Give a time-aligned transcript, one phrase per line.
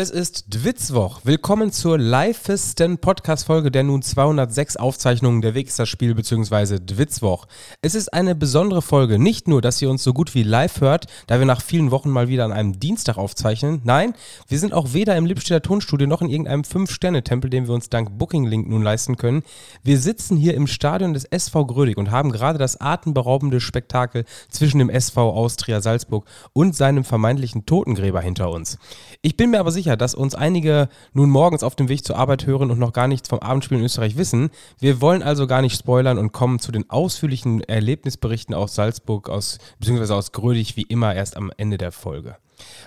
[0.00, 1.22] Es ist Dwitzwoch.
[1.24, 6.78] Willkommen zur livesten Podcast-Folge der nun 206 Aufzeichnungen der Wixter-Spiel bzw.
[6.78, 7.48] Dwitzwoch.
[7.82, 9.18] Es ist eine besondere Folge.
[9.18, 12.10] Nicht nur, dass ihr uns so gut wie live hört, da wir nach vielen Wochen
[12.10, 13.80] mal wieder an einem Dienstag aufzeichnen.
[13.82, 14.14] Nein,
[14.46, 18.16] wir sind auch weder im Lippstädter Tonstudio noch in irgendeinem 5-Sterne-Tempel, den wir uns dank
[18.16, 19.42] Booking-Link nun leisten können.
[19.82, 24.78] Wir sitzen hier im Stadion des SV Grödig und haben gerade das atemberaubende Spektakel zwischen
[24.78, 28.78] dem SV Austria Salzburg und seinem vermeintlichen Totengräber hinter uns.
[29.22, 32.16] Ich bin mir aber sicher, sicher, dass uns einige nun morgens auf dem Weg zur
[32.16, 34.50] Arbeit hören und noch gar nichts vom Abendspiel in Österreich wissen.
[34.78, 39.58] Wir wollen also gar nicht spoilern und kommen zu den ausführlichen Erlebnisberichten aus Salzburg, aus,
[39.78, 42.36] beziehungsweise aus Grödig, wie immer erst am Ende der Folge.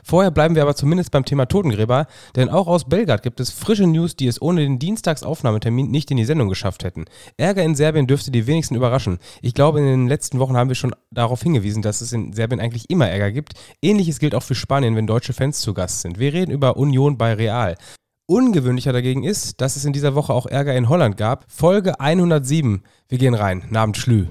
[0.04, 3.88] Vorher bleiben wir aber zumindest beim Thema Totengräber, denn auch aus Belgrad gibt es frische
[3.88, 7.06] News, die es ohne den Dienstagsaufnahmetermin nicht in die Sendung geschafft hätten.
[7.38, 9.20] Ärger in Serbien dürfte die wenigsten überraschen.
[9.42, 12.60] Ich glaube, in den letzten Wochen haben wir schon darauf hingewiesen, dass es in Serbien
[12.60, 13.54] eigentlich immer Ärger gibt.
[13.82, 16.20] Ähnliches gilt auch für Spanien, wenn deutsche Fans zu Gast sind.
[16.20, 17.76] Wir reden über Union bei Real.
[18.28, 21.46] Ungewöhnlicher dagegen ist, dass es in dieser Woche auch Ärger in Holland gab.
[21.52, 22.84] Folge 107.
[23.10, 23.64] Wir gehen rein.
[23.70, 24.28] Namen Schlü.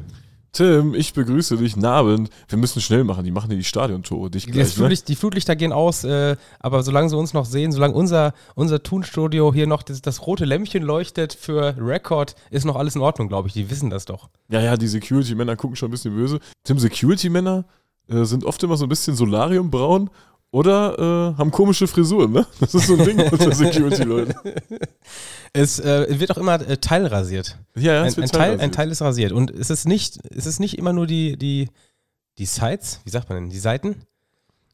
[0.53, 1.77] Tim, ich begrüße dich.
[1.77, 2.31] Nabend.
[2.49, 3.25] Wir müssen schnell machen.
[3.25, 4.31] Die machen ja die Stadiontore.
[4.31, 5.07] Dich gleich, Flutlicht, ne?
[5.13, 9.55] Die Flutlichter gehen aus, äh, aber solange sie uns noch sehen, solange unser, unser Tonstudio
[9.55, 13.49] hier noch das, das rote Lämpchen leuchtet für Record, ist noch alles in Ordnung, glaube
[13.49, 13.55] ich.
[13.55, 14.29] Die wissen das doch.
[14.51, 16.41] Ja, ja, die Security-Männer gucken schon ein bisschen böse.
[16.65, 17.65] Tim, Security-Männer
[18.09, 20.11] äh, sind oft immer so ein bisschen solariumbraun
[20.53, 20.99] oder
[21.35, 22.47] äh, haben komische Frisuren, ne?
[22.59, 24.35] Das ist so ein Ding unter Security-Leuten.
[25.53, 27.59] Es äh, wird auch immer äh, teilrasiert.
[27.77, 29.33] Ja, ja, ein, ein, Teil, ein Teil ist rasiert.
[29.33, 31.69] Und es ist nicht, es ist nicht immer nur die, die,
[32.39, 34.03] die Sides, wie sagt man denn, die Seiten?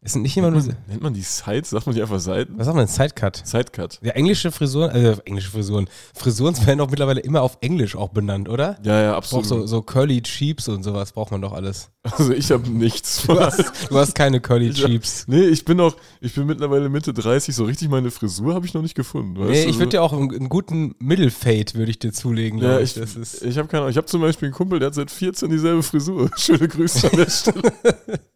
[0.02, 0.74] Es sind nicht immer nennt nur.
[0.74, 1.70] Man, nennt man die Sides?
[1.70, 2.56] Sagt man die einfach Seiten?
[2.58, 2.94] Was sagt man denn?
[2.94, 3.42] Sidecut.
[3.44, 3.98] Sidecut.
[4.02, 5.88] Ja, englische Frisuren, also englische Frisuren.
[6.14, 8.78] Frisuren werden auch mittlerweile immer auf Englisch auch benannt, oder?
[8.84, 9.46] Ja, ja, absolut.
[9.46, 11.90] so, so Curly Cheeps und sowas braucht man doch alles.
[12.02, 13.24] Also ich habe nichts.
[13.36, 15.26] Du hast, du hast, keine Curly Cheeps.
[15.26, 18.74] nee, ich bin auch, ich bin mittlerweile Mitte 30, so richtig meine Frisur habe ich
[18.74, 19.44] noch nicht gefunden.
[19.46, 22.60] nee, ich würde dir auch einen, einen guten Mittelfade würde ich dir zulegen.
[22.60, 23.90] Ja, ich, ich, ich habe keine Ahnung.
[23.90, 26.30] Ich habe zum Beispiel einen Kumpel, der hat seit 14 dieselbe Frisur.
[26.36, 27.72] Schöne Grüße an der Stelle.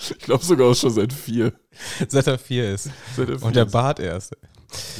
[0.10, 1.52] Ich glaube sogar auch schon seit vier.
[2.08, 2.90] Seit er vier ist.
[3.16, 4.36] Seit er vier Und der Bart erst.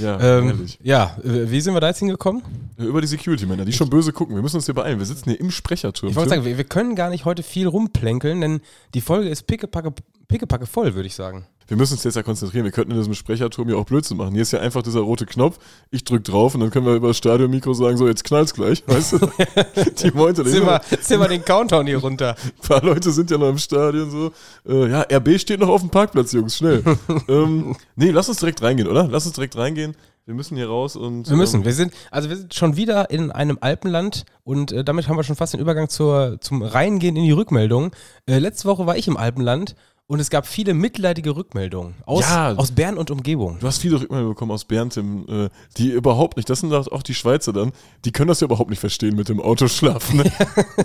[0.01, 2.43] Ja, ähm, ja, wie sind wir da jetzt hingekommen?
[2.77, 4.35] Über die Security-Männer, die schon böse gucken.
[4.35, 4.99] Wir müssen uns hier beeilen.
[4.99, 6.11] Wir sitzen hier im Sprecherturm.
[6.11, 8.61] Ich wollte sagen, wir, wir, können gar nicht heute viel rumplänkeln, denn
[8.95, 9.93] die Folge ist pickepacke,
[10.27, 12.65] pickepacke voll, würde ich sagen wir müssen uns jetzt ja konzentrieren.
[12.65, 14.33] Wir könnten in diesem Sprecherturm ja auch Blödsinn machen.
[14.33, 15.59] Hier ist ja einfach dieser rote Knopf.
[15.93, 18.83] Ich drücke drauf und dann können wir über das Stadionmikro sagen, so jetzt knallt's gleich.
[18.89, 19.19] Weißt du?
[20.03, 20.45] Die Mointe.
[20.45, 22.35] Zieh mal, zieh mal den Countdown hier runter.
[22.45, 24.33] Ein paar Leute sind ja noch im Stadion so.
[24.69, 26.83] Äh, ja, RB steht noch auf dem Parkplatz, Jungs, schnell.
[27.29, 29.07] ähm, nee, lass uns direkt reingehen, oder?
[29.09, 29.95] Lass uns direkt reingehen.
[30.27, 31.29] Wir müssen hier raus und.
[31.29, 31.61] Wir müssen.
[31.61, 35.17] Ähm, wir sind, also wir sind schon wieder in einem Alpenland und äh, damit haben
[35.17, 37.91] wir schon fast den Übergang zur, zum Reingehen in die Rückmeldung.
[38.27, 39.75] Äh, letzte Woche war ich im Alpenland
[40.11, 43.61] und es gab viele mitleidige Rückmeldungen aus, ja, aus Bern und Umgebung.
[43.61, 47.05] Du hast viele Rückmeldungen bekommen aus Bern, Tim, äh, die überhaupt nicht, das sind auch
[47.05, 47.71] die Schweizer dann,
[48.05, 50.17] die können das ja überhaupt nicht verstehen mit dem Autoschlafen.
[50.17, 50.33] Ne?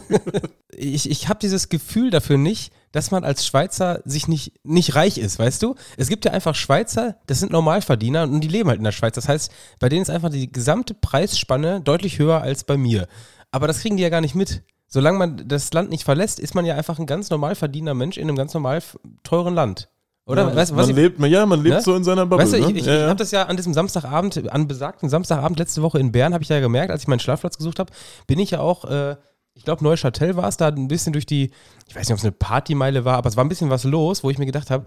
[0.69, 5.18] ich ich habe dieses Gefühl dafür nicht, dass man als Schweizer sich nicht, nicht reich
[5.18, 5.74] ist, weißt du?
[5.97, 9.16] Es gibt ja einfach Schweizer, das sind Normalverdiener und die leben halt in der Schweiz.
[9.16, 13.07] Das heißt, bei denen ist einfach die gesamte Preisspanne deutlich höher als bei mir.
[13.50, 16.56] Aber das kriegen die ja gar nicht mit solange man das Land nicht verlässt, ist
[16.56, 18.81] man ja einfach ein ganz normal verdienender Mensch in einem ganz normal
[19.23, 19.90] teuren Land.
[20.28, 20.50] Oder?
[20.50, 21.81] Ja, weißt, man ich, lebt, ja, man lebt ne?
[21.81, 22.44] so in seiner Bubble.
[22.44, 22.79] Weißt du, ich, ne?
[22.79, 26.12] ich, ja, ich habe das ja an diesem Samstagabend, an besagten Samstagabend letzte Woche in
[26.12, 27.91] Bern, habe ich ja gemerkt, als ich meinen Schlafplatz gesucht habe,
[28.25, 29.18] bin ich ja auch, äh,
[29.53, 31.51] ich glaube, Neuchâtel war es, da ein bisschen durch die,
[31.88, 34.24] ich weiß nicht, ob es eine Partymeile war, aber es war ein bisschen was los,
[34.24, 34.85] wo ich mir gedacht habe,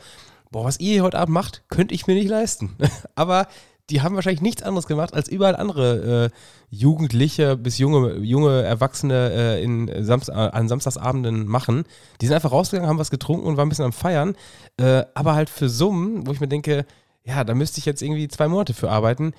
[0.50, 2.76] boah, was ihr heute Abend macht, könnte ich mir nicht leisten.
[3.14, 3.46] aber
[3.90, 6.30] die haben wahrscheinlich nichts anderes gemacht, als überall andere äh,
[6.70, 11.84] Jugendliche bis junge, junge Erwachsene äh, in Samst an Samstagsabenden machen.
[12.20, 14.36] Die sind einfach rausgegangen, haben was getrunken und waren ein bisschen am Feiern.
[14.76, 16.84] Äh, aber halt für Summen, wo ich mir denke,
[17.24, 19.32] ja, da müsste ich jetzt irgendwie zwei Monate für arbeiten.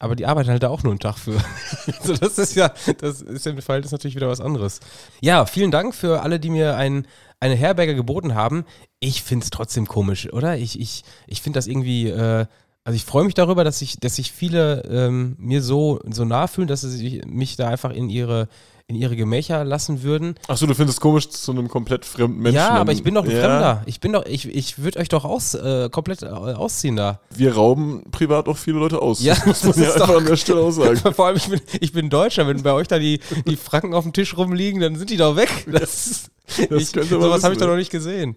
[0.00, 1.36] Aber die arbeiten halt da auch nur einen Tag für.
[2.00, 4.80] also das ist ja, das ist im Fall das natürlich wieder was anderes.
[5.20, 7.06] Ja, vielen Dank für alle, die mir ein,
[7.40, 8.64] eine Herberge geboten haben.
[8.98, 10.56] Ich finde es trotzdem komisch, oder?
[10.56, 12.08] Ich, ich, ich finde das irgendwie.
[12.08, 12.46] Äh,
[12.84, 16.48] also ich freue mich darüber, dass sich, dass sich viele ähm, mir so, so nahe
[16.48, 18.48] fühlen, dass sie mich da einfach in ihre,
[18.86, 20.34] in ihre Gemächer lassen würden.
[20.46, 22.56] Achso, du findest es komisch, zu einem komplett fremden Menschen.
[22.56, 23.40] Ja, aber ich bin doch ein ja.
[23.40, 23.82] Fremder.
[23.86, 27.20] Ich bin doch, ich, ich würde euch doch aus, äh, komplett äh, ausziehen da.
[27.34, 29.22] Wir rauben privat auch viele Leute aus.
[29.22, 30.96] Ja, das muss man ja einfach doch, an der Stelle auch sagen.
[31.14, 32.46] Vor allem, ich bin, ich bin Deutscher.
[32.46, 35.36] Wenn bei euch da die, die Franken auf dem Tisch rumliegen, dann sind die doch
[35.36, 35.66] weg.
[35.66, 38.36] Das ist, ich, sowas habe ich doch noch nicht gesehen.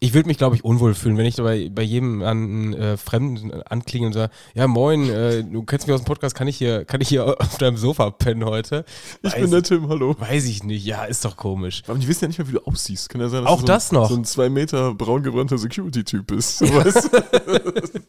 [0.00, 3.62] Ich würde mich, glaube ich, unwohl fühlen, wenn ich bei, bei jedem an äh, Fremden
[3.62, 6.84] anklinge und sage, ja moin, äh, du kennst mich aus dem Podcast, kann ich hier,
[6.84, 8.84] kann ich hier auf deinem Sofa pennen heute?
[9.22, 10.16] Ich weiß, bin der Tim, hallo.
[10.18, 11.82] Weiß ich nicht, ja, ist doch komisch.
[11.86, 13.10] Aber die wissen ja nicht mehr, wie du aussiehst.
[13.10, 14.08] Kann ja sein, dass Auch du das so, noch.
[14.08, 16.58] so ein zwei Meter braun gebrannter Security-Typ bist.
[16.58, 17.10] So weißt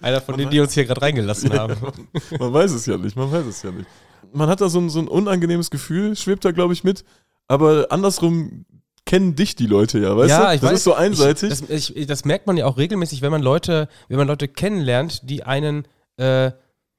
[0.00, 1.76] Einer von denen, die uns hier gerade reingelassen Ja, haben.
[1.80, 1.92] man,
[2.40, 3.88] man weiß es ja nicht, man weiß es ja nicht.
[4.32, 7.04] Man hat da so ein, so ein unangenehmes Gefühl, schwebt da, glaube ich, mit.
[7.46, 8.64] Aber andersrum
[9.06, 10.66] kennen dich die Leute ja, weißt du?
[10.66, 11.52] das ist so einseitig.
[11.52, 14.48] Ich, das, ich, das merkt man ja auch regelmäßig, wenn man Leute, wenn man Leute
[14.48, 15.86] kennenlernt, die einen
[16.16, 16.50] äh,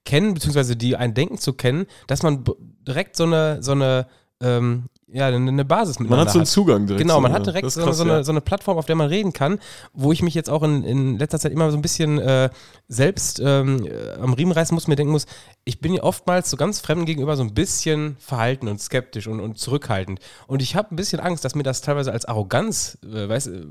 [0.06, 2.44] kennen, beziehungsweise die einen denken zu kennen, dass man
[2.88, 4.08] direkt so eine, so eine,
[4.42, 7.02] ähm, ja, eine, Basis man miteinander hat so einen Zugang direkt.
[7.02, 8.24] Genau, man hat direkt so, krass, so, eine, ja.
[8.24, 9.60] so eine Plattform, auf der man reden kann,
[9.94, 12.50] wo ich mich jetzt auch in, in letzter Zeit immer so ein bisschen äh,
[12.88, 15.26] selbst ähm, äh, am Riemen reißen muss, mir denken muss,
[15.64, 19.40] ich bin ja oftmals so ganz Fremden gegenüber so ein bisschen verhalten und skeptisch und,
[19.40, 20.20] und zurückhaltend.
[20.48, 23.64] Und ich habe ein bisschen Angst, dass mir das teilweise als Arroganz, äh, weißt, äh,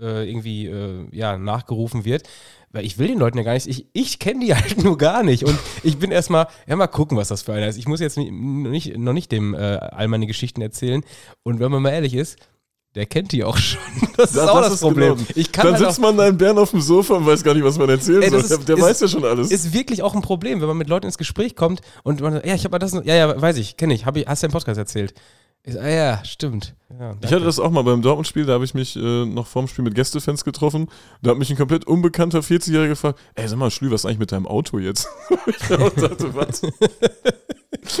[0.00, 2.24] äh, irgendwie äh, ja, nachgerufen wird.
[2.70, 5.22] Weil ich will den Leuten ja gar nicht, ich, ich kenne die halt nur gar
[5.22, 5.44] nicht.
[5.44, 7.78] Und ich bin erstmal, ja, mal gucken, was das für einer ist.
[7.78, 11.02] Ich muss jetzt nicht, noch, nicht, noch nicht dem äh, all meine Geschichten erzählen.
[11.42, 12.36] Und wenn man mal ehrlich ist,
[12.94, 13.80] der kennt die auch schon.
[14.16, 15.16] Das, ist Das- auch das das, ist Problem.
[15.34, 17.54] Ich kann Dann halt sitzt man da in Bern auf dem Sofa und weiß gar
[17.54, 18.42] nicht, was man erzählen Ey, soll.
[18.42, 19.50] Der, ist- der ist- weiß ja schon alles.
[19.50, 22.46] ist wirklich auch ein Problem, wenn man mit Leuten ins Gespräch kommt und man sagt,
[22.46, 24.46] ja, ich habe mal das, ja, ja, weiß ich, kenne ich, hab ich, hast du
[24.46, 25.14] im Podcast erzählt.
[25.64, 26.74] Ich ah ja, stimmt.
[26.98, 29.68] Ja, Ich hatte das auch mal beim Dortmund-Spiel, da habe ich mich äh, noch vorm
[29.68, 30.88] Spiel mit Gästefans getroffen.
[31.20, 34.20] Da hat mich ein komplett unbekannter 40-Jähriger gefragt, ey, sag mal, Schlü, was ist eigentlich
[34.20, 35.08] mit deinem Auto jetzt?
[35.46, 36.62] ich auch dachte, was?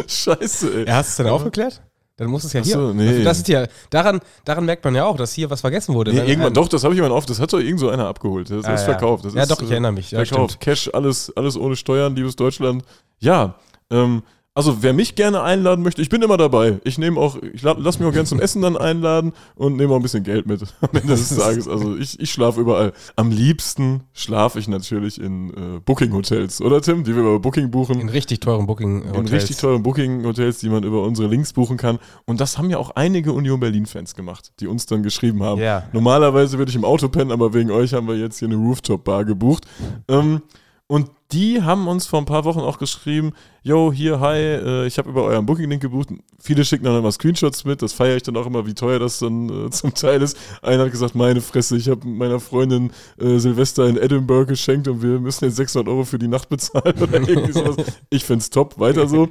[0.24, 0.86] Scheiße, ey.
[0.86, 1.82] Ja, hast du es dann aufgeklärt?
[2.18, 2.72] Dann muss es ja hier.
[2.72, 3.22] so, nee.
[3.22, 6.12] Das ist ja, daran, daran merkt man ja auch, dass hier was vergessen wurde.
[6.12, 8.50] Nee, irgendwann, doch, das habe ich immer auf, das hat doch irgend so einer abgeholt.
[8.50, 8.86] Das ah, ist ja.
[8.86, 9.24] verkauft.
[9.24, 10.10] Das ja, ist, doch, ich äh, erinnere mich.
[10.10, 10.54] Ja, verkauft.
[10.54, 10.60] stimmt.
[10.60, 12.82] Cash, alles, alles ohne Steuern, liebes Deutschland.
[13.20, 13.54] Ja,
[13.90, 14.22] ähm,
[14.54, 16.80] also wer mich gerne einladen möchte, ich bin immer dabei.
[16.82, 19.92] Ich nehme auch, ich la- lass mich auch gerne zum Essen dann einladen und nehme
[19.92, 21.68] auch ein bisschen Geld mit am Ende des Tages.
[21.68, 22.92] Also ich, ich schlafe überall.
[23.14, 27.04] Am liebsten schlafe ich natürlich in äh, Booking-Hotels, oder Tim?
[27.04, 28.00] Die wir über Booking buchen.
[28.00, 32.00] In richtig teuren Booking In richtig teuren Booking-Hotels, die man über unsere Links buchen kann.
[32.24, 35.60] Und das haben ja auch einige Union Berlin-Fans gemacht, die uns dann geschrieben haben.
[35.60, 35.84] Ja.
[35.92, 39.24] Normalerweise würde ich im Auto pennen, aber wegen euch haben wir jetzt hier eine Rooftop-Bar
[39.24, 39.66] gebucht.
[40.08, 40.42] Ähm,
[40.88, 44.96] und die haben uns vor ein paar Wochen auch geschrieben, yo, hier, hi, äh, ich
[44.96, 46.08] habe über euren Booking-Link gebucht.
[46.40, 49.18] Viele schicken dann immer Screenshots mit, das feiere ich dann auch immer, wie teuer das
[49.18, 50.38] dann äh, zum Teil ist.
[50.62, 52.90] Einer hat gesagt, meine Fresse, ich habe meiner Freundin
[53.20, 56.94] äh, Silvester in Edinburgh geschenkt und wir müssen jetzt 600 Euro für die Nacht bezahlen
[57.02, 57.76] oder irgendwie sowas.
[58.08, 59.28] Ich find's top, weiter so.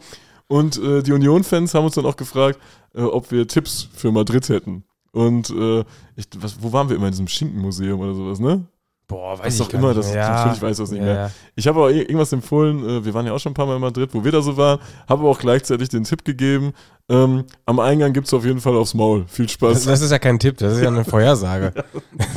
[0.48, 2.60] Und äh, die Union-Fans haben uns dann auch gefragt,
[2.94, 4.84] äh, ob wir Tipps für Madrid hätten.
[5.12, 5.84] Und äh,
[6.16, 8.68] ich, was, wo waren wir immer in diesem Schinkenmuseum oder sowas, ne?
[9.08, 10.36] Boah, weiß Was ich auch immer, nicht das, ja.
[10.36, 11.16] natürlich weiß ich das nicht ja, mehr.
[11.16, 11.32] Ja.
[11.56, 13.82] Ich habe aber irgendwas empfohlen, äh, wir waren ja auch schon ein paar Mal in
[13.82, 16.74] Madrid, wo wir da so waren, habe aber auch gleichzeitig den Tipp gegeben,
[17.10, 19.26] ähm, am Eingang gibt es auf jeden Fall aufs Maul.
[19.28, 19.84] Viel Das, Spaß.
[19.86, 21.74] das ist ja kein Tipp, das ist ja eine Vorhersage.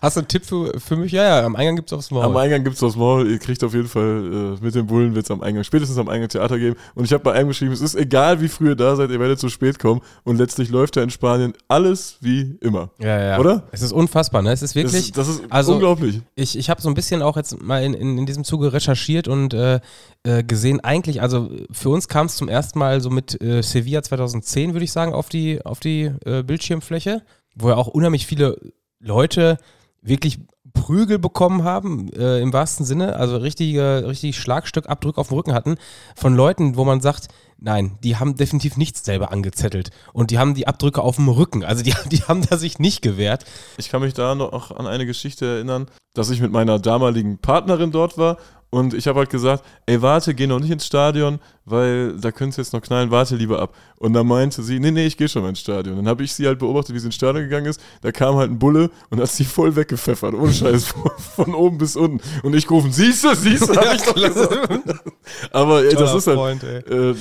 [0.00, 1.12] Hast du einen Tipp für, für mich?
[1.12, 2.24] Ja, ja, am Eingang gibt es aufs Maul.
[2.24, 5.14] Am Eingang gibt es aufs Maul, ihr kriegt auf jeden Fall äh, mit den Bullen
[5.14, 6.76] wird es am Eingang, spätestens am Eingang Theater geben.
[6.94, 9.20] Und ich habe bei einem geschrieben, es ist egal, wie früh ihr da seid, ihr
[9.20, 10.00] werdet zu spät kommen.
[10.24, 12.90] Und letztlich läuft da in Spanien alles wie immer.
[12.98, 13.38] ja, ja.
[13.38, 13.64] Oder?
[13.72, 14.52] Es ist unfassbar, ne?
[14.52, 15.06] Es ist Das wirklich.
[15.08, 16.20] ist, das ist also- unglaublich.
[16.34, 19.28] Ich, ich habe so ein bisschen auch jetzt mal in, in, in diesem Zuge recherchiert
[19.28, 19.80] und äh,
[20.24, 24.02] äh, gesehen, eigentlich, also für uns kam es zum ersten Mal so mit äh, Sevilla
[24.02, 27.22] 2010, würde ich sagen, auf die, auf die äh, Bildschirmfläche,
[27.54, 28.58] wo ja auch unheimlich viele
[29.00, 29.58] Leute
[30.00, 30.40] wirklich
[30.72, 35.76] Prügel bekommen haben, äh, im wahrsten Sinne, also richtige, richtig Schlagstückabdrücke auf dem Rücken hatten,
[36.16, 37.28] von Leuten, wo man sagt,
[37.58, 41.64] nein, die haben definitiv nichts selber angezettelt und die haben die Abdrücke auf dem Rücken,
[41.64, 43.44] also die, die haben da sich nicht gewehrt.
[43.76, 47.90] Ich kann mich da noch an eine Geschichte erinnern, dass ich mit meiner damaligen Partnerin
[47.90, 48.38] dort war
[48.72, 52.52] und ich habe halt gesagt, ey, warte, geh noch nicht ins Stadion, weil da könnte
[52.52, 53.74] es jetzt noch knallen, warte lieber ab.
[53.98, 55.94] Und dann meinte sie, nee, nee, ich gehe schon mal ins Stadion.
[55.96, 57.78] Dann habe ich sie halt beobachtet, wie sie ins Stadion gegangen ist.
[58.00, 61.76] Da kam halt ein Bulle und hat sie voll weggepfeffert, ohne Scheiß, von, von oben
[61.76, 62.20] bis unten.
[62.42, 64.80] Und ich gerufen, siehste, siehste, hab ich doch gesagt.
[65.50, 67.14] Aber ey, das ist halt, Freund, äh,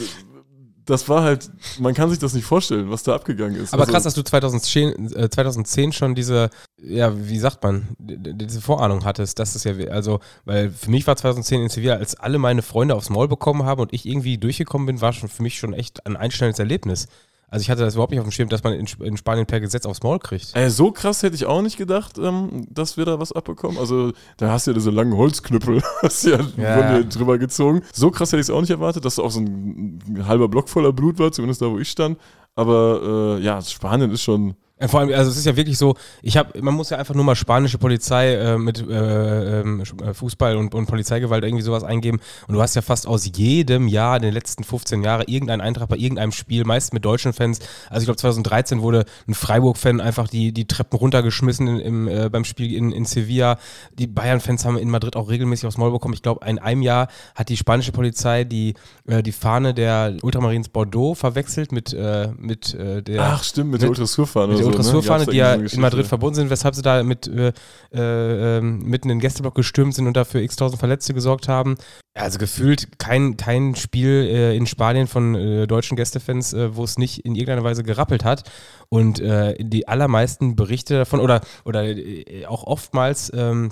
[0.85, 3.73] das war halt, man kann sich das nicht vorstellen, was da abgegangen ist.
[3.73, 6.49] Aber Also- krass, dass du 2010, äh, 2010 schon diese,
[6.81, 9.39] ja, wie sagt man, diese Vorahnung hattest.
[9.39, 12.95] Das ist ja, also, weil für mich war 2010 in Sevilla, als alle meine Freunde
[12.95, 16.05] aufs Maul bekommen haben und ich irgendwie durchgekommen bin, war schon für mich schon echt
[16.05, 17.07] ein einstellendes Erlebnis.
[17.51, 19.45] Also ich hatte das überhaupt nicht auf dem Schirm, dass man in, Sp- in Spanien
[19.45, 20.51] per Gesetz aufs Maul kriegt.
[20.55, 23.77] Ey, so krass hätte ich auch nicht gedacht, ähm, dass wir da was abbekommen.
[23.77, 27.03] Also, da hast du ja diese langen Holzknüppel, hast du ja, Ja.
[27.03, 27.81] drüber gezogen.
[27.93, 30.47] So krass hätte ich es auch nicht erwartet, dass da auch so ein, ein halber
[30.47, 32.17] Block voller Blut war, zumindest da, wo ich stand.
[32.55, 34.55] Aber äh, ja, Spanien ist schon.
[34.81, 37.13] Äh, Vor allem, also es ist ja wirklich so, ich habe, man muss ja einfach
[37.13, 41.83] nur mal spanische Polizei äh, mit äh, ähm, äh, Fußball und, und Polizeigewalt irgendwie sowas
[41.83, 45.61] eingeben und du hast ja fast aus jedem Jahr in den letzten 15 Jahren irgendeinen
[45.61, 47.59] Eintrag bei irgendeinem Spiel, meist mit deutschen Fans.
[47.89, 52.29] Also ich glaube 2013 wurde ein Freiburg-Fan einfach die, die Treppen runtergeschmissen in, im, äh,
[52.29, 53.57] beim Spiel in, in Sevilla.
[53.99, 56.15] Die Bayern-Fans haben in Madrid auch regelmäßig aufs Maul bekommen.
[56.15, 58.73] Ich glaube, in einem Jahr hat die spanische Polizei die,
[59.05, 61.95] äh, die Fahne der Ultramarines Bordeaux verwechselt mit,
[62.37, 64.83] mit der Ach, stimmt, mit der Mit- Ultrasurfahne so, ne?
[64.83, 67.53] Dressurfahne, da die ja so in Madrid verbunden sind, weshalb sie da mit äh,
[67.93, 71.77] äh, ähm, mitten in den Gästeblock gestürmt sind und dafür x tausend Verletzte gesorgt haben.
[72.13, 76.97] Also gefühlt kein, kein Spiel äh, in Spanien von äh, deutschen Gästefans, äh, wo es
[76.97, 78.49] nicht in irgendeiner Weise gerappelt hat.
[78.89, 83.69] Und äh, die allermeisten Berichte davon oder, oder äh, auch oftmals ähm,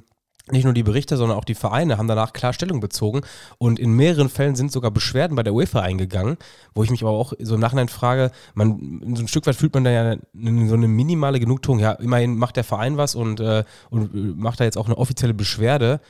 [0.51, 3.21] nicht nur die Berichte, sondern auch die Vereine haben danach klar Stellung bezogen
[3.57, 6.37] und in mehreren Fällen sind sogar Beschwerden bei der UEFA eingegangen,
[6.73, 9.73] wo ich mich aber auch so im Nachhinein frage, man, so ein Stück weit fühlt
[9.73, 13.63] man da ja so eine minimale Genugtuung, ja, immerhin macht der Verein was und, äh,
[13.89, 16.01] und macht da jetzt auch eine offizielle Beschwerde.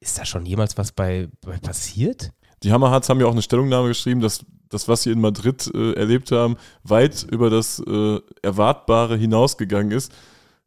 [0.00, 2.32] Ist da schon jemals was bei, bei passiert?
[2.62, 5.92] Die Hammerharts haben ja auch eine Stellungnahme geschrieben, dass das, was sie in Madrid äh,
[5.94, 10.12] erlebt haben, weit über das äh, Erwartbare hinausgegangen ist.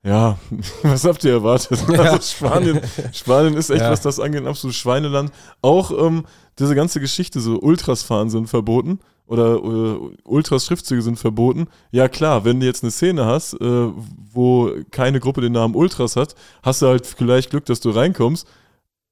[0.04, 0.38] Ja,
[0.84, 1.80] was habt ihr erwartet?
[1.88, 2.00] Ja.
[2.02, 2.82] Also Spanien,
[3.14, 3.92] Spanien ist echt, Ja.
[3.92, 5.32] was das angeht, ein absolutes Schweineland.
[5.62, 6.26] Auch ähm,
[6.58, 11.68] diese ganze Geschichte, so Ultras fahren sind verboten oder äh, Ultras Schriftzüge sind verboten.
[11.92, 13.88] Ja klar, wenn du jetzt eine Szene hast, äh,
[14.34, 18.48] wo keine Gruppe den Namen Ultras hat, hast du halt vielleicht Glück, dass du reinkommst.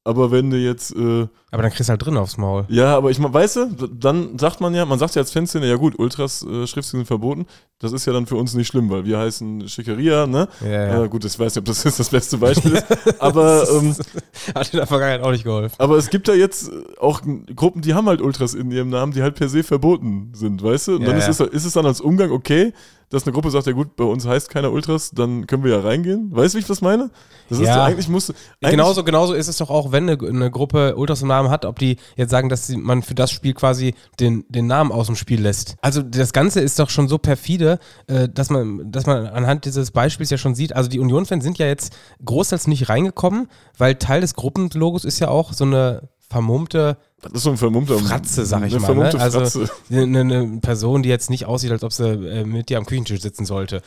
[0.10, 2.66] Aber wenn du jetzt äh, Aber dann kriegst du halt drin aufs Maul.
[2.70, 5.75] ja, aber ich weißt du, dann sagt man ja, man sagt ja als Fanszene, ja
[5.75, 7.46] gut, Ultras äh, Schriftzüge sind verboten.
[7.80, 10.48] Das ist ja dann für uns nicht schlimm, weil wir heißen Schickeria, ne?
[10.62, 12.86] Ja, Äh, gut, ich weiß nicht, ob das jetzt das beste Beispiel ist.
[13.20, 13.96] Aber, ähm,
[14.56, 15.75] Hat in der Vergangenheit auch nicht geholfen.
[15.78, 17.22] aber es gibt da jetzt auch
[17.56, 20.88] Gruppen, die haben halt Ultras in ihrem Namen, die halt per se verboten sind, weißt
[20.89, 20.96] du?
[20.96, 21.28] Und Ja, dann ja.
[21.28, 22.74] Ist, es, ist es dann als Umgang okay,
[23.10, 25.80] dass eine Gruppe sagt, ja gut, bei uns heißt keiner Ultras, dann können wir ja
[25.82, 26.30] reingehen.
[26.32, 27.10] Weißt du, wie ich das meine?
[27.50, 27.75] Das ist Ja.
[27.78, 28.30] doch eigentlich muss.
[28.30, 31.66] Eigentlich, Genauso, genauso ist es doch auch, wenn eine, eine Gruppe Ultras im Namen hat,
[31.66, 35.16] ob die jetzt sagen, dass man für das Spiel quasi den, den Namen aus dem
[35.16, 35.75] Spiel lässt.
[35.82, 39.92] Also das Ganze ist doch schon so perfide, äh, dass man, dass man anhand dieses
[39.92, 43.48] Beispiels ja schon sieht, also die Union-Fans sind ja jetzt großteils nicht reingekommen,
[43.78, 47.98] weil Teil des Gruppenlogos ist ja auch so eine vermummte Das ist so ein vermummter
[48.00, 48.95] Fratze, sag ich eine mal.
[48.95, 49.19] Ne?
[49.19, 52.86] Also eine, eine Person, die jetzt nicht aussieht, als ob sie äh, mit dir am
[52.86, 53.81] Küchentisch sitzen sollte.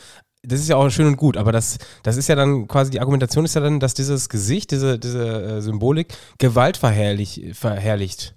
[0.45, 2.99] Das ist ja auch schön und gut, aber das, das ist ja dann quasi, die
[2.99, 8.35] Argumentation ist ja dann, dass dieses Gesicht, diese, diese äh, Symbolik Gewalt verherrlich, verherrlicht.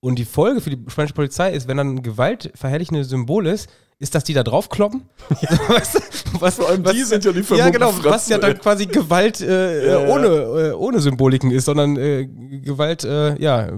[0.00, 4.14] Und die Folge für die spanische Polizei ist, wenn dann ein gewaltverherrlichendes Symbol ist, ist,
[4.14, 5.02] dass die da draufkloppen.
[5.68, 8.58] weißt du, was, Vor allem die was- sind ja die ja, genau, was ja dann
[8.58, 10.08] quasi Gewalt äh, Ja, ja.
[10.08, 13.68] ohne, äh, ohne Symboliken ist, sondern äh, Gewalt, äh, ja,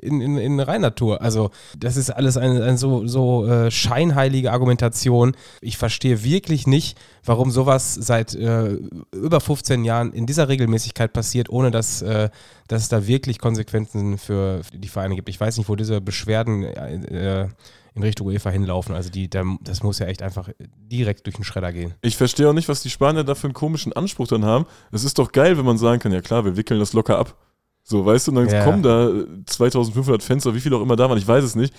[0.00, 1.20] in, in, in Reinnatur.
[1.22, 5.36] Also, das ist alles eine, eine so, so äh, scheinheilige Argumentation.
[5.60, 8.76] Ich verstehe wirklich nicht, warum sowas seit äh,
[9.12, 14.62] über 15 Jahren in dieser Regelmäßigkeit passiert, ohne dass, dass es da wirklich Konsequenzen für
[14.72, 15.28] die Vereine gibt.
[15.28, 17.48] Ich weiß nicht, wo diese Beschwerden äh,
[17.94, 18.94] in Richtung UEFA hinlaufen.
[18.94, 21.94] Also, die, da, das muss ja echt einfach direkt durch den Schredder gehen.
[22.02, 24.66] Ich verstehe auch nicht, was die Spanier da für einen komischen Anspruch dann haben.
[24.92, 27.36] Es ist doch geil, wenn man sagen kann, ja klar, wir wickeln das locker ab.
[27.82, 28.64] So, weißt du, und dann Ja.
[28.64, 31.56] kommen da äh, 2500 Fans oder wie viel auch immer da waren, ich weiß es
[31.56, 31.74] nicht.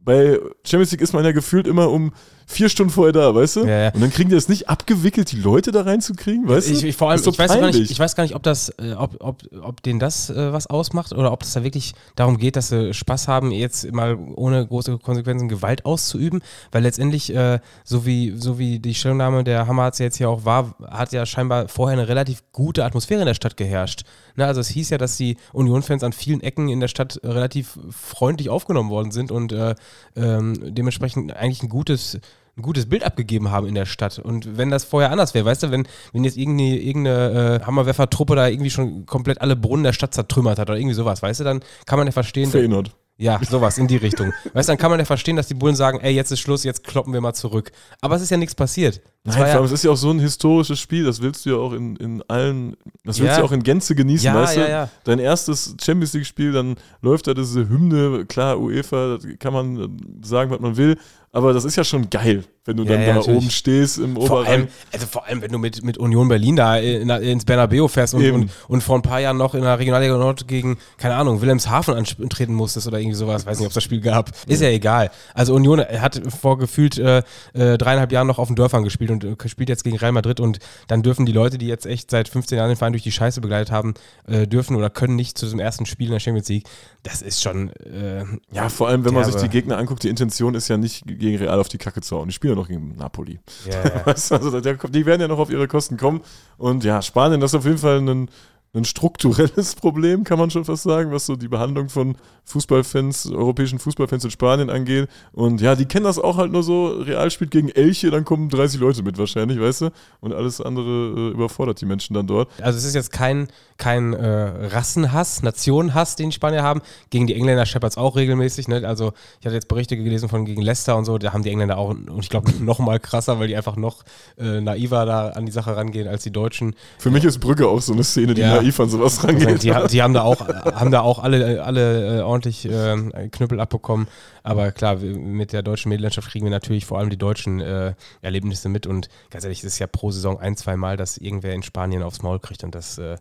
[0.00, 2.12] Bei Champions League ist man ja gefühlt immer um
[2.50, 3.66] vier Stunden vorher da, weißt du?
[3.66, 3.90] Ja, ja.
[3.92, 6.86] Und dann kriegen die es nicht abgewickelt, die Leute da reinzukriegen, weißt ich, du?
[6.88, 8.70] ich, vor allem, Das doch ich, weiß gar nicht, ich weiß gar nicht, ob das,
[8.80, 12.38] äh, ob, ob, ob denen das äh, was ausmacht oder ob es da wirklich darum
[12.38, 16.40] geht, dass sie Spaß haben, jetzt mal ohne große Konsequenzen Gewalt auszuüben,
[16.72, 20.74] weil letztendlich, äh, so wie, so wie die Stellungnahme der Hamas jetzt hier auch war,
[20.88, 24.04] hat ja scheinbar vorher eine relativ gute Atmosphäre in der Stadt geherrscht.
[24.36, 27.78] Ne, also es hieß ja, dass die Union-Fans an vielen Ecken in der Stadt relativ
[27.90, 29.74] freundlich aufgenommen worden sind und äh,
[30.16, 32.18] ähm, dementsprechend eigentlich ein gutes
[32.58, 34.18] ein gutes Bild abgegeben haben in der Stadt.
[34.18, 38.34] Und wenn das vorher anders wäre, weißt du, wenn, wenn jetzt irgendeine, irgendeine äh, Hammerwerfer-Truppe
[38.36, 41.44] da irgendwie schon komplett alle Brunnen der Stadt zertrümmert hat oder irgendwie sowas, weißt du,
[41.44, 42.90] dann kann man ja verstehen, Feyenoord.
[43.16, 44.32] ja, sowas in die Richtung.
[44.52, 46.62] Weißt du, dann kann man ja verstehen, dass die Bullen sagen, ey, jetzt ist Schluss,
[46.64, 47.72] jetzt kloppen wir mal zurück.
[48.00, 49.00] Aber es ist ja nichts passiert.
[49.24, 51.56] Es Nein, ja, es ist ja auch so ein historisches Spiel, das willst du ja
[51.56, 53.34] auch in, in allen, das willst Ja.
[53.34, 54.90] du ja auch in Gänze genießen, Ja, weißt du?
[55.04, 60.50] Dein erstes Champions League-Spiel, dann läuft da diese Hymne, klar, UEFA, da kann man sagen,
[60.52, 60.96] was man will,
[61.32, 63.38] aber das ist ja schon geil, wenn du Ja, dann ja, da natürlich.
[63.38, 64.68] oben stehst im vor allem, Oberrang.
[64.92, 68.30] also vor allem, wenn du mit, mit Union Berlin da in, ins Bernabeu fährst und,
[68.30, 71.94] und, und vor ein paar Jahren noch in der Regionalliga Nord gegen, keine Ahnung, Wilhelmshaven
[71.94, 74.30] antreten musstest oder irgendwie sowas, weiß nicht, ob es das Spiel gab.
[74.46, 75.10] Ist ja egal.
[75.34, 77.22] Also Union hat vor gefühlt äh,
[77.54, 80.38] äh, dreieinhalb Jahren noch auf den Dörfern gespielt und äh, spielt jetzt gegen Real Madrid
[80.38, 80.58] und
[80.88, 83.40] dann dürfen die Leute, die jetzt echt seit 15 Jahren den Verein durch die Scheiße
[83.40, 83.94] begleitet haben,
[84.26, 86.66] äh, dürfen oder können nicht zu diesem ersten Spiel in der Champions League.
[87.02, 90.54] Das ist schon, äh, Ja, vor allem, wenn man sich die Gegner anguckt, die Intention
[90.54, 92.28] ist ja nicht gegen Real auf die Kacke zu hauen.
[92.28, 93.40] Die spielen ja noch gegen Napoli.
[93.66, 96.20] du, also die werden ja noch auf ihre Kosten kommen.
[96.58, 98.28] Und ja, Spanien, das ist auf jeden Fall ein,
[98.78, 103.78] ein strukturelles Problem, kann man schon fast sagen, was so die Behandlung von Fußballfans, europäischen
[103.78, 105.08] Fußballfans in Spanien angeht.
[105.32, 108.48] Und ja, die kennen das auch halt nur so, Real spielt gegen Elche, dann kommen
[108.48, 109.90] 30 Leute mit wahrscheinlich, weißt du?
[110.20, 112.48] Und alles andere äh, überfordert die Menschen dann dort.
[112.62, 116.80] Also es ist jetzt kein, kein äh, Rassenhass, Nationenhass, den die Spanier haben.
[117.10, 118.68] Gegen die Engländer scheppert es auch regelmäßig.
[118.68, 118.82] Ne?
[118.86, 121.76] Also ich hatte jetzt Berichte gelesen von gegen Leicester und so, da haben die Engländer
[121.76, 124.04] auch, und ich glaube noch mal krasser, weil die einfach noch
[124.38, 126.74] äh, naiver da an die Sache rangehen als die Deutschen.
[126.98, 128.56] Für mich ist Brügge auch so eine Szene, die ja.
[128.56, 129.62] naiv an sowas rangeht.
[129.62, 134.08] Die, die, haben da auch, haben da auch alle, alle äh, ordentlich äh, Knüppel abbekommen.
[134.42, 138.68] Aber klar, mit der deutschen Medienlandschaft kriegen wir natürlich vor allem die deutschen äh, Erlebnisse
[138.68, 138.86] mit.
[138.86, 142.02] Und ganz ehrlich, es ist ja pro Saison ein, zwei Mal, dass irgendwer in Spanien
[142.02, 142.64] aufs Maul kriegt.
[142.64, 143.16] Und das äh,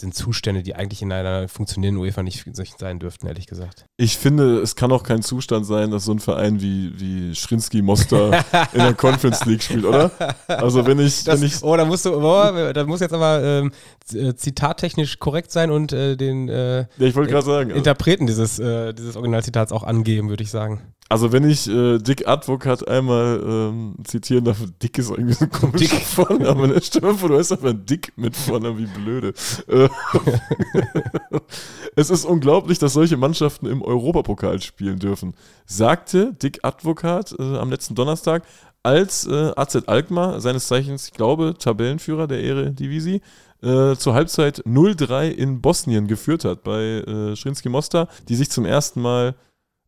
[0.00, 2.44] sind Zustände, die eigentlich in einer funktionierenden UEFA nicht
[2.78, 3.86] sein dürften, ehrlich gesagt.
[3.96, 7.82] Ich finde, es kann auch kein Zustand sein, dass so ein Verein wie, wie Schrinski
[7.82, 10.10] Mostar in der Conference League spielt, oder?
[10.46, 13.42] Also wenn ich, das, wenn ich Oh, da musst du, oh, da muss jetzt aber
[13.42, 13.72] ähm,
[14.12, 18.92] äh, zitattechnisch korrekt sein und äh, den äh, ja, ich wollte sagen, Interpreten dieses, äh,
[18.94, 20.94] dieses Originalzitats auch angeben, würde ich sagen.
[21.10, 25.80] Also wenn ich äh, Dick Advocat einmal ähm, zitieren darf, Dick ist irgendwie so komisch
[25.80, 25.90] Dick.
[25.90, 26.80] Vorname, ne?
[26.82, 29.32] Stell dir vor, du heißt einfach Dick mit Vornamen, wie blöde.
[29.68, 29.88] Äh,
[31.96, 35.32] es ist unglaublich, dass solche Mannschaften im Europapokal spielen dürfen,
[35.64, 38.42] sagte Dick Advocat äh, am letzten Donnerstag,
[38.82, 43.22] als äh, AZ Alkmaar, seines Zeichens, ich glaube, Tabellenführer der Ehre Divisi,
[43.62, 48.64] äh, zur Halbzeit 0-3 in Bosnien geführt hat bei äh, Schrinski Mostar, die sich zum
[48.64, 49.34] ersten Mal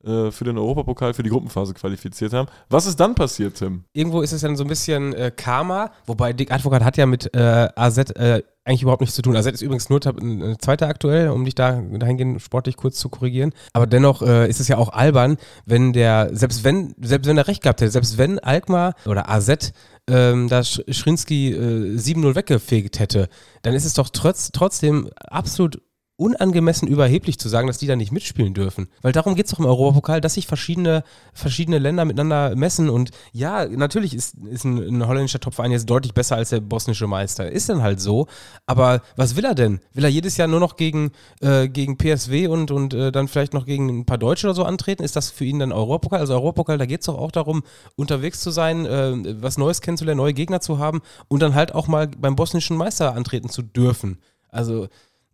[0.03, 2.49] für den Europapokal für die Gruppenphase qualifiziert haben.
[2.71, 3.85] Was ist dann passiert, Tim?
[3.93, 7.35] Irgendwo ist es dann so ein bisschen äh, Karma, wobei Dick Advokat hat ja mit
[7.35, 9.37] äh, AZ äh, eigentlich überhaupt nichts zu tun.
[9.37, 13.53] AZ ist übrigens nur ein zweiter aktuell, um dich da dahingehend sportlich kurz zu korrigieren.
[13.73, 17.49] Aber dennoch äh, ist es ja auch albern, wenn der, selbst wenn, selbst wenn er
[17.49, 19.73] recht gehabt hätte, selbst wenn Alkmaar oder AZ
[20.09, 23.29] ähm, da Schrinski äh, 7-0 weggefegt hätte,
[23.63, 25.83] dann ist es doch trotz, trotzdem absolut
[26.21, 28.89] unangemessen überheblich zu sagen, dass die da nicht mitspielen dürfen.
[29.01, 32.91] Weil darum geht es doch im Europapokal, dass sich verschiedene, verschiedene Länder miteinander messen.
[32.91, 37.07] Und ja, natürlich ist, ist ein, ein holländischer Topverein jetzt deutlich besser als der bosnische
[37.07, 37.51] Meister.
[37.51, 38.27] Ist dann halt so.
[38.67, 39.81] Aber was will er denn?
[39.95, 43.55] Will er jedes Jahr nur noch gegen, äh, gegen PSW und, und äh, dann vielleicht
[43.55, 45.03] noch gegen ein paar Deutsche oder so antreten?
[45.03, 46.21] Ist das für ihn dann Europapokal?
[46.21, 47.63] Also Europapokal, da geht es doch auch darum,
[47.97, 51.89] unterwegs zu sein, äh, was Neues kennenzulernen, neue Gegner zu haben und dann halt auch
[51.89, 54.19] mal beim bosnischen Meister antreten zu dürfen.
[54.53, 54.89] Also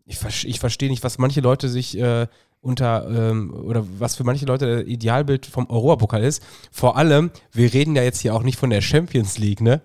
[0.06, 2.26] ich, ich verstehe nicht, was manche Leute sich äh,
[2.60, 6.42] unter ähm, oder was für manche Leute der Idealbild vom Europapokal ist.
[6.70, 9.82] Vor allem, wir reden ja jetzt hier auch nicht von der Champions League, ne?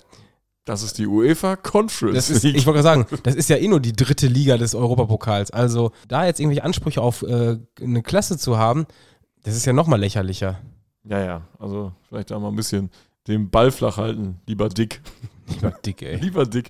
[0.65, 2.55] Das ist die UEFA Conference ist, League.
[2.55, 5.49] Ich wollte gerade sagen, das ist ja eh nur die dritte Liga des Europapokals.
[5.49, 8.85] Also da jetzt irgendwelche Ansprüche auf äh, eine Klasse zu haben,
[9.43, 10.59] das ist ja nochmal lächerlicher.
[11.03, 12.91] Ja, ja, also vielleicht da mal ein bisschen
[13.27, 15.01] den Ball flach halten, lieber Dick.
[15.47, 16.15] Lieber Dick, ey.
[16.21, 16.69] lieber Dick.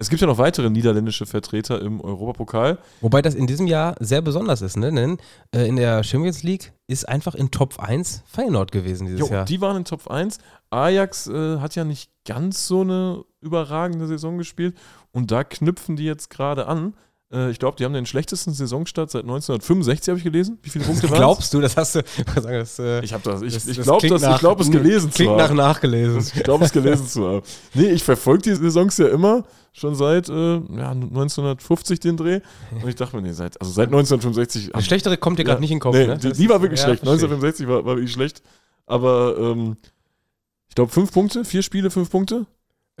[0.00, 2.78] Es gibt ja noch weitere niederländische Vertreter im Europapokal.
[3.02, 4.90] Wobei das in diesem Jahr sehr besonders ist, ne?
[4.90, 5.18] Denn
[5.54, 9.44] äh, in der Champions League ist einfach in Top 1 Feyenoord gewesen dieses jo, Jahr.
[9.44, 10.38] Die waren in Top 1.
[10.70, 14.74] Ajax äh, hat ja nicht ganz so eine überragende Saison gespielt
[15.12, 16.94] und da knüpfen die jetzt gerade an.
[17.32, 20.58] Äh, ich glaube, die haben den schlechtesten Saisonstart seit 1965, habe ich gelesen.
[20.62, 22.02] Wie viele Punkte waren Glaubst du, das hast du.
[22.34, 24.06] Das, äh, ich habe das, ich, das, ich glaube,
[24.38, 25.36] glaub, es gelesen zu haben.
[25.36, 26.18] Klingt nach nachgelesen.
[26.34, 27.42] Ich glaube, es gelesen zu haben.
[27.74, 32.40] Nee, ich verfolge die Saisons ja immer, schon seit äh, ja, 1950 den Dreh.
[32.82, 34.72] Und ich dachte mir, nee, seit, also seit 1965.
[34.72, 36.18] Der schlechtere kommt dir gerade ja, nicht in den Kopf, nee, ne?
[36.18, 37.02] Die, die war wirklich ja, schlecht.
[37.02, 38.42] 1965 war, war wirklich schlecht.
[38.86, 39.76] Aber ähm,
[40.68, 42.46] ich glaube, fünf Punkte, vier Spiele, fünf Punkte.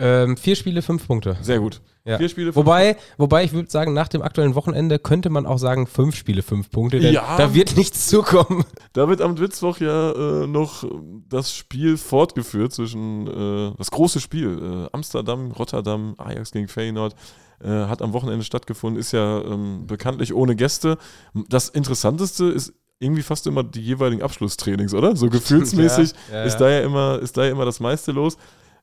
[0.00, 1.36] Ähm, vier Spiele, fünf Punkte.
[1.42, 1.82] Sehr gut.
[2.04, 2.16] Ja.
[2.16, 3.14] Vier Spiele, fünf wobei, Punkte.
[3.18, 6.70] wobei ich würde sagen, nach dem aktuellen Wochenende könnte man auch sagen, fünf Spiele, fünf
[6.70, 6.98] Punkte.
[6.98, 8.64] Denn ja, da wird nichts zukommen.
[8.94, 10.84] Da wird am Mittwoch ja äh, noch
[11.28, 17.14] das Spiel fortgeführt zwischen, äh, das große Spiel, äh, Amsterdam, Rotterdam, Ajax gegen Feyenoord.
[17.62, 20.96] Äh, hat am Wochenende stattgefunden, ist ja ähm, bekanntlich ohne Gäste.
[21.34, 25.14] Das Interessanteste ist irgendwie fast immer die jeweiligen Abschlusstrainings, oder?
[25.14, 28.38] So gefühlsmäßig ja, ja, ist, da ja immer, ist da ja immer das meiste los.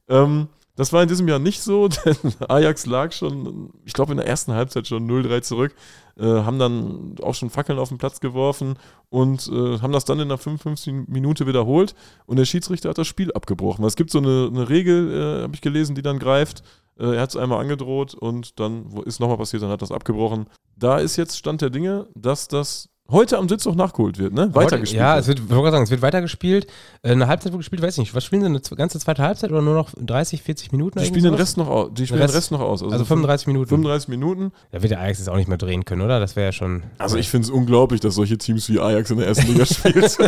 [0.10, 0.48] Ähm,
[0.78, 2.16] das war in diesem Jahr nicht so, denn
[2.48, 5.76] Ajax lag schon, ich glaube, in der ersten Halbzeit schon 0-3 zurück,
[6.18, 8.78] äh, haben dann auch schon Fackeln auf den Platz geworfen
[9.10, 11.08] und äh, haben das dann in der 55.
[11.08, 11.96] Minute wiederholt
[12.28, 13.84] und der Schiedsrichter hat das Spiel abgebrochen.
[13.86, 16.64] Es gibt so eine, eine Regel, äh, habe ich gelesen, die dann greift.
[17.00, 20.46] Äh, er hat es einmal angedroht und dann ist nochmal passiert, dann hat das abgebrochen.
[20.76, 24.54] Da ist jetzt Stand der Dinge, dass das heute am Sitzhoch nachgeholt wird, ne?
[24.54, 25.00] Weitergespielt.
[25.00, 26.68] Ja, es wird, ich sagen, es wird weitergespielt.
[27.04, 28.16] Äh, eine Halbzeit wird gespielt, weiß ich nicht.
[28.16, 31.00] Was spielen sie, eine ganze zweite Halbzeit oder nur noch 30, 40 Minuten?
[31.00, 31.90] Die spielen den Rest noch aus.
[31.94, 32.82] Die spielen Rest, den Rest noch aus.
[32.84, 33.70] Also, also 35 Minuten.
[33.70, 34.52] 35 Minuten.
[34.72, 36.20] Da wird der Ajax jetzt auch nicht mehr drehen können, oder?
[36.20, 36.84] Das wäre ja schon.
[36.98, 40.18] Also ich finde es unglaublich, dass solche Teams wie Ajax in der ersten Liga spielt.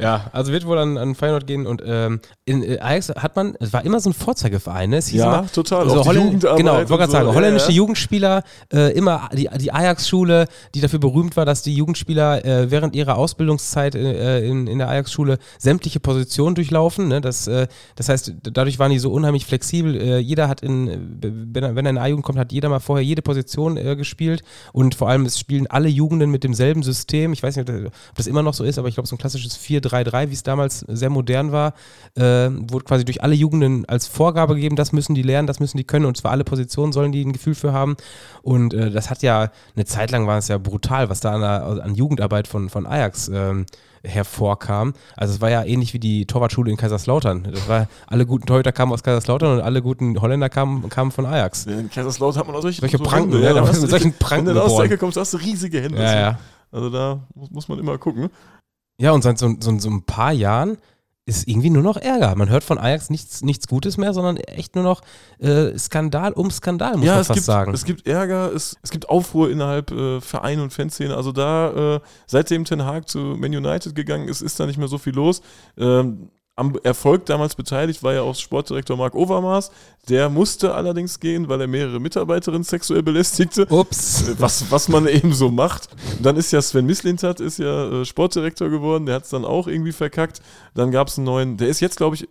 [0.00, 3.54] Ja, also wird wohl an, an Feyenoord gehen und ähm, in äh, Ajax hat man,
[3.60, 5.00] es war immer so ein Vorzeigeverein, ne?
[5.10, 5.88] Ja, immer, total.
[5.88, 7.12] So Holländ genau, ich wollte gerade so.
[7.12, 7.76] sagen, Ja, holländische ja.
[7.76, 12.94] Jugendspieler, äh, immer die, die Ajax-Schule, die dafür berühmt war, dass die Jugendspieler äh, während
[12.94, 17.08] ihrer Ausbildungszeit äh, in, in der Ajax-Schule sämtliche Positionen durchlaufen.
[17.08, 17.20] Ne?
[17.20, 19.96] Das, äh, das heißt, dadurch waren die so unheimlich flexibel.
[19.96, 23.04] Äh, jeder hat in, wenn er, wenn er in A-Jugend kommt, hat jeder mal vorher
[23.04, 27.32] jede Position gespielt und vor allem es spielen alle Jugenden mit demselben System.
[27.32, 29.56] Ich weiß nicht, ob das immer noch so ist, aber ich glaube, so ein klassisches
[29.88, 31.74] 4-3-3, wie es damals sehr modern war,
[32.16, 35.76] äh, wurde quasi durch alle Jugenden als Vorgabe gegeben, das müssen die lernen, das müssen
[35.76, 37.96] die können und zwar alle Positionen sollen die ein Gefühl für haben.
[38.42, 41.42] Und äh, das hat ja, eine Zeit lang war es ja brutal, was da an,
[41.80, 43.66] an Jugendarbeit von, von Ajax ähm,
[44.06, 44.94] hervorkam.
[45.16, 47.48] Also es war ja ähnlich wie die Torwartschule in Kaiserslautern.
[47.52, 51.26] Das war, alle guten Torhüter kamen aus Kaiserslautern und alle guten Holländer kamen, kamen von
[51.26, 51.66] Ajax.
[51.66, 53.86] Ja, In Kaiserslautern hat man auch solche, Solche so Pranken, Hände, ja, da hast du
[53.86, 54.86] solchen Pranken Wenn du aus der.
[54.86, 56.02] Ecke kommst, hast du riesige Hände.
[56.02, 56.38] Ja, ja.
[56.72, 58.28] Also da muss man immer gucken.
[58.98, 60.78] Ja, und seit so, so, so ein paar Jahren
[61.26, 62.34] ist irgendwie nur noch Ärger.
[62.36, 65.02] Man hört von Ajax nichts, nichts Gutes mehr, sondern echt nur noch
[65.40, 67.74] äh, Skandal um Skandal, muss ja, man es fast gibt, sagen.
[67.74, 71.16] es gibt Ärger, es, es gibt Aufruhr innerhalb äh, Verein und Fanszene.
[71.16, 74.86] Also da, äh, seitdem Ten Hag zu Man United gegangen ist, ist da nicht mehr
[74.86, 75.42] so viel los.
[75.76, 79.70] Ähm, am Erfolg damals beteiligt war ja auch Sportdirektor Marc Overmars.
[80.08, 83.66] Der musste allerdings gehen, weil er mehrere Mitarbeiterinnen sexuell belästigte.
[83.68, 84.24] Ups.
[84.38, 85.90] Was, was man eben so macht.
[86.16, 89.44] Und dann ist ja Sven Mislintat ist ja äh, Sportdirektor geworden, der hat es dann
[89.44, 90.40] auch irgendwie verkackt.
[90.74, 92.26] Dann gab es einen neuen, der ist jetzt, glaube ich, äh,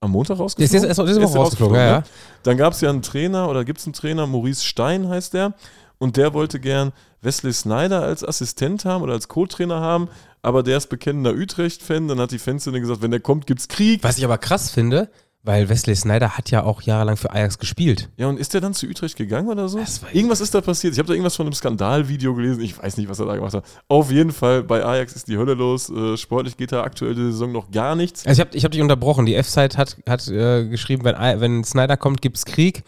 [0.00, 0.64] am Montag Der rausgeflogen.
[0.64, 1.90] ist jetzt erst diese Woche der rausgeflogen, ja, ne?
[1.90, 2.02] ja.
[2.42, 5.52] Dann gab es ja einen Trainer oder gibt es einen Trainer, Maurice Stein heißt der.
[5.98, 10.08] Und der wollte gern Wesley Snyder als Assistent haben oder als Co-Trainer haben,
[10.46, 12.06] aber der ist bekennender Utrecht-Fan.
[12.06, 14.04] Dann hat die Fanszene gesagt, wenn der kommt, gibt's Krieg.
[14.04, 15.10] Was ich aber krass finde,
[15.42, 18.08] weil Wesley Snyder hat ja auch jahrelang für Ajax gespielt.
[18.16, 19.80] Ja, und ist der dann zu Utrecht gegangen oder so?
[20.12, 20.92] Irgendwas ist da passiert.
[20.92, 22.60] Ich habe da irgendwas von einem Skandalvideo gelesen.
[22.60, 23.64] Ich weiß nicht, was er da gemacht hat.
[23.88, 25.90] Auf jeden Fall, bei Ajax ist die Hölle los.
[25.90, 28.24] Äh, sportlich geht da aktuell die Saison noch gar nichts.
[28.24, 29.26] Also ich habe ich hab dich unterbrochen.
[29.26, 32.84] Die F-Site hat, hat äh, geschrieben, wenn, wenn Snyder kommt, gibt es Krieg.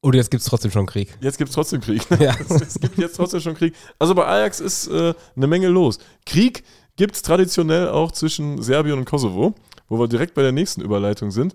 [0.00, 1.16] Oder jetzt gibt es trotzdem schon Krieg.
[1.22, 2.02] Jetzt gibt es trotzdem Krieg.
[2.20, 2.36] Ja.
[2.48, 3.74] es gibt jetzt trotzdem schon Krieg.
[3.98, 5.98] Also bei Ajax ist äh, eine Menge los.
[6.26, 6.62] Krieg
[6.96, 9.54] gibt es traditionell auch zwischen Serbien und Kosovo,
[9.88, 11.54] wo wir direkt bei der nächsten Überleitung sind.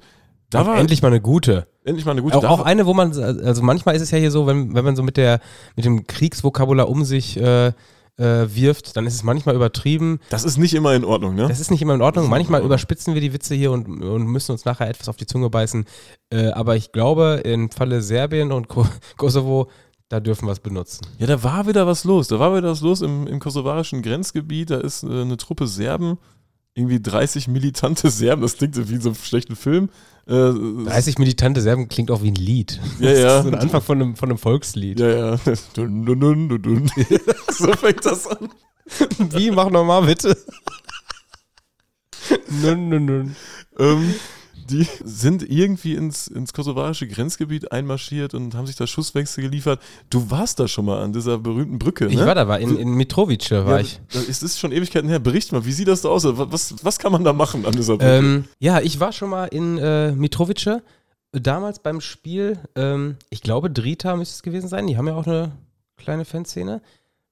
[0.49, 1.67] Da war endlich mal eine gute.
[1.83, 4.31] endlich mal eine gute Auch, auch eine, wo man, also manchmal ist es ja hier
[4.31, 5.41] so, wenn, wenn man so mit, der,
[5.75, 7.67] mit dem Kriegsvokabular um sich äh,
[8.19, 10.19] äh, wirft, dann ist es manchmal übertrieben.
[10.29, 11.47] Das ist nicht immer in Ordnung, ne?
[11.47, 12.29] Das ist nicht immer in Ordnung.
[12.29, 15.49] Manchmal überspitzen wir die Witze hier und, und müssen uns nachher etwas auf die Zunge
[15.49, 15.85] beißen.
[16.31, 18.85] Äh, aber ich glaube, im Falle Serbien und Ko
[19.17, 19.69] Kosovo,
[20.09, 21.05] da dürfen wir es benutzen.
[21.19, 22.27] Ja, da war wieder was los.
[22.27, 24.71] Da war wieder was los im, im kosovarischen Grenzgebiet.
[24.71, 26.17] Da ist äh, eine Truppe Serben,
[26.73, 28.41] irgendwie 30 militante Serben.
[28.41, 29.89] Das klingt wie in so einem schlechten Film.
[30.27, 30.51] Äh,
[30.85, 32.79] 30 militante Serben klingt auch wie ein Lied.
[32.99, 33.37] Ja, Das ja.
[33.37, 34.99] ist so ein Anfang von einem, von einem Volkslied.
[34.99, 35.39] Ja, ja.
[35.75, 36.91] Dun, dun, dun, dun, dun.
[37.51, 38.49] so fängt das an.
[39.29, 39.51] Wie?
[39.51, 40.35] Mach nochmal bitte.
[42.63, 43.35] nun, nun, nun.
[43.77, 44.15] Ähm,
[44.69, 49.81] die sind irgendwie ins, ins kosovarische Grenzgebiet einmarschiert und haben sich da Schusswechsel geliefert.
[50.09, 52.11] Du warst da schon mal an dieser berühmten Brücke, ne?
[52.11, 53.99] Ich war da, war in, in Mitrovice war ja, ich.
[54.11, 55.19] das ist- schon Ewigkeiten her.
[55.19, 56.23] Bericht mal, wie sieht das da aus?
[56.25, 58.11] Was, was kann man da machen an dieser Brücke?
[58.17, 60.81] Ähm, ja, ich war schon mal in äh, Mitrovice.
[61.31, 64.87] Damals beim Spiel, ähm, ich glaube, Drita müsste es gewesen sein.
[64.87, 65.51] Die haben ja auch eine
[65.97, 66.81] kleine Fanszene.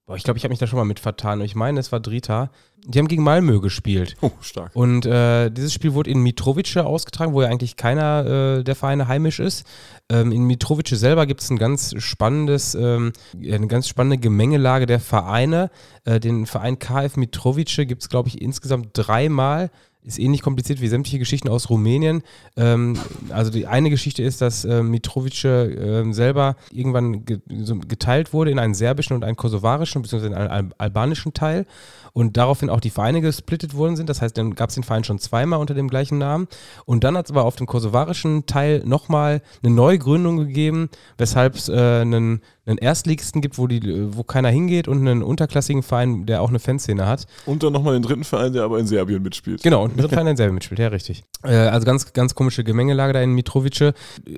[0.07, 1.41] Boah, ich glaube, ich habe mich da schon mal mit vertan.
[1.41, 2.49] Ich meine, es war Drita.
[2.85, 4.15] Die haben gegen Malmö gespielt.
[4.21, 4.71] oh, stark.
[4.73, 9.09] Und äh, dieses Spiel wurde in Mitrovice ausgetragen, wo ja eigentlich keiner äh, der Vereine
[9.09, 9.67] heimisch ist.
[10.09, 15.01] Ähm, in Mitrovice selber gibt es ein ganz spannendes, ähm, eine ganz spannende Gemengelage der
[15.01, 15.69] Vereine.
[16.05, 19.71] Äh, den Verein KF Mitrovice gibt es, glaube ich, insgesamt dreimal.
[20.03, 22.23] Ist ähnlich kompliziert wie sämtliche Geschichten aus Rumänien.
[22.55, 22.97] Ähm,
[23.29, 28.51] also die eine Geschichte ist, dass äh, Mitrovice ähm, selber irgendwann ge so geteilt wurde
[28.51, 30.27] in einen serbischen und einen kosovarischen bzw.
[30.27, 31.65] einen al albanischen Teil
[32.13, 34.10] und daraufhin auch die Vereine gesplittet worden sind.
[34.10, 36.47] Das heißt, dann gab es den Verein schon zweimal unter dem gleichen Namen.
[36.86, 41.69] Und dann hat es aber auf dem kosovarischen Teil nochmal eine Neugründung gegeben, weshalb es
[41.69, 43.82] äh, einen, einen Erstligisten gibt, wo, die,
[44.15, 47.25] wo keiner hingeht und einen unterklassigen Verein, der auch eine Fanszene hat.
[47.45, 49.63] Und dann nochmal den dritten Verein, der aber in Serbien mitspielt.
[49.63, 51.23] Genau, und ein dritter Verein, der selber mitspielt, ja, richtig.
[51.43, 53.93] Äh, also ganz, ganz komische Gemengelage da in Mitrovice.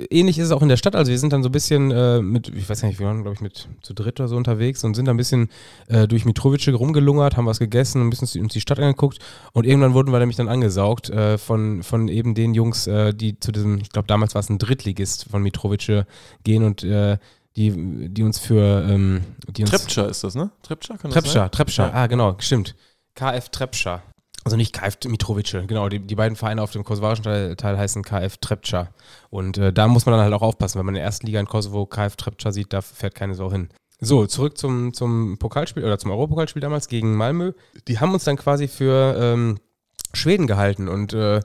[0.09, 2.21] Ähnlich ist es auch in der Stadt, also wir sind dann so ein bisschen äh,
[2.21, 4.95] mit, ich weiß nicht, wir waren, glaube ich, mit zu dritt oder so unterwegs und
[4.95, 5.49] sind da ein bisschen
[5.87, 9.19] äh, durch Mitrovice rumgelungert, haben was gegessen, ein bisschen uns die Stadt angeguckt
[9.53, 13.39] und irgendwann wurden wir nämlich dann angesaugt äh, von, von eben den Jungs, äh, die
[13.39, 16.05] zu diesem, ich glaube, damals war es ein Drittligist von Mitrovice
[16.43, 17.17] gehen und äh,
[17.59, 20.49] die, die uns für ähm, die uns Trepča ist das, ne?
[20.63, 21.51] Trepča kann das Trepscha, sein?
[21.51, 21.93] Trepscha, Ja.
[21.93, 22.75] ah genau, stimmt.
[23.15, 24.01] KF Trepscha.
[24.45, 28.03] Also nicht KF Mitrovice, genau, die, die beiden Vereine auf dem kosovarischen Teil, Teil heißen
[28.03, 28.87] KF Trepscha.
[29.29, 31.41] Und äh, da muss man dann halt auch aufpassen, wenn man in der ersten Liga
[31.41, 33.67] in Kosovo KF Trepscha sieht, da fährt keine Sau hin.
[33.99, 37.51] So, zurück zum, zum Pokalspiel oder zum Europapokalspiel damals gegen Malmö.
[37.89, 39.59] Die haben uns dann quasi für, ähm,
[40.13, 41.41] Schweden gehalten und äh,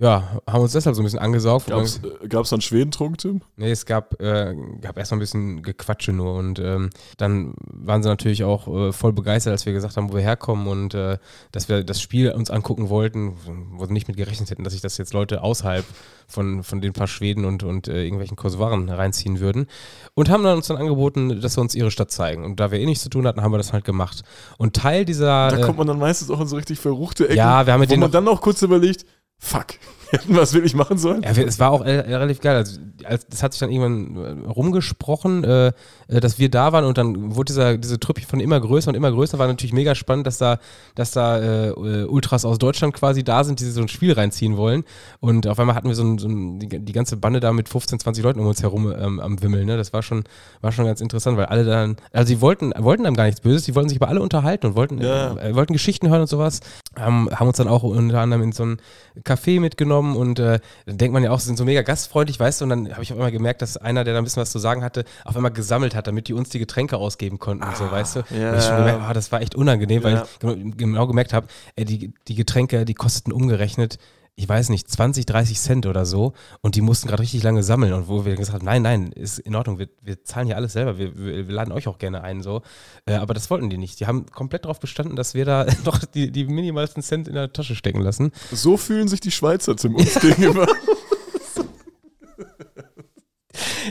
[0.00, 1.66] ja, haben uns deshalb so ein bisschen angesaugt.
[1.66, 3.40] Gab es äh, dann Schwedentrunk, Tim?
[3.56, 8.08] Nee, es gab, äh, gab erstmal ein bisschen Gequatsche nur und ähm, dann waren sie
[8.08, 11.18] natürlich auch äh, voll begeistert, als wir gesagt haben, wo wir herkommen und äh,
[11.50, 13.34] dass wir das Spiel uns angucken wollten,
[13.72, 15.84] wo sie nicht mit gerechnet hätten, dass sich das jetzt Leute außerhalb
[16.28, 19.66] von, von den paar Schweden und, und äh, irgendwelchen Kosovaren reinziehen würden
[20.14, 22.78] und haben dann uns dann angeboten, dass wir uns ihre Stadt zeigen und da wir
[22.78, 24.22] eh nichts zu tun hatten, haben wir das halt gemacht.
[24.58, 25.48] Und Teil dieser...
[25.48, 27.90] Da kommt man dann meistens auch in so richtig verruchte Ecken, ja, wir haben mit
[27.90, 29.04] wo man dann auch kurz überlegt,
[29.38, 29.78] fuck,
[30.10, 31.22] hätten wir es wirklich machen sollen?
[31.22, 32.56] Ja, es war auch äh, relativ geil.
[32.56, 32.80] Also,
[33.28, 35.72] das hat sich dann irgendwann äh, rumgesprochen, äh,
[36.08, 38.94] äh, dass wir da waren und dann wurde dieser, diese Truppe von immer größer und
[38.94, 39.38] immer größer.
[39.38, 40.58] War natürlich mega spannend, dass da,
[40.94, 44.84] dass da äh, Ultras aus Deutschland quasi da sind, die so ein Spiel reinziehen wollen.
[45.20, 47.68] Und auf einmal hatten wir so, ein, so ein, die, die, ganze Bande da mit
[47.68, 49.66] 15, 20 Leuten um uns herum ähm, am Wimmeln.
[49.66, 49.76] Ne?
[49.76, 50.24] Das war schon,
[50.60, 53.64] war schon ganz interessant, weil alle dann, also sie wollten, wollten einem gar nichts Böses,
[53.64, 55.36] die wollten sich aber alle unterhalten und wollten, ja.
[55.36, 56.60] äh, wollten Geschichten hören und sowas.
[56.98, 58.78] Haben, haben uns dann auch unter anderem in so ein
[59.24, 62.60] Café mitgenommen und äh, dann denkt man ja auch, sie sind so mega gastfreundlich, weißt
[62.60, 64.50] du, und dann habe ich auch immer gemerkt, dass einer, der da ein bisschen was
[64.50, 67.70] zu sagen hatte, auf einmal gesammelt hat, damit die uns die Getränke ausgeben konnten ah,
[67.70, 68.22] und so, ah, weißt du.
[68.30, 68.52] Ja.
[68.52, 70.26] Und ich schon gemerkt, oh, das war echt unangenehm, weil ja.
[70.42, 71.46] ich genau gemerkt habe,
[71.78, 73.98] die, die Getränke, die kosteten umgerechnet
[74.38, 77.92] ich weiß nicht, 20, 30 Cent oder so und die mussten gerade richtig lange sammeln
[77.92, 80.74] und wo wir gesagt haben, nein, nein, ist in Ordnung, wir, wir zahlen hier alles
[80.74, 82.62] selber, wir, wir, wir laden euch auch gerne ein, so.
[83.04, 83.98] Äh, aber das wollten die nicht.
[83.98, 87.52] Die haben komplett darauf bestanden, dass wir da doch die, die minimalsten Cent in der
[87.52, 88.30] Tasche stecken lassen.
[88.52, 90.68] So fühlen sich die Schweizer zum uns gegenüber.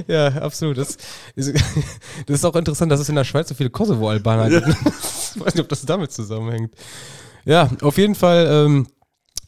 [0.07, 0.77] Ja, absolut.
[0.77, 0.95] Das
[1.35, 1.53] ist,
[2.25, 4.67] das ist auch interessant, dass es in der Schweiz so viele Kosovo-Albaner gibt.
[4.69, 6.73] Ich weiß nicht, ob das damit zusammenhängt.
[7.43, 8.87] Ja, auf jeden Fall ähm,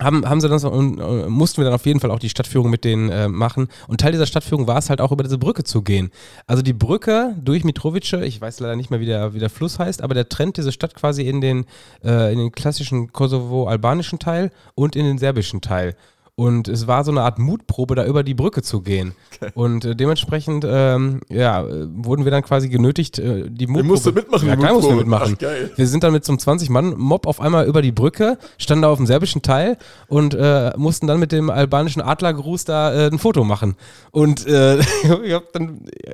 [0.01, 2.29] haben, haben sie dann so, und, äh, mussten wir dann auf jeden Fall auch die
[2.29, 3.67] Stadtführung mit denen äh, machen.
[3.87, 6.11] Und Teil dieser Stadtführung war es halt auch über diese Brücke zu gehen.
[6.47, 9.77] Also die Brücke durch Mitrovice, ich weiß leider nicht mehr, wie der, wie der Fluss
[9.77, 11.65] heißt, aber der trennt diese Stadt quasi in den,
[12.03, 15.95] äh, in den klassischen Kosovo-albanischen Teil und in den serbischen Teil.
[16.39, 19.11] Und es war so eine Art Mutprobe, da über die Brücke zu gehen.
[19.35, 19.51] Okay.
[19.55, 23.83] Und äh, dementsprechend, ähm, ja, wurden wir dann quasi genötigt, äh, die Mutprobe.
[23.83, 25.33] Du musst mitmachen, ja, klar mussten wir mitmachen.
[25.35, 25.69] Ach, geil.
[25.75, 28.95] Wir sind dann mit so einem 20-Mann-Mob auf einmal über die Brücke, standen da auf
[28.95, 33.43] dem serbischen Teil und äh, mussten dann mit dem albanischen Adlergruß da äh, ein Foto
[33.43, 33.75] machen.
[34.11, 35.43] Und äh, ich habe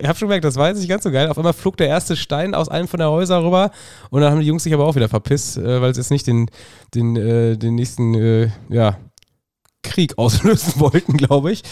[0.07, 1.29] hab schon gemerkt, das war jetzt nicht ganz so geil.
[1.29, 3.69] Auf einmal flog der erste Stein aus einem von der Häuser rüber
[4.09, 6.49] und dann haben die Jungs sich aber auch wieder verpisst, weil es jetzt nicht den,
[6.95, 8.97] den, den nächsten, ja,
[9.85, 11.63] Krieg auslösen wollten, glaube ich.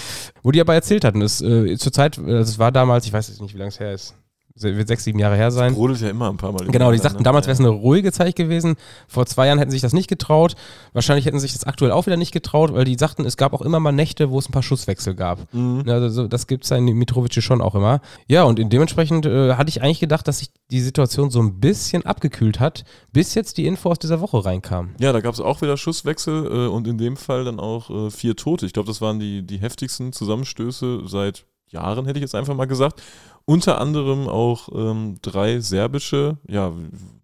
[0.41, 3.27] Wo die aber erzählt hatten, es äh, zur Zeit, also es war damals, ich weiß
[3.27, 4.15] jetzt nicht, wie lange es her ist,
[4.55, 5.69] wird sechs, sieben Jahre her sein.
[5.69, 6.67] Das brodelt ja immer ein paar Mal.
[6.67, 7.23] Genau, die sagten, ne?
[7.23, 8.75] damals wäre es eine ruhige Zeit gewesen.
[9.07, 10.55] Vor zwei Jahren hätten sie sich das nicht getraut.
[10.93, 13.53] Wahrscheinlich hätten sie sich das aktuell auch wieder nicht getraut, weil die sagten, es gab
[13.53, 15.51] auch immer mal Nächte, wo es ein paar Schusswechsel gab.
[15.53, 15.83] Mhm.
[15.87, 18.01] Also das gibt es in Mitrovice schon auch immer.
[18.27, 22.05] Ja, und dementsprechend äh, hatte ich eigentlich gedacht, dass sich die Situation so ein bisschen
[22.05, 24.95] abgekühlt hat, bis jetzt die Info aus dieser Woche reinkam.
[24.99, 28.11] Ja, da gab es auch wieder Schusswechsel äh, und in dem Fall dann auch äh,
[28.11, 28.65] vier Tote.
[28.65, 32.65] Ich glaube, das waren die, die heftigsten Zusammenstöße seit Jahren, hätte ich jetzt einfach mal
[32.65, 33.01] gesagt.
[33.45, 36.73] Unter anderem auch ähm, drei serbische, ja,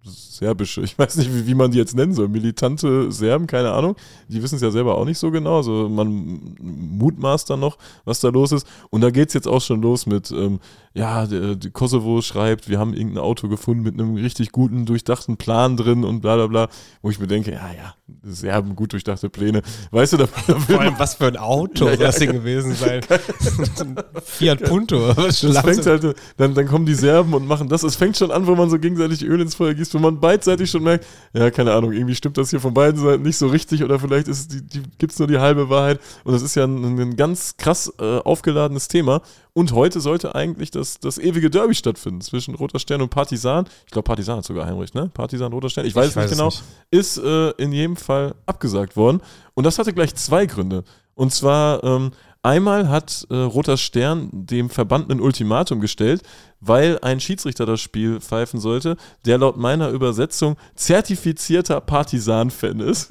[0.04, 3.96] serbische, ich weiß nicht, wie, wie man die jetzt nennen soll, militante Serben, keine Ahnung.
[4.28, 5.58] Die wissen es ja selber auch nicht so genau.
[5.58, 8.66] Also man mutmaßt dann noch, was da los ist.
[8.90, 10.60] Und da geht es jetzt auch schon los mit, ähm,
[10.94, 15.38] ja, der, der Kosovo schreibt, wir haben irgendein Auto gefunden mit einem richtig guten, durchdachten
[15.38, 16.70] Plan drin und bla bla bla.
[17.02, 19.62] Wo ich mir denke, ja, ja, Serben, gut durchdachte Pläne.
[19.92, 23.02] Weißt du, da, Vor allem, was für ein Auto ja, soll das ja, gewesen sein?
[24.24, 25.14] Fiat Punto.
[25.14, 27.84] Das fängt halt, dann, dann kommen die Serben und machen das.
[27.84, 30.70] Es fängt schon an, wo man so gegenseitig Öl ins Feuer gießt, wo man beidseitig
[30.70, 33.84] schon merkt, ja, keine Ahnung, irgendwie stimmt das hier von beiden Seiten nicht so richtig
[33.84, 36.00] oder vielleicht die, die, gibt es nur die halbe Wahrheit.
[36.24, 39.22] Und das ist ja ein, ein ganz krass äh, aufgeladenes Thema.
[39.54, 43.66] Und heute sollte eigentlich das, das ewige Derby stattfinden zwischen Roter Stern und Partisan.
[43.86, 45.10] Ich glaube, Partisan hat sogar Heinrich, ne?
[45.14, 45.86] Partisan, Roter Stern.
[45.86, 46.50] Ich weiß, ich weiß es nicht genau.
[46.50, 46.64] Nicht.
[46.92, 49.22] Ist äh, in jedem Fall abgesagt worden.
[49.56, 50.84] Und das hatte gleich zwei Gründe.
[51.16, 56.24] Und zwar ähm, Einmal hat äh, Roter Stern dem Verband ein Ultimatum gestellt,
[56.62, 63.10] weil ein Schiedsrichter das Spiel pfeifen sollte, der laut meiner Übersetzung zertifizierter Partisan-Fan ist.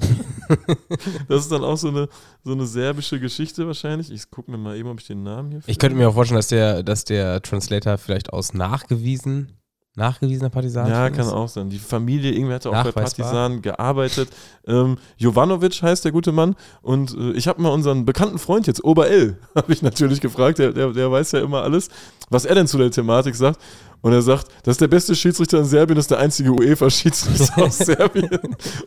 [1.27, 2.09] das ist dann auch so eine,
[2.43, 4.09] so eine serbische Geschichte wahrscheinlich.
[4.11, 5.71] Ich gucke mir mal eben, ob ich den Namen hier finde.
[5.71, 9.58] Ich könnte mir auch vorstellen, dass der, dass der Translator vielleicht aus nachgewiesen
[9.99, 10.89] nachgewiesener Partisan.
[10.89, 11.69] Ja, kann auch sein.
[11.69, 14.29] Die Familie, irgendwie hat er auch bei Partisan gearbeitet.
[14.65, 16.55] Ähm, Jovanovic heißt der gute Mann.
[16.81, 20.57] Und äh, ich habe mal unseren bekannten Freund jetzt, Ober L, habe ich natürlich gefragt.
[20.57, 21.89] Der, der, der weiß ja immer alles,
[22.29, 23.59] was er denn zu der Thematik sagt.
[24.01, 27.63] Und er sagt, das ist der beste Schiedsrichter in Serbien, das ist der einzige UEFA-Schiedsrichter
[27.63, 28.29] aus Serbien.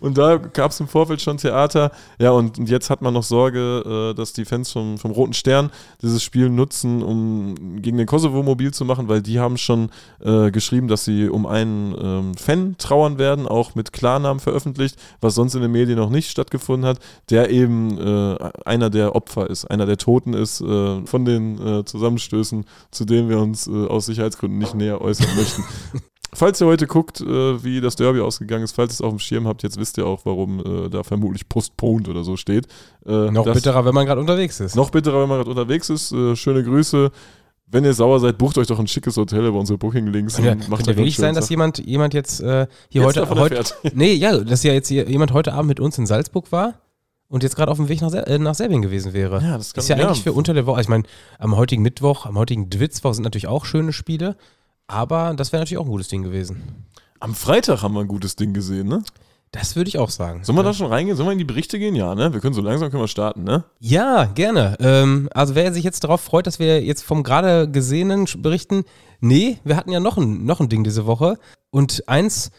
[0.01, 1.92] Und da gab es im Vorfeld schon Theater.
[2.18, 5.35] Ja, und, und jetzt hat man noch Sorge, äh, dass die Fans vom, vom Roten
[5.35, 5.70] Stern
[6.01, 10.51] dieses Spiel nutzen, um gegen den Kosovo mobil zu machen, weil die haben schon äh,
[10.51, 15.55] geschrieben, dass sie um einen ähm, Fan trauern werden, auch mit Klarnamen veröffentlicht, was sonst
[15.55, 16.98] in den Medien noch nicht stattgefunden hat,
[17.29, 21.85] der eben äh, einer der Opfer ist, einer der Toten ist äh, von den äh,
[21.85, 25.64] Zusammenstößen, zu denen wir uns äh, aus Sicherheitsgründen nicht näher äußern möchten.
[26.34, 29.18] Falls ihr heute guckt, äh, wie das Derby ausgegangen ist, falls ihr es auf dem
[29.18, 32.66] Schirm habt, jetzt wisst ihr auch, warum äh, da vermutlich postponed oder so steht.
[33.04, 34.74] Äh, Noch bitterer, wenn man gerade unterwegs ist.
[34.74, 36.10] Noch bitterer, wenn man gerade unterwegs ist.
[36.10, 37.10] Äh, schöne Grüße.
[37.66, 40.38] Wenn ihr sauer seid, bucht euch doch ein schickes Hotel über unsere Booking-Links.
[40.38, 43.64] Ja, macht könnte wirklich schön sein, dass jemand, jemand jetzt äh, hier Jetzt heute, heute
[43.94, 46.74] nee, ja, dass ja jetzt jemand heute Abend mit uns in Salzburg war
[47.28, 49.42] und jetzt gerade auf dem Weg nach, Ser äh, nach Serbien gewesen wäre.
[49.42, 50.06] Ja, das kann ist ja ja.
[50.06, 50.82] eigentlich für unter der Woche.
[50.82, 51.04] Ich meine,
[51.38, 54.36] am heutigen Mittwoch, am heutigen Dwitzwoch sind natürlich auch schöne Spiele,
[54.92, 56.85] aber das wäre natürlich auch ein gutes Ding gewesen.
[57.18, 59.02] Am Freitag haben wir ein gutes Ding gesehen, ne?
[59.50, 60.44] Das würde ich auch sagen.
[60.44, 61.16] Sollen wir da schon reingehen?
[61.16, 61.94] Sollen wir in die Berichte gehen?
[61.94, 62.33] Ja, ne?
[62.33, 63.64] Wir können so langsam können wir starten, ne?
[63.81, 64.76] Ja, gerne.
[64.81, 68.85] Ähm, also wer sich jetzt darauf freut, dass wir jetzt vom gerade Gesehenen berichten,
[69.20, 71.38] nee, wir hatten ja noch ein, noch ein Ding diese Woche.
[71.70, 72.50] Und eins,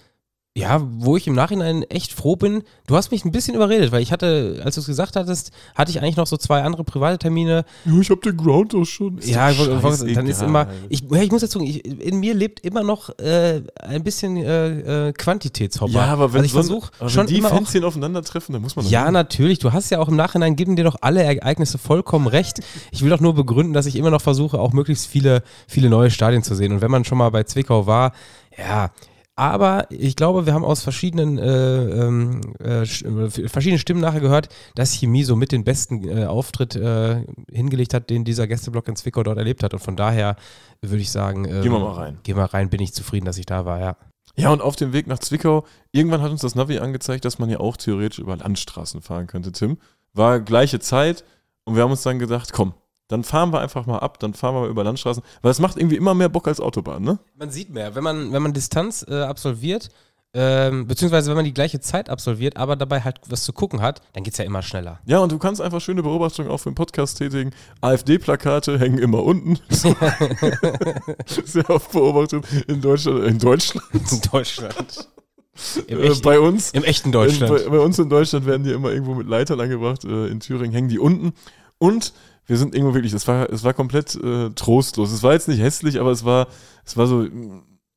[0.56, 4.04] ja, wo ich im Nachhinein echt froh bin, du hast mich ein bisschen überredet, weil
[4.04, 7.18] ich hatte, als du es gesagt hattest, hatte ich eigentlich noch so zwei andere private
[7.18, 7.66] Termine.
[7.86, 9.18] Ja, ich hab den Ground auch schon.
[9.18, 10.14] Ist ja, scheißegal.
[10.14, 13.10] dann ist immer, ich, ja, ich muss dazu sagen, ich, in mir lebt immer noch
[13.18, 15.92] äh, ein bisschen äh, äh, Quantitätshopper.
[15.92, 18.62] Ja, aber wenn, also ich so ein- versuche aber schon wenn die Fänzchen aufeinandertreffen, dann
[18.62, 19.14] muss man ja, hin.
[19.14, 19.58] natürlich.
[19.58, 22.60] Du hast ja auch im Nachhinein, geben dir doch alle Ereignisse vollkommen recht.
[22.92, 26.12] Ich will doch nur begründen, dass ich immer noch versuche, auch möglichst viele, viele neue
[26.12, 26.74] Stadien zu sehen.
[26.74, 28.12] Und wenn man schon mal bei Zwickau war,
[28.56, 28.92] ja.
[29.36, 34.50] Aber ich glaube, wir haben aus verschiedenen, äh, ähm, äh, äh, verschiedenen Stimmen nachher gehört,
[34.76, 38.96] dass Chemie so mit den besten äh, Auftritt äh, hingelegt hat, den dieser Gästeblock in
[38.96, 39.74] Zwickau dort erlebt hat.
[39.74, 40.36] Und von daher
[40.82, 42.20] würde ich sagen, ähm, Gehen wir mal rein.
[42.22, 43.98] Gehen wir rein, bin ich zufrieden, dass ich da war, ja.
[44.36, 47.50] Ja, und auf dem Weg nach Zwickau, irgendwann hat uns das Navi angezeigt, dass man
[47.50, 49.78] ja auch theoretisch über Landstraßen fahren könnte, Tim.
[50.14, 51.24] War gleiche Zeit
[51.66, 52.74] und wir haben uns dann gedacht, komm,
[53.08, 55.78] dann fahren wir einfach mal ab, dann fahren wir mal über Landstraßen, weil es macht
[55.78, 57.20] irgendwie immer mehr Bock als Autobahn, ne?
[57.36, 59.90] Man sieht mehr, wenn man, wenn man Distanz äh, absolviert,
[60.36, 64.02] ähm, beziehungsweise wenn man die gleiche Zeit absolviert, aber dabei halt was zu gucken hat,
[64.14, 65.00] dann geht es ja immer schneller.
[65.06, 67.52] Ja, und du kannst einfach schöne Beobachtungen auch für den Podcast tätigen.
[67.82, 69.60] AfD-Plakate hängen immer unten.
[71.46, 73.26] Sehr oft beobachtet in Deutschland.
[73.26, 73.86] In Deutschland?
[73.94, 75.10] In Deutschland.
[75.88, 76.72] Im, Äh, echten, bei uns.
[76.72, 77.54] Im echten In, Deutschland.
[77.66, 80.04] bei, bei uns in Deutschland werden die immer irgendwo mit Leitern angebracht.
[80.04, 81.34] Äh, in Thüringen hängen die unten.
[81.78, 82.14] Und
[82.46, 85.12] wir sind irgendwo wirklich, es war, es war komplett äh, trostlos.
[85.12, 86.48] Es war jetzt nicht hässlich, aber es war,
[86.86, 87.26] es war so.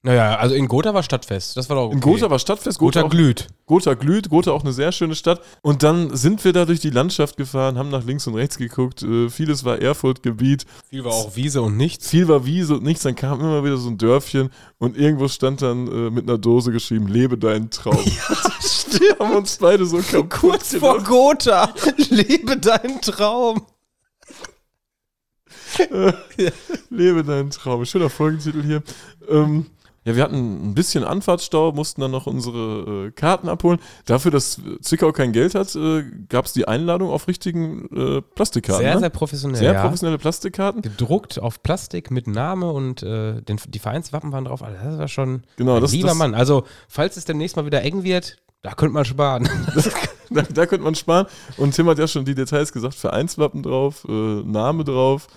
[0.02, 1.56] naja, also in Gotha war Stadtfest.
[1.56, 1.94] Das war doch okay.
[1.94, 3.48] In Gotha war Stadtfest, Gotha Gotha, auch, glüht.
[3.66, 5.40] Gotha glüht, Gotha auch eine sehr schöne Stadt.
[5.62, 9.02] Und dann sind wir da durch die Landschaft gefahren, haben nach links und rechts geguckt.
[9.02, 10.64] Äh, vieles war Erfurt-Gebiet.
[10.90, 12.08] Viel war auch Wiese und nichts.
[12.08, 15.60] Viel war Wiese und nichts, dann kam immer wieder so ein Dörfchen und irgendwo stand
[15.62, 17.96] dann äh, mit einer Dose geschrieben, lebe deinen Traum.
[18.98, 21.02] Wir haben uns beide so kaputt Kurz vor.
[21.02, 21.74] Gotha.
[22.08, 23.62] Lebe deinen Traum.
[26.90, 27.84] Lebe deinen Traum.
[27.84, 28.82] Schöner Folgentitel hier.
[29.28, 29.66] Ähm,
[30.04, 33.80] ja, wir hatten ein bisschen Anfahrtsstau, mussten dann noch unsere äh, Karten abholen.
[34.04, 38.84] Dafür, dass Zwickau kein Geld hat, äh, gab es die Einladung auf richtigen äh, Plastikkarten.
[38.84, 39.00] Sehr, ne?
[39.00, 39.58] sehr professionell.
[39.58, 39.82] sehr ja.
[39.82, 40.82] professionelle Plastikkarten.
[40.82, 44.62] Gedruckt auf Plastik mit Name und äh, den, die Vereinswappen waren drauf.
[44.62, 46.34] Also das war schon Genau, ein das- lieber das- Mann.
[46.36, 49.48] Also, falls es demnächst mal wieder eng wird, da könnte man sparen.
[50.28, 51.26] Da, da könnte man sparen.
[51.56, 55.28] Und Tim hat ja schon die Details gesagt: Vereinswappen drauf, äh, Name drauf.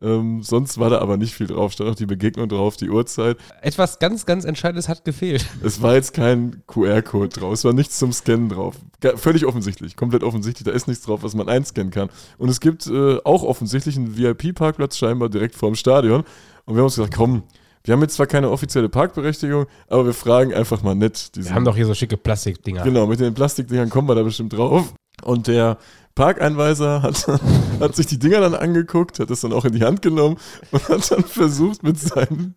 [0.00, 1.72] Ähm, sonst war da aber nicht viel drauf.
[1.72, 3.36] Stand auch die Begegnung drauf, die Uhrzeit.
[3.62, 5.44] Etwas ganz, ganz Entscheidendes hat gefehlt.
[5.62, 8.76] Es war jetzt kein QR-Code drauf, es war nichts zum Scannen drauf.
[9.16, 12.08] Völlig offensichtlich, komplett offensichtlich, da ist nichts drauf, was man einscannen kann.
[12.38, 16.24] Und es gibt äh, auch offensichtlich einen VIP-Parkplatz scheinbar direkt vorm Stadion.
[16.64, 17.42] Und wir haben uns gesagt, komm,
[17.84, 21.30] wir haben jetzt zwar keine offizielle Parkberechtigung, aber wir fragen einfach mal nett.
[21.34, 22.82] Wir haben doch hier so schicke Plastikdinger.
[22.82, 24.94] Genau, mit den Plastikdingern kommen wir da bestimmt drauf.
[25.22, 25.78] Und der
[26.18, 27.28] Parkeinweiser hat,
[27.80, 30.36] hat sich die Dinger dann angeguckt, hat das dann auch in die Hand genommen
[30.72, 32.54] und hat dann versucht mit seinem,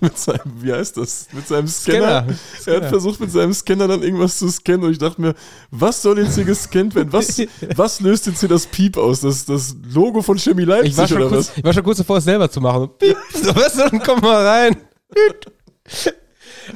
[0.00, 2.26] mit seinem, wie heißt das, mit seinem Scanner,
[2.58, 2.78] Scanner.
[2.78, 5.34] er hat versucht mit seinem Scanner dann irgendwas zu scannen und ich dachte mir,
[5.70, 7.12] was soll jetzt hier gescannt werden?
[7.12, 7.38] Was,
[7.76, 9.20] was löst jetzt hier das Piep aus?
[9.20, 11.58] Das, das Logo von Chemie Leipzig Ich war, schon oder kurz, was?
[11.58, 12.88] ich war schon kurz davor, es selber zu machen.
[12.98, 13.18] Piep.
[13.34, 14.76] So, was, dann komm mal rein.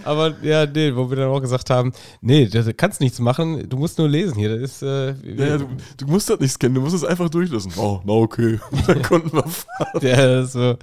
[0.04, 3.76] Aber ja, nee, wo wir dann auch gesagt haben, nee, du kannst nichts machen, du
[3.76, 4.58] musst nur lesen hier.
[4.58, 7.28] Das ist, äh, Ja, ja, du, du musst das nicht scannen, du musst es einfach
[7.28, 7.72] durchlassen.
[7.76, 8.58] Oh, na okay.
[8.86, 10.00] Dann konnten wir fahren.
[10.02, 10.76] Ja, das so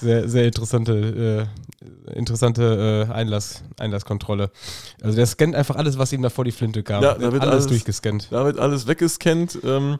[0.00, 1.48] sehr, sehr interessante,
[2.08, 4.50] äh, interessante äh, Einlass, Einlasskontrolle.
[5.02, 7.02] Also der scannt einfach alles, was ihm da vor die Flinte kam.
[7.02, 8.28] Ja, da wird alles, alles- durchgescannt.
[8.30, 9.58] Da wird alles weggescannt.
[9.64, 9.98] Ähm,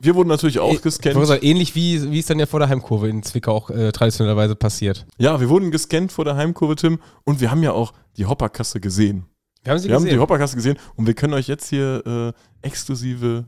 [0.00, 1.26] Wir wurden natürlich auch gescannt.
[1.26, 4.56] sagen, ähnlich wie, wie es dann ja vor der Heimkurve in Zwickau auch äh, traditionellerweise
[4.56, 5.06] passiert.
[5.18, 6.98] Ja, wir wurden gescannt vor der Heimkurve, Tim.
[7.24, 9.26] Und wir haben ja auch die Hopperkasse gesehen.
[9.62, 10.20] Wir haben sie Wir haben die gesehen.
[10.20, 13.46] Hopperkasse gesehen und wir können euch jetzt hier äh, exklusive,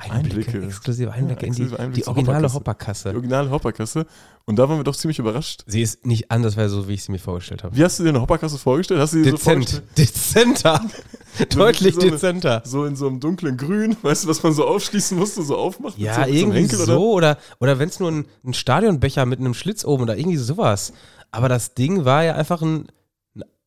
[0.00, 0.66] Einblicke, Einblicke.
[0.66, 3.10] exklusive Einblicke Ja, in die, Einblicke die originale Hopperkasse.
[3.10, 4.06] Die originale Hopperkasse.
[4.46, 5.62] Und da waren wir doch ziemlich überrascht.
[5.66, 7.76] Sie ist nicht andersweise so, wie ich sie mir vorgestellt habe.
[7.76, 9.00] Wie hast du dir eine Hopperkasse vorgestellt?
[9.00, 9.64] Hast du dir so Dezent.
[9.70, 9.98] vorgestellt?
[9.98, 10.84] Dezenter.
[11.54, 12.62] Deutlich so eine- dezenter.
[12.64, 15.96] So in so einem dunklen Grün, weißt du, was man so aufschließen musste, so aufmacht?
[15.98, 17.12] Ja, so, so irgendwie Henkel, so.
[17.12, 20.92] Oder, oder wenn es nur ein, ein Stadionbecher mit einem Schlitz oben oder irgendwie sowas.
[21.30, 22.88] Aber das Ding war ja einfach ein, ein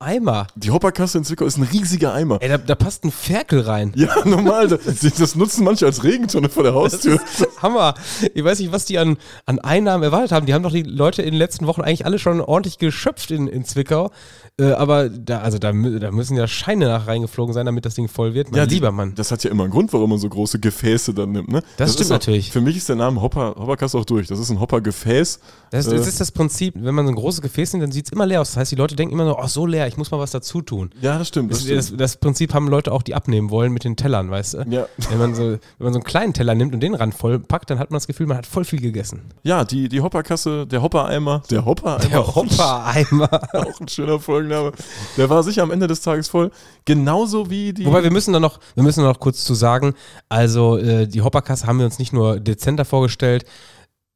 [0.04, 0.48] Eimer.
[0.56, 2.38] Die Hopperkasse in Zwickau ist ein riesiger Eimer.
[2.42, 3.92] Ey, da, da passt ein Ferkel rein.
[3.96, 4.68] Ja, normal.
[4.68, 4.82] Das,
[5.18, 7.20] das nutzen manche als Regentonne vor der Haustür.
[7.62, 7.94] Hammer.
[8.34, 10.46] Ich weiß nicht, was die an, an Einnahmen erwartet haben.
[10.46, 13.48] Die haben doch die Leute in den letzten Wochen eigentlich alle schon ordentlich geschöpft in,
[13.48, 14.12] in Zwickau.
[14.60, 18.08] Äh, aber da, also da, da müssen ja Scheine nach reingeflogen sein, damit das Ding
[18.08, 18.52] voll wird.
[18.52, 19.14] Mein Ja, die- lieber Mann.
[19.16, 21.50] Das hat ja immer einen Grund, warum man so große Gefäße dann nimmt.
[21.52, 21.64] Ne?
[21.78, 22.52] Das stimmt ist auch, natürlich.
[22.52, 24.28] Für mich ist der Name Hopper, Hopperkasse auch durch.
[24.28, 25.40] Das ist ein Hoppergefäß.
[25.72, 25.96] Das, Äh.
[25.98, 28.26] das ist das Prinzip, wenn man so ein großes Gefäß nimmt, dann sieht es immer
[28.28, 28.50] leer aus.
[28.52, 30.62] Das heißt, die Leute denken immer so, oh, so leer, ich muss mal was dazu
[30.62, 30.90] tun.
[31.02, 31.52] Ja, das stimmt.
[31.52, 31.80] Das Das, stimmt.
[32.02, 34.66] das, das Prinzip haben Leute auch, die abnehmen wollen mit den Tellern, weißt du?
[34.70, 34.88] ja.
[35.10, 37.70] Wenn man, so, wenn man so einen kleinen Teller nimmt und den ran voll packt,
[37.70, 39.22] dann hat man das Gefühl, man hat voll viel gegessen.
[39.44, 41.44] ja, die, die Hopperkasse, der Hoppereimer.
[41.50, 42.10] Der Hoppereimer.
[42.10, 43.30] Der Hopper-Eimer.
[43.54, 44.72] Auch ein schöner Folgenname.
[45.18, 46.52] Der war sicher am Ende des Tages voll.
[46.86, 47.86] Genauso wie die.
[47.86, 49.94] Wobei wir müssen da noch, wir müssen da noch kurz zu sagen,
[50.30, 53.46] also äh, die Hopperkasse haben wir uns nicht nur dezenter vorgestellt,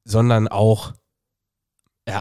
[0.06, 0.94] sondern auch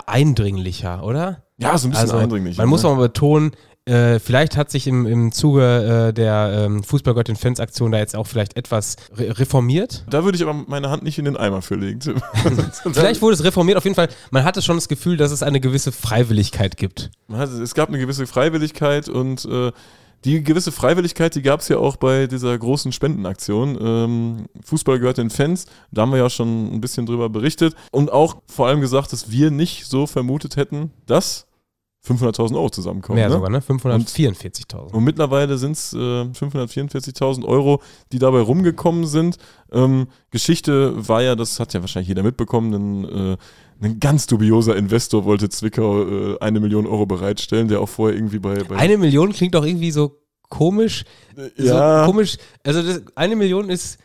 [0.06, 1.44] eindringlicher, oder?
[1.58, 2.58] Ja, so ein bisschen Also, eindringlich.
[2.58, 3.52] Man muss auch mal betonen,
[3.88, 8.56] äh, vielleicht hat sich im, im Zuge äh, der ähm, Fußballgott-in-Fans-Aktion da jetzt auch vielleicht
[8.56, 10.04] etwas re reformiert.
[10.10, 12.00] Da würde ich aber meine Hand nicht in den Eimer für legen.
[12.92, 14.08] Vielleicht wurde es reformiert, auf jeden Fall.
[14.32, 17.12] Man hatte schon das Gefühl, dass es eine gewisse Freiwilligkeit gibt.
[17.32, 19.70] Hat, es gab eine gewisse Freiwilligkeit und äh,
[20.24, 23.78] die gewisse Freiwilligkeit, die gab es ja auch bei dieser großen Spendenaktion.
[23.80, 25.66] Ähm, Fußball gehört den Fans.
[25.92, 29.30] Da haben wir ja schon ein bisschen drüber berichtet und auch vor allem gesagt, dass
[29.30, 31.45] wir nicht so vermutet hätten, dass
[32.06, 33.16] 500.000 Euro zusammenkommen.
[33.16, 33.34] Mehr ne?
[33.34, 33.58] sogar, ne?
[33.60, 34.92] 544.000.
[34.92, 37.82] Und mittlerweile sind es äh, 544.000 Euro,
[38.12, 39.38] die dabei rumgekommen sind.
[39.72, 43.36] Ähm, Geschichte war ja, das hat ja wahrscheinlich jeder mitbekommen, ein, äh,
[43.82, 48.38] ein ganz dubioser Investor wollte Zwickau äh, eine Million Euro bereitstellen, der auch vorher irgendwie
[48.38, 48.62] bei...
[48.62, 51.04] bei Eine Million klingt doch irgendwie so komisch.
[51.56, 52.38] ja, So komisch.
[52.62, 53.98] Also das, eine Million ist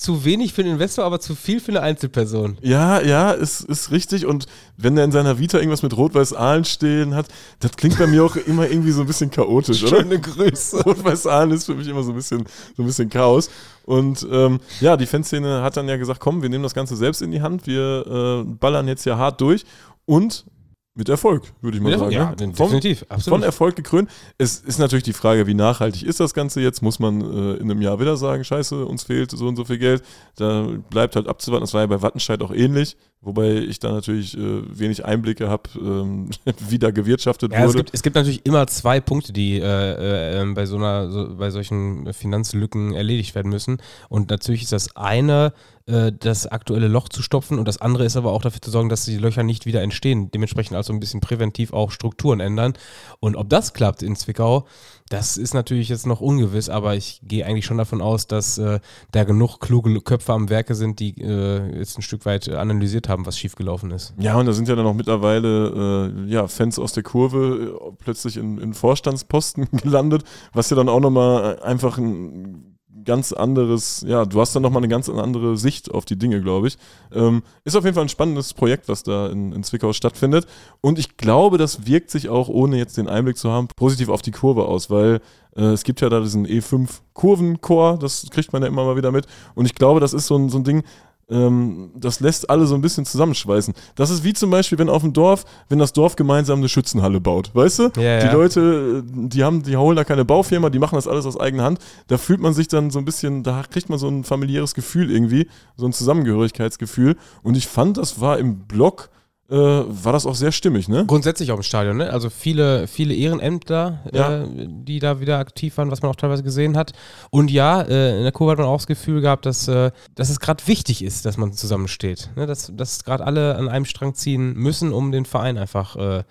[0.00, 2.56] zu wenig für einen Investor, aber zu viel für eine Einzelperson.
[2.62, 4.24] ja, ja, ist, ist richtig.
[4.24, 4.46] Und
[4.78, 7.26] wenn er in seiner Vita irgendwas mit Rot-Weiß-Aalen stehen hat,
[7.58, 9.98] das klingt bei mir auch immer irgendwie so ein bisschen chaotisch, oder?
[9.98, 10.82] Schöne Grüße.
[10.84, 12.46] Rot-Weiß-Aalen ist für mich immer so ein bisschen,
[12.78, 13.50] so ein bisschen Chaos.
[13.84, 17.20] Und ähm, ja, die Fanszene hat dann ja gesagt, komm, wir nehmen das Ganze selbst
[17.20, 19.66] in die Hand, wir äh, ballern jetzt hier hart durch
[20.06, 20.46] und
[20.94, 22.10] mit Erfolg, würde ich mal sagen.
[22.10, 22.36] ja, ne?
[22.36, 23.00] definitiv.
[23.00, 23.44] Von Absolut.
[23.44, 24.10] Erfolg gekrönt.
[24.38, 26.82] Es ist natürlich die Frage, wie nachhaltig ist das Ganze jetzt?
[26.82, 29.78] Muss man äh, in einem Jahr wieder sagen, scheiße, uns fehlt so und so viel
[29.78, 30.02] Geld.
[30.34, 31.62] Da bleibt halt abzuwarten.
[31.62, 35.70] Das war ja bei Wattenscheid auch ähnlich, wobei ich da natürlich äh, wenig Einblicke habe,
[35.76, 36.30] ähm,
[36.68, 37.78] wie da gewirtschaftet Ja, es wurde.
[37.78, 41.36] gibt, es gibt natürlich immer zwei Punkte, die äh, äh, ähm, bei so einer, so,
[41.36, 43.80] bei solchen Finanzlücken erledigt werden müssen.
[44.08, 45.52] Und natürlich ist das eine,
[45.86, 48.88] äh, das aktuelle Loch zu stopfen und das andere ist aber auch dafür zu sorgen,
[48.88, 50.30] dass die Löcher nicht wieder entstehen.
[50.30, 52.74] Dementsprechend also ein bisschen präventiv auch Strukturen ändern.
[53.18, 54.66] Und ob das klappt in Zwickau,
[55.10, 58.78] das ist natürlich jetzt noch ungewiss, aber ich gehe eigentlich schon davon aus, dass äh,
[59.10, 63.08] da genug kluge Köpfe am Werke sind, die äh, jetzt ein Stück weit äh, analysiert
[63.08, 64.14] haben, was schiefgelaufen ist.
[64.18, 67.92] Ja, und da sind ja dann auch mittlerweile äh, ja, Fans aus der Kurve äh,
[67.98, 70.22] plötzlich in, in Vorstandsposten gelandet,
[70.52, 72.69] was ja dann auch nochmal einfach ein
[73.04, 76.68] ganz anderes, ja, du hast dann nochmal eine ganz andere Sicht auf die Dinge, glaube
[76.68, 76.78] ich.
[77.12, 80.46] Ähm, ist auf jeden Fall ein spannendes Projekt, was da in, in Zwickau stattfindet.
[80.80, 84.22] Und ich glaube, das wirkt sich auch, ohne jetzt den Einblick zu haben, positiv auf
[84.22, 85.20] die Kurve aus, weil
[85.56, 89.12] äh, es gibt ja da diesen E5 Kurvenchor, das kriegt man ja immer mal wieder
[89.12, 89.26] mit.
[89.54, 90.84] Und ich glaube, das ist so ein, so ein Ding,
[91.30, 93.74] ähm, das lässt alle so ein bisschen zusammenschweißen.
[93.94, 97.20] Das ist wie zum Beispiel, wenn auf dem Dorf, wenn das Dorf gemeinsam eine Schützenhalle
[97.20, 97.82] baut, weißt du?
[97.96, 98.32] Ja, die ja.
[98.32, 101.64] Leute, äh, die haben, die holen da keine Baufirma, die machen das alles aus eigener
[101.64, 101.78] Hand.
[102.08, 105.10] Da fühlt man sich dann so ein bisschen, da kriegt man so ein familiäres Gefühl
[105.10, 107.16] irgendwie, so ein Zusammengehörigkeitsgefühl.
[107.42, 109.10] Und ich fand, das war im Blog,
[109.50, 111.04] äh, war das auch sehr stimmig, ne?
[111.06, 112.10] Grundsätzlich auch im Stadion, ne?
[112.12, 114.42] Also viele, viele Ehrenämter, Ja.
[114.42, 116.92] äh, die da wieder aktiv waren, was man auch teilweise gesehen hat.
[117.30, 120.30] Und ja, äh, in der Kurve hat man auch das Gefühl gehabt, dass, äh, dass
[120.30, 122.30] es gerade wichtig ist, dass man zusammensteht.
[122.36, 122.46] Ne?
[122.46, 126.22] Dass, dass gerade alle an einem Strang ziehen müssen, um den Verein einfach äh,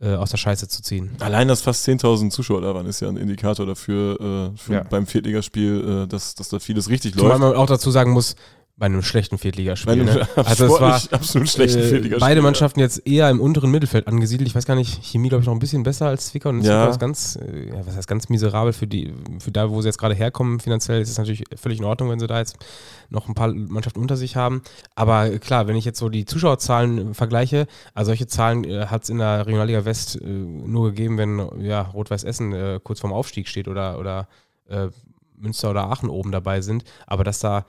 [0.00, 1.10] äh, aus der Scheiße zu ziehen.
[1.18, 4.84] Allein, dass fast 10.000 Zuschauer da waren, ist ja ein Indikator dafür, äh, Ja.
[4.84, 7.40] beim Viertligaspiel, äh, dass, dass da vieles richtig Zumal läuft.
[7.40, 8.36] man auch dazu sagen muss,
[8.78, 10.04] bei einem schlechten Viertligaspiel.
[10.04, 10.28] Ne?
[10.36, 12.42] Also es war absolut schlechten äh, Viertligaspiel, beide.
[12.42, 14.48] Mannschaften jetzt eher im unteren Mittelfeld angesiedelt.
[14.48, 16.88] Ich weiß gar nicht, Chemie glaube ich noch ein bisschen besser als Zwickau und Ja.
[16.88, 19.98] Ist ganz, äh, ja, was heißt ganz miserabel für die, für da, wo sie jetzt
[19.98, 22.56] gerade herkommen finanziell, ist es natürlich völlig in Ordnung, wenn sie da jetzt
[23.10, 24.62] noch ein paar Mannschaften unter sich haben.
[24.94, 29.08] Aber klar, wenn ich jetzt so die Zuschauerzahlen vergleiche, also solche Zahlen äh, hat es
[29.10, 33.48] in der Regionalliga West äh, nur gegeben, wenn ja, Rot-Weiß Essen äh, kurz vorm Aufstieg
[33.48, 34.28] steht oder, oder
[34.68, 34.88] äh,
[35.36, 36.84] Münster oder Aachen oben dabei sind.
[37.06, 37.64] Aber dass da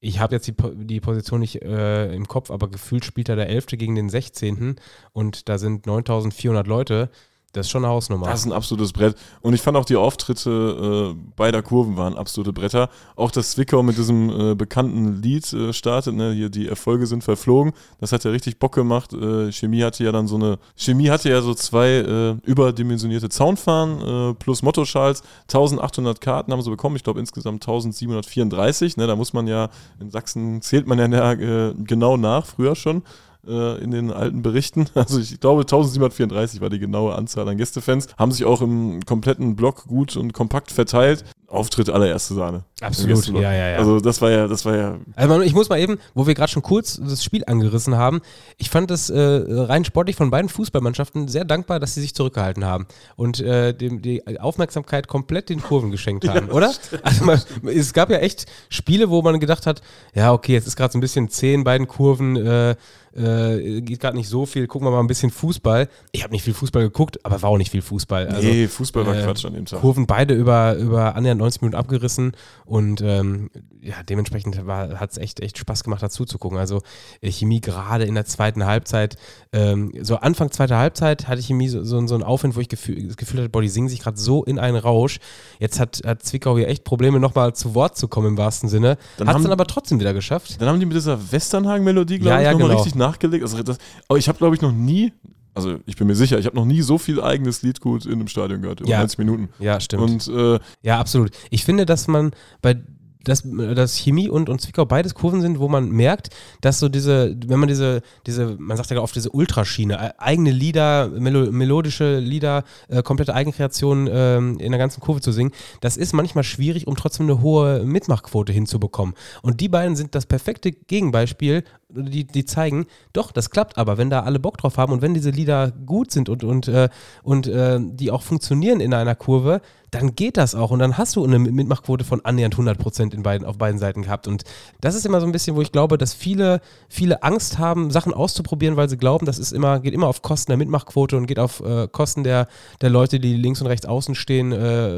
[0.00, 3.48] ich habe jetzt die, die Position nicht äh, im Kopf, aber gefühlt spielt da der
[3.48, 3.66] 11.
[3.72, 4.76] gegen den 16.
[5.12, 7.10] und da sind 9400 Leute.
[7.52, 8.26] Das ist schon eine Hausnummer.
[8.26, 9.16] Das ist ein absolutes Brett.
[9.40, 12.90] Und ich fand auch die Auftritte äh, beider Kurven waren absolute Bretter.
[13.16, 16.32] Auch dass Zwickau mit diesem äh, bekannten Lied äh, startet, ne?
[16.32, 17.72] hier die Erfolge sind verflogen.
[18.00, 19.14] Das hat ja richtig Bock gemacht.
[19.14, 24.32] Äh, Chemie hatte ja dann so eine, Chemie hatte ja so zwei äh, überdimensionierte Zaunfahnen
[24.32, 25.22] äh, plus Mottoschals.
[25.44, 26.96] 1800 Karten haben sie bekommen.
[26.96, 28.98] Ich glaube insgesamt 1734.
[28.98, 29.06] Ne?
[29.06, 29.70] Da muss man ja,
[30.00, 33.02] in Sachsen zählt man ja genau nach, früher schon
[33.46, 34.86] äh, in den alten Berichten.
[34.94, 38.08] Also ich glaube 1734 war die genaue Anzahl an Gästefans.
[38.18, 41.24] Haben sich auch im kompletten Block gut und kompakt verteilt.
[41.48, 42.64] Auftritt allererste Sahne.
[42.82, 43.78] Absolut, ja, ja, ja.
[43.78, 44.98] Also das war ja, das war ja.
[45.16, 48.20] Also ich muss mal eben, wo wir gerade schon kurz das Spiel angerissen haben,
[48.58, 52.66] ich fand es äh, rein sportlich von beiden Fußballmannschaften sehr dankbar, dass sie sich zurückgehalten
[52.66, 52.86] haben
[53.16, 56.72] und äh, dem, die Aufmerksamkeit komplett den Kurven geschenkt haben, oder?
[57.02, 59.80] Also man, es gab ja echt Spiele, wo man gedacht hat,
[60.14, 62.76] ja okay, jetzt ist gerade so ein bisschen zäh in beiden Kurven, äh,
[63.18, 65.88] äh, geht gerade nicht so viel, gucken wir mal ein bisschen Fußball.
[66.12, 68.28] Ich habe nicht viel Fußball geguckt, aber war auch nicht viel Fußball.
[68.28, 69.80] Also, nee, Fußball war äh, Quatsch an dem Tag.
[69.80, 72.32] Kurven beide über, über annähernd 90 Minuten abgerissen
[72.64, 76.58] und ähm, ja, dementsprechend hat es echt, echt Spaß gemacht, dazu zu gucken.
[76.58, 76.82] Also
[77.20, 79.16] äh, Chemie gerade in der zweiten Halbzeit,
[79.52, 83.06] ähm, so Anfang zweiter Halbzeit hatte Chemie so, so, so einen Aufwind, wo ich gefühl,
[83.06, 85.18] das Gefühl hatte, boah, die singen sich gerade so in einen Rausch.
[85.58, 88.98] Jetzt hat, hat Zwickau hier echt Probleme, nochmal zu Wort zu kommen im wahrsten Sinne.
[89.16, 90.60] Dann Hat es dann aber trotzdem wieder geschafft.
[90.60, 92.80] Dann haben die mit dieser Westernhagen-Melodie, glaube Ja, ich, ja, nochmal genau.
[92.80, 93.42] richtig nachgelegt.
[93.42, 93.78] Also das,
[94.08, 95.12] aber ich habe, glaube ich, noch nie,
[95.58, 98.28] also ich bin mir sicher, ich habe noch nie so viel eigenes Liedgut in einem
[98.28, 98.98] Stadion gehört, über Ja.
[99.00, 99.48] 90 Minuten.
[99.58, 100.02] Ja, stimmt.
[100.02, 101.30] Und äh, Ja, absolut.
[101.50, 102.32] Ich finde, dass man
[102.62, 102.76] bei
[103.24, 106.30] dass, dass Chemie und, und Zwickau beides Kurven sind, wo man merkt,
[106.60, 110.50] dass so diese, wenn man diese, diese, man sagt ja oft diese Ultraschiene, äh, eigene
[110.50, 115.96] Lieder, melo melodische Lieder, äh, komplette Eigenkreation ähm, in der ganzen Kurve zu singen, das
[115.96, 119.14] ist manchmal schwierig, um trotzdem eine hohe Mitmachquote hinzubekommen.
[119.42, 124.10] Und die beiden sind das perfekte Gegenbeispiel, die, die zeigen, doch, das klappt aber, wenn
[124.10, 126.88] da alle Bock drauf haben und wenn diese Lieder gut sind und, und, äh,
[127.22, 131.16] und äh, die auch funktionieren in einer Kurve, dann geht das auch und dann hast
[131.16, 134.28] du eine Mitmachquote von annähernd 100 Prozent beiden, auf beiden Seiten gehabt.
[134.28, 134.44] Und
[134.82, 136.60] das ist immer so ein bisschen, wo ich glaube, dass viele,
[136.90, 140.50] viele Angst haben, Sachen auszuprobieren, weil sie glauben, das ist immer, geht immer auf Kosten
[140.50, 142.48] der Mitmachquote und geht auf äh, Kosten der,
[142.82, 144.90] der Leute, die links und rechts außen stehen, äh,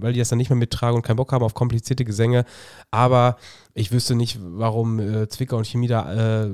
[0.00, 2.44] weil die das dann nicht mehr mittragen und keinen Bock haben auf komplizierte Gesänge.
[2.92, 3.36] Aber
[3.78, 6.50] ich wüsste nicht, warum äh, Zwickau und Chemie da äh,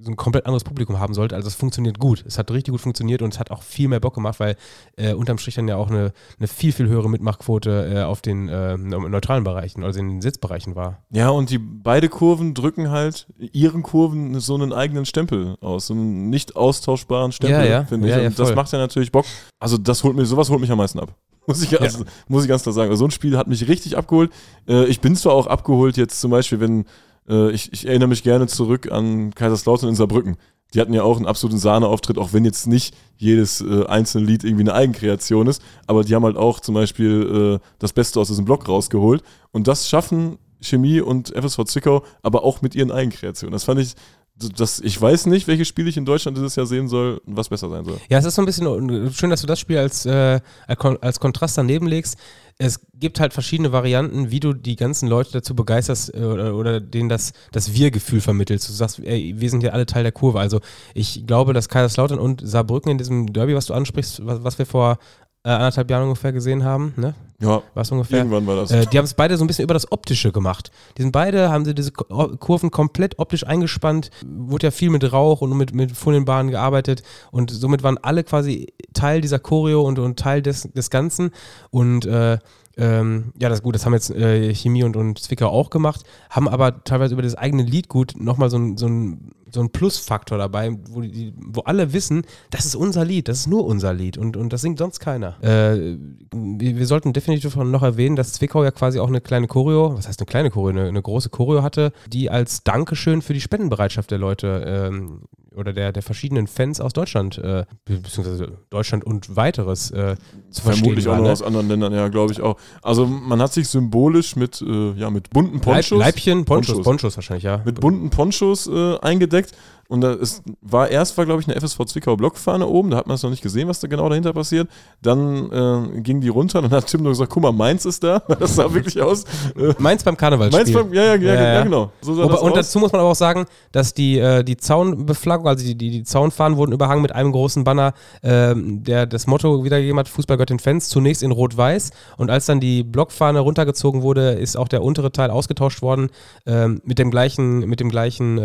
[0.00, 1.34] so ein komplett anderes Publikum haben sollte.
[1.34, 2.24] Also es funktioniert gut.
[2.26, 4.56] Es hat richtig gut funktioniert und es hat auch viel mehr Bock gemacht, weil
[4.96, 8.48] äh, unterm Strich dann ja auch eine, eine viel, viel höhere Mitmachquote äh, auf den
[8.48, 11.02] äh, neutralen Bereichen, also in den Sitzbereichen war.
[11.10, 15.94] Ja, und die beide Kurven drücken halt ihren Kurven so einen eigenen Stempel aus, so
[15.94, 17.84] einen nicht austauschbaren Stempel, Ja, ja.
[17.84, 18.14] finde ich.
[18.14, 19.24] ja, und das macht ja natürlich Bock.
[19.58, 21.14] Also das holt mir, sowas holt mich am meisten ab.
[21.46, 22.90] Muss ich, ganz, muss ich ganz klar sagen.
[22.90, 24.32] Also so ein Spiel hat mich richtig abgeholt.
[24.68, 26.84] Äh, ich bin zwar auch abgeholt jetzt zum Beispiel, wenn
[27.28, 30.36] äh, ich, ich erinnere mich gerne zurück an Kaiserslautern in Saarbrücken.
[30.74, 34.42] Die hatten ja auch einen absoluten Sahneauftritt, auch wenn jetzt nicht jedes äh, einzelne Lied
[34.42, 38.28] irgendwie eine Eigenkreation ist, aber die haben halt auch zum Beispiel äh, das Beste aus
[38.28, 39.22] diesem Block rausgeholt.
[39.52, 43.52] Und das schaffen Chemie und FSV Zwickau, aber auch mit ihren Eigenkreationen.
[43.52, 43.94] Das fand ich,
[44.38, 47.70] das, ich weiß nicht, welches Spiel ich in Deutschland dieses Jahr sehen soll, was besser
[47.70, 47.98] sein soll.
[48.10, 51.56] Ja, es ist so ein bisschen schön, dass du das Spiel als, äh, als Kontrast
[51.56, 52.18] daneben legst.
[52.58, 56.80] Es gibt halt verschiedene Varianten, wie du die ganzen Leute dazu begeisterst äh, oder, oder
[56.80, 58.68] denen das, das Wir-Gefühl vermittelst.
[58.68, 60.38] Du sagst, ey, wir sind ja alle Teil der Kurve.
[60.38, 60.60] Also
[60.92, 64.66] ich glaube, dass Kaiserslautern und Saarbrücken in diesem Derby, was du ansprichst, was, was wir
[64.66, 64.98] vor
[65.46, 67.14] äh, anderthalb Jahren ungefähr gesehen haben, ne?
[67.38, 68.18] Ja, Was ungefähr?
[68.18, 68.70] irgendwann war das.
[68.72, 70.72] Äh, die haben es beide so ein bisschen über das Optische gemacht.
[70.96, 75.42] Die sind beide, haben sie diese Kurven komplett optisch eingespannt, wurde ja viel mit Rauch
[75.42, 80.18] und mit, mit Folienbahnen gearbeitet und somit waren alle quasi Teil dieser Choreo und, und
[80.18, 81.30] Teil des, des Ganzen
[81.70, 82.38] und äh,
[82.78, 86.02] ähm, ja, das ist gut, das haben jetzt äh, Chemie und, und Zwickau auch gemacht,
[86.28, 90.38] haben aber teilweise über das eigene Liedgut nochmal so ein, so ein so ein Plusfaktor
[90.38, 94.18] dabei, wo, die, wo alle wissen, das ist unser Lied, das ist nur unser Lied
[94.18, 95.42] und, und das singt sonst keiner.
[95.42, 95.96] Äh,
[96.32, 100.20] wir, sollten definitiv noch erwähnen, dass Zwickau ja quasi auch eine kleine Choreo, was heißt
[100.20, 104.18] eine kleine Choreo, eine, eine große Choreo hatte, die als Dankeschön für die Spendenbereitschaft der
[104.18, 105.22] Leute ähm,
[105.56, 110.16] oder der, der verschiedenen Fans aus Deutschland, äh, beziehungsweise Deutschland und weiteres äh,
[110.50, 111.18] zu Vermutlich verstehen auch war.
[111.18, 111.32] noch Ne?
[111.32, 112.56] aus anderen Ländern, ja, glaube ich auch.
[112.82, 116.84] Also man hat sich symbolisch mit, äh, ja, mit bunten Ponchos, Leib, Leibchen, Ponchos, Ponchos.
[116.84, 117.62] Ponchos, wahrscheinlich, ja.
[117.64, 119.52] mit bunten Ponchos äh, eingedeckt.
[119.88, 123.06] Und da ist, war erst war, glaube ich, eine FSV Zwickau Blockfahne oben, da hat
[123.06, 124.68] man es noch nicht gesehen, was da genau dahinter passiert.
[125.02, 128.02] Dann äh, ging die runter und dann hat Tim nur gesagt, guck mal, Mainz ist
[128.02, 128.22] da.
[128.38, 129.24] Das sah wirklich aus.
[129.56, 130.74] Äh, Mainz beim Karnevalsspiel.
[130.74, 131.90] Mainz beim, ja, ja, ja, Ja, ja, genau.
[132.00, 135.64] So Wobei, und dazu muss man aber auch sagen, dass die, äh, die Zaunbeflaggung, also
[135.64, 139.98] die, die, die Zaunfahnen wurden überhangen mit einem großen Banner, ähm, der das Motto wiedergegeben
[139.98, 141.90] hat, Fußballgöttin Fans, zunächst in Rot-Weiß.
[142.16, 146.10] Und als dann die Blockfahne runtergezogen wurde, ist auch der untere Teil ausgetauscht worden
[146.46, 148.38] ähm, mit dem gleichen, mit dem gleichen,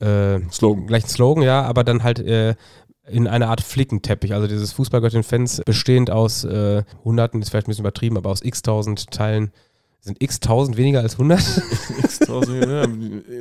[0.00, 0.86] äh, Slogan.
[0.86, 2.54] gleichen Slogan, ja, aber dann halt äh,
[3.08, 4.34] in einer Art Flickenteppich.
[4.34, 9.10] Also dieses Fußballgöttin-Fans bestehend aus äh, Hunderten, ist vielleicht ein bisschen übertrieben, aber aus x-tausend
[9.10, 9.52] Teilen.
[10.00, 11.40] Sind x-tausend weniger als 100?
[12.04, 12.84] X-Tausend, ja,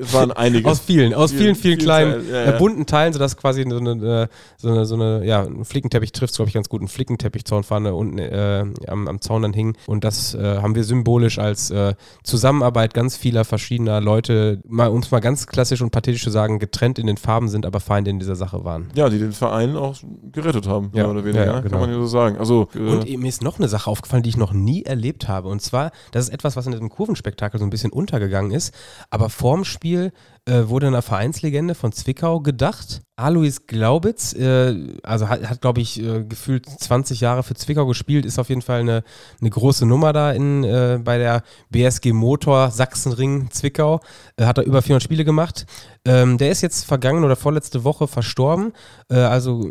[0.02, 0.68] es waren einige.
[0.68, 2.58] Aus vielen, aus Viel- vielen, vielen viel kleinen, Teil, ja, äh, ja.
[2.58, 3.92] bunten Teilen, sodass quasi so eine,
[4.24, 4.28] äh,
[4.58, 6.82] so eine, so eine ja, ein Flickenteppich trifft, glaube ich, ganz gut.
[6.82, 9.78] Ein Flickenteppich-Zaunfahne unten äh, am, am Zaun dann hing.
[9.86, 11.94] Und das äh, haben wir symbolisch als äh,
[12.24, 16.58] Zusammenarbeit ganz vieler verschiedener Leute, mal, um es mal ganz klassisch und pathetisch zu sagen,
[16.58, 18.88] getrennt in den Farben sind, aber Feinde in dieser Sache waren.
[18.96, 19.98] ja, die den Verein auch
[20.32, 21.62] gerettet haben, Ja, mehr oder weniger, ne?
[21.62, 21.70] genau.
[21.78, 22.38] kann man ja so sagen.
[22.38, 25.48] Also, äh, Und mir ist noch eine Sache aufgefallen, die ich noch nie erlebt habe.
[25.50, 28.74] Und zwar, das ist etwas, was in diesem Kurvenspektakel so ein bisschen untergegangen ist.
[29.10, 30.12] Aber vorm Spiel
[30.48, 33.02] äh, wurde einer Vereinslegende von Zwickau gedacht.
[33.16, 38.26] Alois Glaubitz, äh, also hat, hat glaube ich, äh, gefühlt 20 Jahre für Zwickau gespielt,
[38.26, 39.04] ist auf jeden Fall eine,
[39.42, 41.42] eine große Nummer da in, äh, bei der
[41.72, 44.02] BSG Motor Sachsenring Zwickau.
[44.38, 45.66] Äh, hat er über 400 Spiele gemacht.
[46.06, 48.74] Ähm, der ist jetzt vergangen oder vorletzte Woche verstorben.
[49.10, 49.68] Äh, also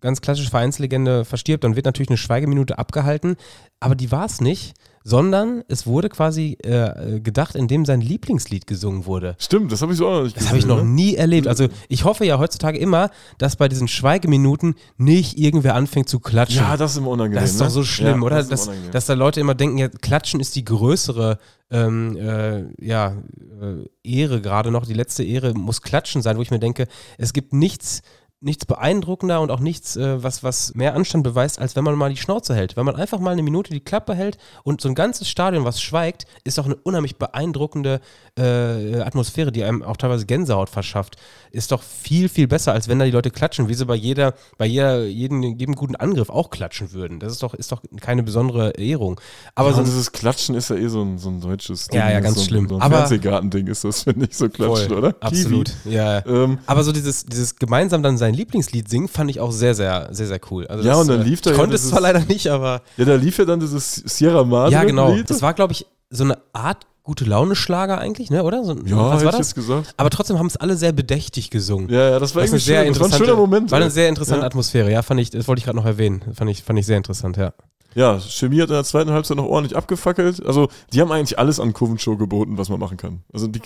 [0.00, 3.36] ganz klassische Vereinslegende verstirbt, dann wird natürlich eine Schweigeminute abgehalten.
[3.80, 4.74] Aber die war es nicht,
[5.08, 9.36] sondern es wurde quasi äh, äh, gedacht, indem sein Lieblingslied gesungen wurde.
[9.38, 10.90] stimmt, das habe ich so auch noch nicht Das habe ich noch ne?
[10.90, 11.48] nie erlebt.
[11.48, 16.58] Also ich hoffe ja heutzutage immer, dass bei diesen Schweigeminuten nicht irgendwer anfängt zu klatschen.
[16.58, 17.40] Ja, das ist immer unangenehm.
[17.40, 17.70] Das ist doch ne?
[17.70, 18.36] so schlimm, ja, oder?
[18.36, 21.38] Das Dass, dass da Leute immer denken, ja, Klatschen ist die größere
[21.70, 23.16] ähm, äh, ja,
[23.60, 24.84] äh, Ehre gerade noch.
[24.84, 26.86] Die letzte Ehre muss Klatschen sein, wo ich mir denke,
[27.16, 28.02] es gibt nichts,
[28.40, 32.08] nichts beeindruckender und auch nichts, äh, was, was mehr Anstand beweist, als wenn man mal
[32.10, 32.76] die Schnauze hält.
[32.76, 35.80] Wenn man einfach mal eine Minute die Klappe hält und so ein ganzes Stadion, was
[35.82, 38.00] schweigt, ist doch eine unheimlich beeindruckende
[38.38, 41.16] äh, Atmosphäre, die einem auch teilweise Gänsehaut verschafft.
[41.50, 44.34] Ist doch viel, viel besser, als wenn da die Leute klatschen, wie sie bei jeder,
[44.56, 47.18] bei jeder, jedem, jedem guten Angriff auch klatschen würden.
[47.18, 49.20] Das ist doch, ist doch keine besondere Ehrung.
[49.56, 52.20] Aber ja, so dieses Klatschen ist ja eh so ein, so ein deutsches Ja, ja,
[52.20, 52.68] ganz so, ein- schlimm.
[52.68, 55.16] So ein Aber- Fernsehgartending ist das, finde ich, so klatschen, Voll, oder?
[55.20, 55.94] Absolut, Kiwi.
[55.96, 56.24] ja.
[56.24, 60.08] Ähm, Aber so dieses, dieses gemeinsam dann sein Lieblingslied singen, fand ich auch sehr, sehr,
[60.12, 60.66] sehr, sehr cool.
[60.66, 62.48] Also Ja, das, und dann äh, lief da Ich ja konnte es zwar leider nicht,
[62.48, 62.82] aber.
[62.96, 65.12] ja, da lief ja dann dieses Sierra Madre Ja, genau.
[65.14, 65.28] Lied.
[65.30, 68.42] Das war, glaube ich, so eine Art gute Laune-Schlager eigentlich, ne?
[68.44, 68.64] Oder?
[68.64, 69.54] So, ja, was war ich das?
[69.54, 69.94] gesagt.
[69.96, 71.88] Aber trotzdem haben es alle sehr bedächtig gesungen.
[71.88, 72.92] Ja, ja, das war irgendwie sehr schön.
[72.92, 73.70] Das war ein schöner Moment.
[73.70, 74.46] war eine sehr interessante Ja.
[74.46, 76.22] Atmosphäre, ja, fand ich, das wollte ich gerade noch erwähnen.
[76.34, 77.52] Fand ich, fand ich sehr interessant, ja.
[77.98, 80.46] Ja, Chemie hat in der zweiten Halbzeit noch ordentlich abgefackelt.
[80.46, 83.24] Also, die haben eigentlich alles an Kurvenshow geboten, was man machen kann.
[83.32, 83.60] Also, die,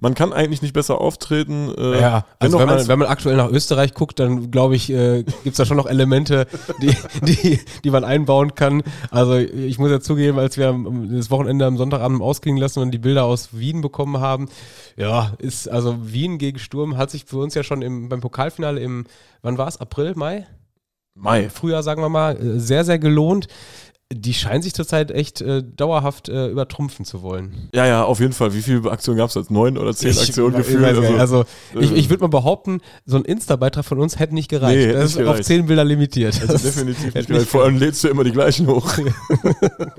[0.00, 1.72] man kann eigentlich nicht besser auftreten.
[1.78, 4.74] Äh, Ja, wenn also noch wenn man, wenn man aktuell nach Österreich guckt, dann glaube
[4.74, 6.48] ich, äh, gibt es da schon noch Elemente,
[6.82, 8.82] die, die, die man einbauen kann.
[9.12, 10.76] Also ich muss ja zugeben, als wir
[11.12, 14.48] das Wochenende am Sonntagabend ausklingen lassen und die Bilder aus Wien bekommen haben,
[14.96, 18.80] ja, ist also Wien gegen Sturm hat sich für uns ja schon im, beim Pokalfinale
[18.80, 19.04] im,
[19.42, 20.44] wann war es, April, Mai?
[21.16, 21.48] Mai.
[21.50, 23.48] Frühjahr, sagen wir mal, äh, sehr, sehr gelohnt.
[24.12, 27.68] Die scheinen sich zurzeit echt äh, dauerhaft äh, übertrumpfen zu wollen.
[27.74, 28.54] Ja, ja, auf jeden Fall.
[28.54, 29.50] Wie viele Aktionen gab es jetzt?
[29.50, 30.84] Neun oder zehn Ich- Aktionen ich gefühlt?
[30.84, 31.44] Also, Also,
[31.80, 34.78] ich, äh, ich würde mal behaupten, so ein Insta-Beitrag von uns hätte nicht gereicht.
[34.78, 35.44] Nee, das nicht ist auf gereicht.
[35.44, 36.40] zehn Bilder limitiert.
[36.40, 37.48] also Das definitiv hätte nicht gereicht.
[37.48, 38.88] Vor allem lädst du immer die gleichen hoch.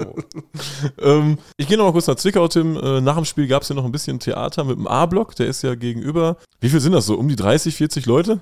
[1.01, 2.77] ähm, ich gehe noch mal kurz nach Zwickau, Tim.
[2.77, 5.35] Äh, nach dem Spiel gab es ja noch ein bisschen Theater mit dem A-Block.
[5.35, 6.37] Der ist ja gegenüber.
[6.61, 7.15] Wie viel sind das so?
[7.17, 8.39] Um die 30, 40 Leute?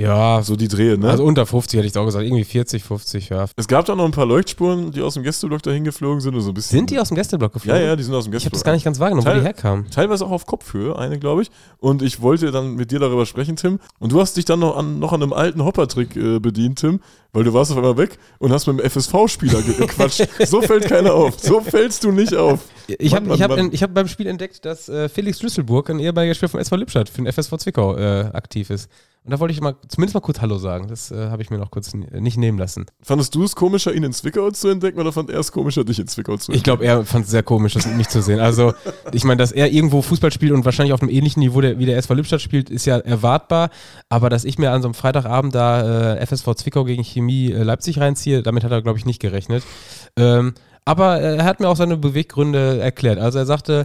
[0.00, 1.10] Ja, So die Drehe, ne?
[1.10, 2.24] also unter 50 hätte ich auch gesagt.
[2.24, 3.46] Irgendwie 40, 50, ja.
[3.56, 6.40] es gab da noch ein paar Leuchtspuren, die aus dem Gästeblock dahin geflogen sind.
[6.40, 7.82] So ein bisschen, Sind die aus dem Gästeblock Ja, geflogen?
[7.82, 8.52] ja, die sind aus dem Ich habe Gästeblock.
[8.60, 9.90] das gar nicht ganz wahrgenommen, wo Teil- die herkamen.
[9.90, 11.50] Teilweise auch auf Kopfhöhe, eine, glaube ich.
[11.78, 13.78] Und ich wollte dann mit dir darüber sprechen, Tim.
[13.98, 17.00] Und du hast dich dann noch an, noch an einem alten Hopper-Trick äh, bedient, Tim,
[17.32, 20.26] weil du warst auf einmal weg und hast mit dem FSV-Spieler ge- gequatscht.
[20.46, 21.38] so fällt keiner auf.
[21.38, 22.60] So fällst du nicht auf.
[22.86, 26.60] Ich habe hab, hab beim Spiel entdeckt, dass äh, Felix Schlüsselburg, ein ehemaliger Spieler vom
[26.60, 28.88] SV Lippstadt, für den FSV Zwickau äh, aktiv ist.
[29.22, 30.88] Und da wollte ich mal zumindest mal kurz Hallo sagen.
[30.88, 32.86] Das äh, habe ich mir noch kurz nicht nehmen lassen.
[33.02, 35.98] Fandest du es komischer, ihn in Zwickau zu entdecken oder fand er es komischer, dich
[35.98, 36.62] in Zwickau zu Ich entdecken?
[36.64, 38.40] glaube, er fand es sehr komisch, das mich zu sehen.
[38.40, 38.72] Also,
[39.12, 41.84] ich meine, dass er irgendwo Fußball spielt und wahrscheinlich auf einem ähnlichen Niveau der, wie
[41.84, 43.68] der SV Lippstadt spielt, ist ja erwartbar.
[44.08, 47.62] Aber dass ich mir an so einem Freitagabend da äh, FSV Zwickau gegen Chemie äh,
[47.62, 49.62] Leipzig reinziehe, damit hat er, glaube ich, nicht gerechnet.
[50.16, 50.54] Ähm,
[50.86, 53.18] Aber äh, er hat mir auch seine Beweggründe erklärt.
[53.18, 53.84] Also er sagte,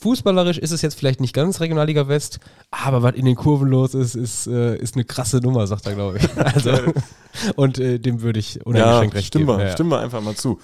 [0.00, 3.94] fußballerisch ist es jetzt vielleicht nicht ganz Regionalliga West, aber was in den Kurven los
[3.94, 6.28] ist, ist, äh, ist eine krasse Nummer, sagt er, glaube ich.
[6.36, 6.72] Also,
[7.56, 9.58] und äh, dem würde ich uneingeschränkt ja, recht stimmen geben.
[9.58, 9.74] wir, Ja, ja.
[9.74, 10.58] stimmen wir einfach mal zu.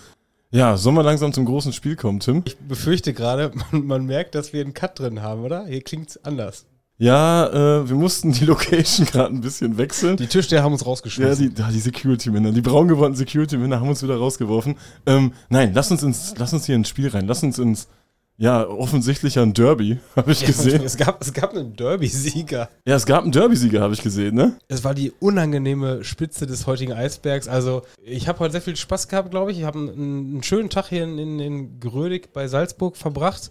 [0.50, 2.42] Ja, sollen wir langsam zum großen Spiel kommen, Tim?
[2.44, 5.66] Ich befürchte gerade, man, man merkt, dass wir einen Cut drin haben, oder?
[5.66, 6.66] Hier klingt es anders.
[6.96, 7.48] Ja,
[7.80, 10.16] äh, wir mussten die Location gerade ein bisschen wechseln.
[10.16, 11.52] Die Tischler haben uns Ja, rausgeschmissen.
[11.54, 14.76] die, ja, die Security-Männer, die braun gewordenen Security-Männer haben uns wieder rausgeworfen.
[15.06, 17.26] Ähm, nein, lass uns ins, lass uns hier ins Spiel rein.
[17.26, 17.88] Lass uns ins,
[18.36, 20.82] ja, offensichtlich ein Derby, habe ich gesehen.
[20.82, 22.68] Es gab, es gab einen Derby-Sieger.
[22.84, 24.56] Ja, es gab einen Derby-Sieger, habe ich gesehen, ne?
[24.66, 27.46] Es war die unangenehme Spitze des heutigen Eisbergs.
[27.46, 29.58] Also, ich habe heute sehr viel Spaß gehabt, glaube ich.
[29.58, 33.50] Ich habe einen, einen schönen Tag hier in, in, in Grödig bei Salzburg verbracht.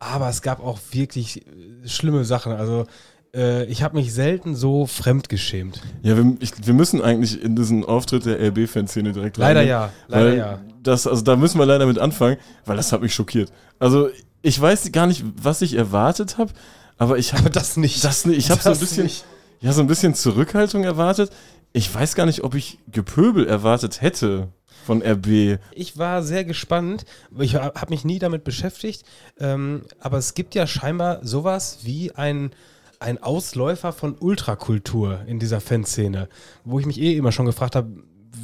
[0.00, 2.52] Aber es gab auch wirklich äh, schlimme Sachen.
[2.52, 2.86] Also,
[3.34, 5.80] äh, ich habe mich selten so fremdgeschämt.
[6.02, 9.90] Ja, wir, ich, wir müssen eigentlich in diesen Auftritt der LB-Fanszene direkt Leider reingehen, ja,
[10.08, 10.60] leider ja.
[10.82, 13.52] Das, also da müssen wir leider mit anfangen, weil das hat mich schockiert.
[13.78, 14.08] Also
[14.42, 16.52] ich weiß gar nicht, was ich erwartet habe,
[16.96, 18.04] aber ich habe das nicht.
[18.04, 18.38] das nicht.
[18.38, 19.24] Ich habe so ein bisschen, nicht.
[19.60, 21.30] ja, so ein bisschen Zurückhaltung erwartet.
[21.72, 24.48] Ich weiß gar nicht, ob ich Gepöbel erwartet hätte
[24.86, 25.58] von RB.
[25.72, 27.04] Ich war sehr gespannt.
[27.38, 29.02] Ich habe mich nie damit beschäftigt.
[29.38, 32.52] Ähm, aber es gibt ja scheinbar sowas wie ein,
[33.00, 36.28] ein Ausläufer von Ultrakultur in dieser Fanszene,
[36.64, 38.02] wo ich mich eh immer schon gefragt habe,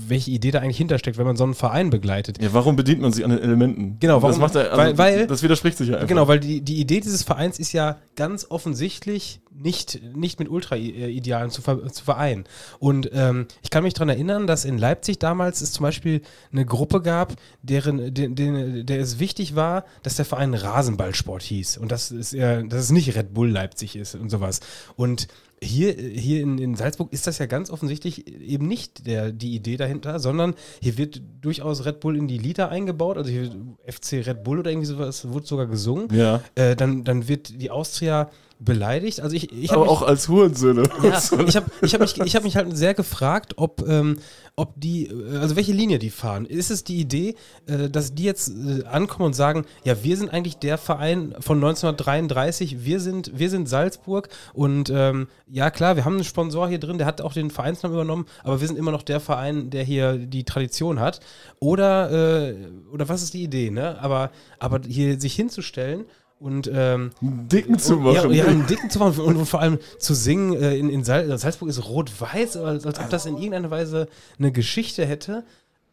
[0.08, 2.42] welche Idee da eigentlich hintersteckt, wenn man so einen Verein begleitet.
[2.42, 3.96] Ja, warum bedient man sich an den Elementen?
[4.00, 6.08] Genau, das warum- macht er, also, weil- weil- das widerspricht sich ja einfach.
[6.08, 11.50] Genau, weil die, die Idee dieses Vereins ist ja ganz offensichtlich nicht, nicht mit Ultra-Idealen
[11.50, 12.44] zu, ver, zu vereinen.
[12.80, 16.22] Und ähm, ich kann mich daran erinnern, dass in Leipzig damals es zum Beispiel
[16.52, 21.78] eine Gruppe gab, deren, den, den, der es wichtig war, dass der Verein Rasenballsport hieß.
[21.78, 24.60] Und dass es, ja, dass es nicht Red Bull Leipzig ist und sowas.
[24.96, 25.28] Und
[25.64, 29.76] hier, hier in, in Salzburg ist das ja ganz offensichtlich eben nicht der, die Idee
[29.76, 33.16] dahinter, sondern hier wird durchaus Red Bull in die Lieder eingebaut.
[33.16, 33.56] Also hier wird
[33.86, 36.08] FC Red Bull oder irgendwie sowas wurde sogar gesungen.
[36.12, 36.42] Ja.
[36.54, 39.20] Äh, dann, dann wird die Austria beleidigt.
[39.20, 40.84] Also ich, ich habe Aber mich, auch als Hurensöhne.
[41.02, 44.18] ja, ich habe ich hab mich, ich hab mich halt sehr gefragt, ob, ähm,
[44.56, 46.46] ob die, äh, also welche Linie die fahren.
[46.46, 47.34] Ist es die Idee,
[47.66, 51.58] äh, dass die jetzt äh, ankommen und sagen, ja, wir sind eigentlich der Verein von
[51.58, 56.78] 1933, wir sind, wir sind Salzburg und ähm, ja klar, wir haben einen Sponsor hier
[56.78, 59.84] drin, der hat auch den Vereinsnamen übernommen, aber wir sind immer noch der Verein, der
[59.84, 61.20] hier die Tradition hat.
[61.60, 62.54] Oder, äh,
[62.92, 63.98] oder was ist die Idee, ne?
[64.00, 66.04] Aber, aber hier sich hinzustellen
[66.44, 68.32] und ähm, Dicken zu ja, machen.
[68.32, 71.38] ja, einen dicken zu machen und, und vor allem zu singen äh, in, in Sal
[71.38, 75.44] Salzburg ist rot-weiß, als, als ob das in irgendeiner Weise eine Geschichte hätte.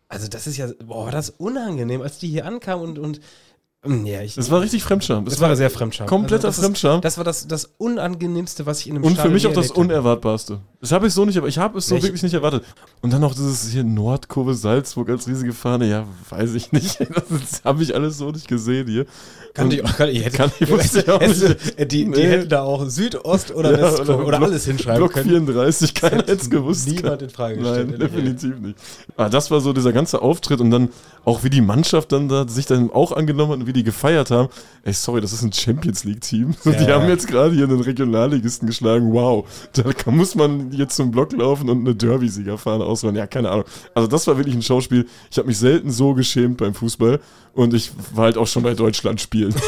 [0.10, 3.22] Also das ist ja, boah, war das unangenehm, als die hier ankamen und, und
[3.84, 5.26] ja, ich, Das war richtig Fremdscham.
[5.26, 6.06] das war sehr Fremdscham.
[6.06, 7.02] kompletter das ist- Fremdscham.
[7.02, 9.54] Das war das, das Unangenehmste, was ich in einem Und für Stadion mich je auch
[9.54, 9.72] das.
[9.72, 10.60] Unerwartbarste.
[10.82, 12.64] Das habe ich so nicht, aber ich habe es so Welche- wirklich nicht erwartet.
[13.02, 15.88] Und dann noch dieses hier Nordkurve Salzburg als riesige Fahne.
[15.90, 17.00] Ja, weiß ich nicht.
[17.30, 19.06] Das habe ich alles so nicht gesehen hier.
[19.56, 21.80] Kann Und- ich, auch- kann, ich hätte, Kann ich- wusste ich auch hätte, nicht.
[21.80, 22.22] äh, die, die Nee.
[22.28, 25.28] hätten da auch Südost oder Ja, Westkurve oder, Block- alles hinschreiben Block können.
[25.30, 26.88] 34, keiner hätte es gewusst.
[26.88, 27.90] Niemand in Frage gestellt.
[27.90, 28.78] Nein, definitiv nicht.
[29.18, 30.90] Aber das war so dieser ganze Auftritt und dann
[31.24, 34.32] auch wie die Mannschaft dann da sich dann auch angenommen hat und wie die gefeiert
[34.32, 34.50] haben.
[34.84, 36.56] Ey, sorry, das ist ein Champions League Team.
[36.66, 39.12] Ja, die haben jetzt gerade hier einen Regionalligisten geschlagen.
[39.14, 43.16] Wow, da kann, muss man jetzt zum Block laufen und eine Derby-Siegerfahne auswählen.
[43.16, 43.66] Ja, keine Ahnung.
[43.94, 45.06] Also das war wirklich ein Schauspiel.
[45.30, 47.20] Ich habe mich selten so geschämt beim Fußball
[47.54, 49.54] und ich war halt auch schon bei Deutschland spielen.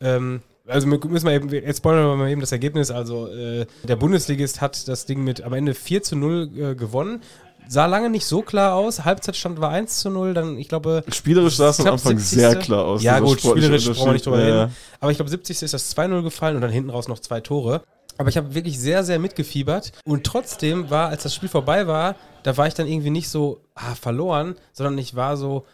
[0.00, 2.90] Ähm, also müssen wir eben, jetzt spoilern wir mal eben das Ergebnis.
[2.90, 7.22] Also äh, der Bundesligist hat das Ding mit am Ende 4 zu 0 äh, gewonnen.
[7.70, 9.04] Sah lange nicht so klar aus.
[9.04, 10.32] Halbzeitstand war 1 zu 0.
[10.32, 11.04] Dann, ich glaube.
[11.12, 12.38] Spielerisch sah es am Anfang 70.
[12.38, 13.02] sehr klar aus.
[13.02, 14.48] Ja, gut, spielerisch brauchen wir nicht drüber reden.
[14.48, 14.70] Ja, ja.
[15.00, 17.82] Aber ich glaube, 70 ist das 2-0 gefallen und dann hinten raus noch zwei Tore.
[18.16, 19.92] Aber ich habe wirklich sehr, sehr mitgefiebert.
[20.04, 23.60] Und trotzdem war, als das Spiel vorbei war, da war ich dann irgendwie nicht so
[23.74, 25.66] ah, verloren, sondern ich war so,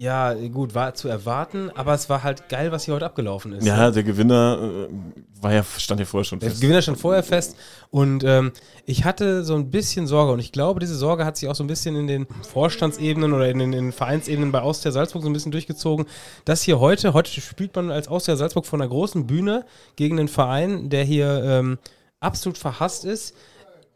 [0.00, 3.66] ja, gut, war zu erwarten, aber es war halt geil, was hier heute abgelaufen ist.
[3.66, 6.62] Ja, der Gewinner äh, war ja, stand ja vorher schon Der fest.
[6.62, 7.54] Gewinner stand vorher fest
[7.90, 8.52] und ähm,
[8.86, 11.62] ich hatte so ein bisschen Sorge und ich glaube, diese Sorge hat sich auch so
[11.62, 15.28] ein bisschen in den Vorstandsebenen oder in den, in den Vereinsebenen bei Austria Salzburg so
[15.28, 16.06] ein bisschen durchgezogen,
[16.46, 20.28] dass hier heute, heute spielt man als Austria Salzburg von einer großen Bühne gegen einen
[20.28, 21.78] Verein, der hier ähm,
[22.20, 23.34] absolut verhasst ist.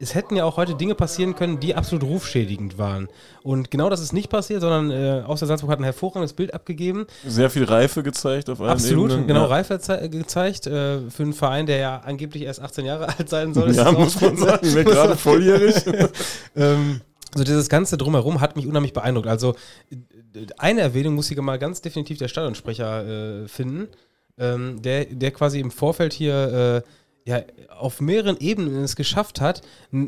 [0.04, 3.08] Es hätten ja auch heute Dinge passieren können, die absolut rufschädigend waren.
[3.42, 7.06] Und genau das ist nicht passiert, sondern äh, Austria Salzburg hat ein hervorragendes Bild abgegeben.
[7.26, 9.26] Sehr viel Reife gezeigt auf allen Absolut, Ebenen.
[9.26, 9.46] genau, ja.
[9.46, 13.54] Reife zei- gezeigt äh, für einen Verein, der ja angeblich erst 18 Jahre alt sein
[13.54, 13.72] soll.
[13.72, 15.74] Ja, muss man sagen, wäre gerade volljährig.
[16.54, 17.00] ähm,
[17.32, 19.26] also dieses ganze Drumherum hat mich unheimlich beeindruckt.
[19.26, 19.54] Also
[19.90, 19.96] äh,
[20.58, 23.88] eine Erwähnung muss hier mal ganz definitiv der Stadionsprecher äh, finden,
[24.36, 26.88] ähm, der, der quasi im Vorfeld hier äh,
[27.24, 29.62] ja, auf mehreren Ebenen es geschafft hat,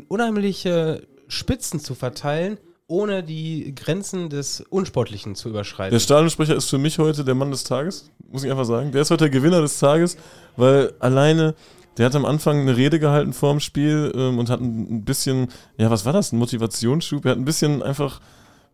[0.07, 2.57] unheimliche Spitzen zu verteilen
[2.87, 5.91] ohne die Grenzen des Unsportlichen zu überschreiten.
[5.91, 8.91] Der Stadionsprecher ist für mich heute der Mann des Tages, muss ich einfach sagen.
[8.91, 10.17] Der ist heute der Gewinner des Tages,
[10.55, 11.53] weil alleine,
[11.97, 15.49] der hat am Anfang eine Rede gehalten vor dem Spiel ähm, und hat ein bisschen,
[15.77, 16.31] ja, was war das?
[16.31, 17.25] Ein Motivationsschub.
[17.25, 18.21] Er hat ein bisschen einfach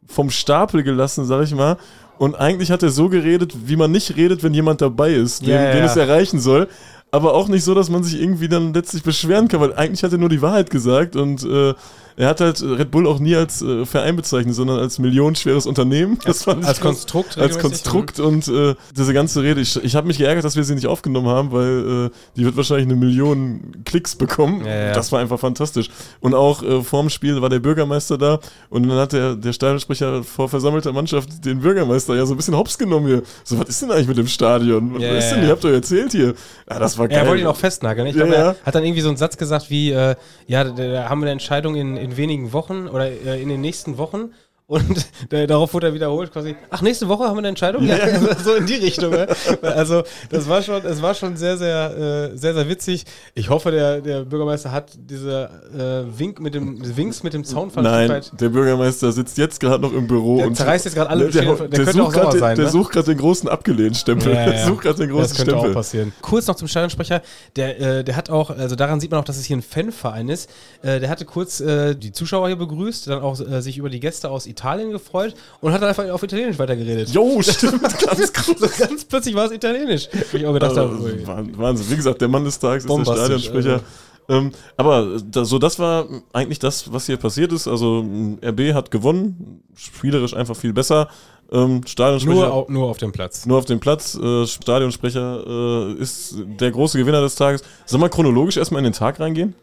[0.06, 1.78] vom Stapel gelassen, sag ich mal.
[2.20, 5.50] Und eigentlich hat er so geredet, wie man nicht redet, wenn jemand dabei ist, den,
[5.50, 6.68] Ja, ja, den es erreichen soll.
[7.14, 10.14] Aber auch nicht so, dass man sich irgendwie dann letztlich beschweren kann, weil eigentlich hat
[10.14, 11.76] er nur die Wahrheit gesagt und äh,
[12.16, 16.18] er hat halt Red Bull auch nie als äh, Verein bezeichnet, sondern als millionenschweres Unternehmen.
[16.26, 17.38] Das als ganz- Konstrukt.
[17.38, 17.58] als.
[17.60, 19.62] Konstrukt und äh, diese ganze Rede.
[19.62, 22.58] Ich, ich habe mich geärgert, dass wir sie nicht aufgenommen haben, weil äh, die wird
[22.58, 24.66] wahrscheinlich eine Million Klicks bekommen.
[24.66, 24.94] Ja, ja.
[24.94, 25.90] Das war einfach fantastisch.
[26.20, 28.40] Und auch äh, vorm Spiel war der Bürgermeister da
[28.70, 32.56] und dann hat der, der Stadionsprecher vor versammelter Mannschaft den Bürgermeister ja so ein bisschen
[32.58, 33.22] hops genommen hier.
[33.44, 34.94] So, was ist denn eigentlich mit dem Stadion?
[34.96, 35.44] Was Ja, ist denn?
[35.44, 36.34] Ihr habt doch erzählt hier.
[36.70, 37.20] Ja, das war geil.
[37.20, 38.08] Er wollte ihn auch festnageln.
[38.08, 40.16] Ich glaube, er hat dann irgendwie so einen Satz gesagt wie, äh,
[40.48, 43.98] ja, da haben wir eine Entscheidung in, in wenigen Wochen oder äh, in den nächsten
[43.98, 44.34] Wochen.
[44.74, 47.84] Und da, darauf wurde er wiederholt quasi, ach, nächste Woche haben wir eine Entscheidung?
[47.86, 47.98] Ja,
[48.44, 49.12] so in die Richtung.
[49.12, 49.28] Ne?
[49.62, 53.06] Also das war schon, es war schon sehr, sehr, äh, sehr, sehr witzig.
[53.36, 57.84] Ich hoffe, der, der Bürgermeister hat diese äh, Wink mit dem, Winks mit dem Zaunfall
[57.84, 61.10] Nein, weit- der Bürgermeister sitzt jetzt gerade noch im Büro Der und zerreißt jetzt gerade
[61.10, 62.72] alle der, der, der der, könnte auch sauer den, sein, Der ne?
[62.72, 64.34] sucht gerade den großen Abgelehnt-Stempel.
[64.34, 64.66] Ja, ja, Der ja.
[64.66, 65.70] sucht gerade den großen Das könnte Stempel.
[65.70, 66.14] auch passieren.
[66.22, 67.22] Kurz noch zum Stadionsprecher.
[67.56, 70.30] Der, äh, der hat auch, also daran sieht man auch, dass es hier ein Fanverein
[70.30, 70.50] ist.
[70.82, 74.00] Äh, der hatte kurz äh, die Zuschauer hier begrüßt, dann auch äh, sich über die
[74.00, 77.10] Gäste aus Italien gefreut und hat dann einfach auf Italienisch weitergeredet.
[77.10, 80.10] Jo, stimmt, ganz So ganz plötzlich war es Italienisch.
[80.34, 81.28] Ich auch gedacht habe, Also.
[81.28, 81.90] Wah- Wahnsinn.
[81.90, 83.82] Wie gesagt, der Mann des Tages ist der Stadionsprecher.
[84.30, 87.68] Ähm, aber da, so, das war eigentlich das, was hier passiert ist.
[87.68, 88.06] Also
[88.42, 91.10] RB hat gewonnen, spielerisch einfach viel besser.
[91.52, 93.46] Ähm, Stadionsprecher nur, au, nur auf dem Platz.
[93.46, 94.16] nur auf dem Platz.
[94.16, 97.64] Äh, Stadionsprecher äh, ist der große Gewinner des Tages.
[97.86, 99.56] Sollen wir chronologisch erstmal in den Tag reingehen?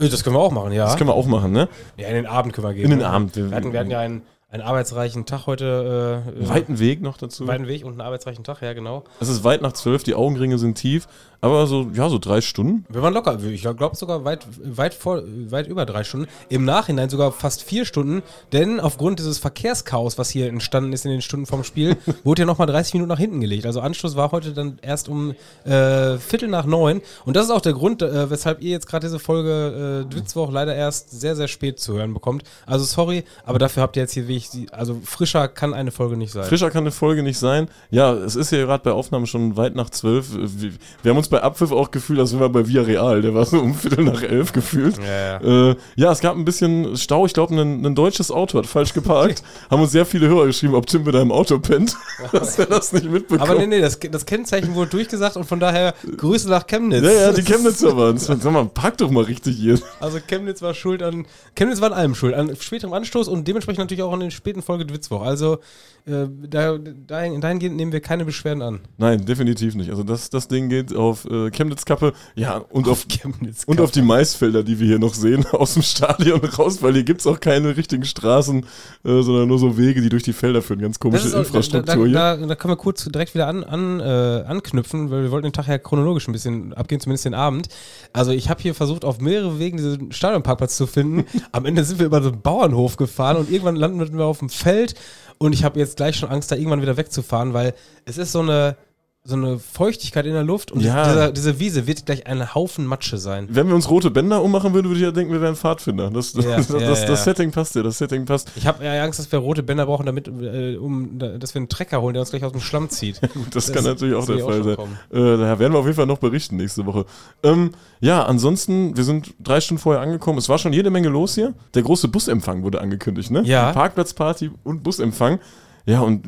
[0.00, 0.84] Äh, Das können wir auch machen, ja.
[0.84, 1.68] Das können wir auch machen, ne?
[1.96, 2.84] ja, in den Abend können wir gehen.
[2.84, 3.02] In den.
[3.02, 3.36] Abend.
[3.36, 6.24] Wir hatten, wir hatten ja einen, einen arbeitsreichen Tag heute.
[6.26, 7.46] Äh, Einen weiten Weg noch dazu.
[7.46, 9.04] weiten Weg und einen arbeitsreichen Tag, ja, genau.
[9.20, 11.06] Es ist weit nach zwölf, die Augenringe sind tief,
[11.40, 12.84] aber so, ja, so drei Stunden.
[12.88, 13.38] Wir waren locker.
[13.44, 16.26] Ich glaube sogar weit, weit, vor, weit über drei Stunden.
[16.48, 18.22] Im Nachhinein sogar fast vier Stunden.
[18.52, 22.46] Denn aufgrund dieses Verkehrschaos, was hier entstanden ist in den Stunden vom Spiel, wurde ja
[22.46, 23.64] nochmal 30 Minuten nach hinten gelegt.
[23.66, 25.34] Also Anschluss war heute dann erst um
[25.64, 27.00] äh, Viertel nach neun.
[27.24, 30.50] Und das ist auch der Grund, äh, weshalb ihr jetzt gerade diese Folge äh, Dwitzwoch
[30.50, 32.42] leider erst sehr, sehr spät zu hören bekommt.
[32.66, 36.16] Also sorry, aber dafür habt ihr jetzt hier wirklich, die- also frischer kann eine Folge
[36.16, 36.44] nicht sein.
[36.44, 37.68] Frischer kann eine Folge nicht sein.
[37.90, 40.28] Ja, es ist ja gerade bei Aufnahmen schon weit nach zwölf.
[40.32, 40.72] Wir,
[41.02, 43.20] wir haben uns bei Abpfiff auch gefühlt, als wären wir bei Villarreal.
[43.20, 44.96] Der war so um Viertel nach elf gefühlt.
[44.98, 45.70] Ja, ja.
[45.70, 47.26] Äh, ja, es gab ein bisschen Stau.
[47.26, 49.42] Ich glaube, ein, ein deutsches Auto hat falsch geparkt.
[49.70, 51.96] haben uns sehr viele Hörer geschrieben, ob Tim mit einem Auto pennt.
[52.32, 53.48] dass er das nicht mitbekommt.
[53.50, 57.04] Aber nee, nee, das, das Kennzeichen wurde durchgesagt und von daher Grüße nach Chemnitz.
[57.04, 58.26] Ja, ja, die Chemnitzer waren es.
[58.26, 59.78] Sag mal, park doch mal richtig hier.
[60.00, 63.80] Also Chemnitz war schuld an, Chemnitz war an allem schuld, an späterem Anstoß und dementsprechend
[63.80, 65.22] natürlich auch an den späten Folge Dwitzwoch.
[65.22, 65.58] Also
[66.06, 68.80] äh, da, dahin, dahingehend nehmen wir keine Beschwerden an.
[68.98, 69.90] Nein, definitiv nicht.
[69.90, 72.12] Also das, das Ding geht auf äh, Chemnitz-Kappe.
[72.34, 73.64] Ja, und auf, Chemnitz.
[73.64, 77.04] und auf die Maisfelder, die wir hier noch sehen, aus dem Stadion raus, weil hier
[77.04, 78.64] gibt es auch keine richtigen Straßen,
[79.04, 80.80] äh, sondern nur so Wege, die durch die Felder führen.
[80.80, 82.12] Ganz komische auch, Infrastruktur da, hier.
[82.12, 85.48] da, da, da können wir kurz direkt wieder an, an, äh, anknüpfen, weil wir wollten
[85.48, 87.68] den Tag ja chronologisch ein bisschen abgehen, zumindest den Abend.
[88.12, 91.24] Also ich habe hier versucht, auf mehrere Wegen diesen Stadionparkplatz zu finden.
[91.52, 94.48] Am Ende sind wir über so einen Bauernhof gefahren und irgendwann landen wir auf dem
[94.48, 94.94] Feld
[95.42, 97.74] und ich habe jetzt gleich schon Angst, da irgendwann wieder wegzufahren, weil
[98.04, 98.76] es ist so eine,
[99.22, 101.04] so eine Feuchtigkeit in der Luft und Ja.
[101.06, 103.48] dieser, diese Wiese wird gleich ein Haufen Matsche sein.
[103.50, 106.10] Wenn wir uns rote Bänder ummachen würden, würde ich ja denken, wir wären Pfadfinder.
[106.10, 108.50] Das, Ja, das, ja, das, das Setting passt ja, das Setting passt.
[108.56, 111.58] Ich habe ja Angst, dass wir rote Bänder brauchen, damit, äh, um, da- dass wir
[111.58, 113.20] einen Trecker holen, der uns gleich aus dem Schlamm zieht.
[113.34, 114.76] Gut, das, kann natürlich auch der auch Fall sein.
[115.12, 117.04] Äh, daher werden wir auf jeden Fall noch berichten nächste Woche.
[117.42, 120.38] Ähm, ja, ansonsten, wir sind drei Stunden vorher angekommen.
[120.38, 121.52] Es war schon jede Menge los hier.
[121.74, 123.42] Der große Busempfang wurde angekündigt, ne?
[123.44, 123.72] Ja.
[123.74, 125.40] Parkplatzparty und Busempfang.
[125.84, 126.22] Ja, und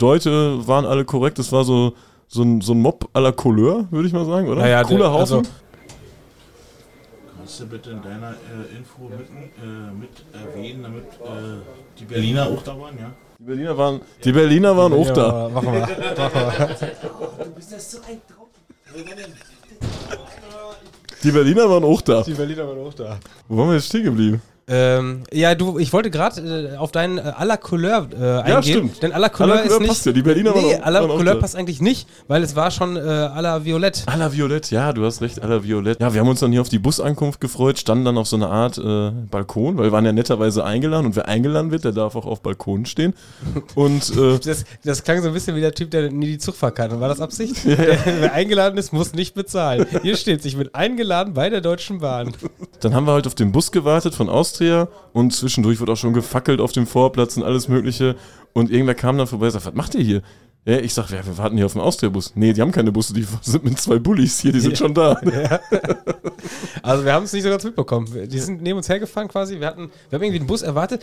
[0.00, 1.38] Leute waren alle korrekt.
[1.38, 1.92] Es war so,
[2.28, 4.62] so, ein, so ein Mob à la Couleur, würde ich mal sagen, oder?
[4.62, 5.48] Naja, Cooler der- also- Haufen.
[7.38, 11.60] Kannst du bitte in deiner äh, Info mit, äh, mit erwähnen, damit äh,
[11.98, 13.10] die Berliner auch da waren, ja?
[13.38, 15.26] die Berliner waren, die Berliner waren auch da.
[15.26, 15.80] Ja, machen wir.
[15.80, 16.76] Machen wir.
[21.22, 22.22] Die Berliner waren auch da.
[22.22, 23.18] Die Berliner waren auch da.
[23.48, 24.42] Wo waren wir jetzt stehen geblieben?
[24.68, 28.62] Ähm, ja, du, ich wollte gerade äh, auf deinen äh, à la Couleur äh, eingehen.
[28.62, 29.02] stimmt.
[29.02, 29.88] Denn à la À Couleur la ist Couleur nicht.
[29.88, 32.96] passt ja, die Berliner nee, à la Couleur passt eigentlich nicht, weil es war schon
[32.96, 34.04] äh, à la Violett.
[34.06, 36.00] À la Violett, ja, du hast recht, à la Violett.
[36.00, 38.50] Ja, wir haben uns dann hier auf die Busankunft gefreut, standen dann auf so einer
[38.50, 42.14] Art äh, Balkon, weil wir waren ja netterweise eingeladen und wer eingeladen wird, der darf
[42.14, 43.14] auch auf Balkonen stehen.
[43.74, 46.76] Und äh, Das, das klang so ein bisschen wie der Typ, der nie die Zugfahrt
[46.76, 47.00] kann.
[47.00, 47.56] War das Absicht?
[47.64, 49.86] Der, wer eingeladen ist, muss nicht bezahlen.
[50.02, 52.32] Hier steht, ich bin eingeladen bei der Deutschen Bahn.
[52.80, 56.12] dann haben wir halt auf den Bus gewartet von Austria und zwischendurch wird auch schon
[56.12, 58.16] gefackelt auf dem Vorplatz und alles Mögliche.
[58.52, 60.22] Und irgendwer kam dann vorbei und sagt, was macht ihr hier?
[60.66, 62.32] Ja, ich sag, ja, wir warten hier auf den Austria-Bus.
[62.36, 65.18] Nee, die haben keine Busse, die sind mit zwei Bullis hier, die sind schon da.
[65.24, 65.60] Ja.
[66.82, 68.08] Also wir haben es nicht so ganz mitbekommen.
[68.28, 69.58] Die sind neben uns hergefahren quasi.
[69.58, 71.02] Wir hatten, wir haben irgendwie einen Bus erwartet.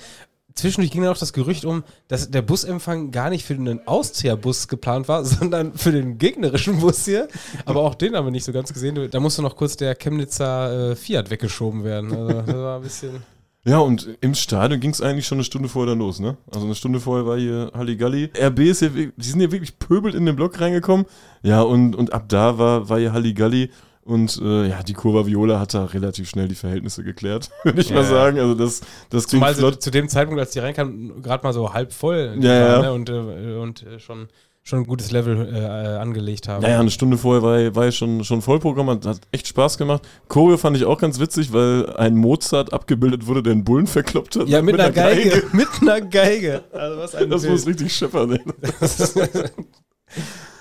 [0.60, 4.68] Zwischendurch ging dann auch das Gerücht um, dass der Busempfang gar nicht für einen Austria-Bus
[4.68, 7.28] geplant war, sondern für den gegnerischen Bus hier.
[7.66, 9.10] Aber auch den haben wir nicht so ganz gesehen.
[9.10, 12.14] Da musste noch kurz der Chemnitzer äh, Fiat weggeschoben werden.
[12.14, 13.39] Also das war ein bisschen.
[13.66, 16.38] Ja, und im Stadion ging es eigentlich schon eine Stunde vorher dann los, ne?
[16.52, 18.32] Also eine Stunde vorher war hier Halligalli.
[18.40, 21.06] RB ist ja, die sind ja wirklich pöbelt in den Block reingekommen.
[21.44, 23.70] Ja, und, und ab da war, war hier Halligalli.
[24.02, 27.90] Und äh, ja, die Kurva Viola hat da relativ schnell die Verhältnisse geklärt, würde ich
[27.90, 28.40] Ja, mal sagen.
[28.40, 28.82] Also das,
[29.12, 29.84] das ging Zumal sie flott.
[29.84, 32.82] zu dem Zeitpunkt, als die reinkamen, gerade mal so halb voll Ja, ja.
[32.82, 32.94] ne?
[32.94, 34.30] und, äh, und äh, schon,
[34.70, 35.60] schon ein gutes Level äh,
[35.98, 36.62] angelegt haben.
[36.62, 40.08] Naja, eine Stunde vorher war, war ja schon, schon Vollprogramm, hat, hat echt Spaß gemacht.
[40.28, 44.38] Choreo fand ich auch ganz witzig, weil ein Mozart abgebildet wurde, der einen Bullen verkloppt
[44.38, 44.48] hat.
[44.48, 45.44] Ja, mit, einer Geige.
[45.52, 46.64] Mit einer Geige.
[46.72, 47.54] Also was ein Das Bild.
[47.54, 48.40] muss richtig scheppern.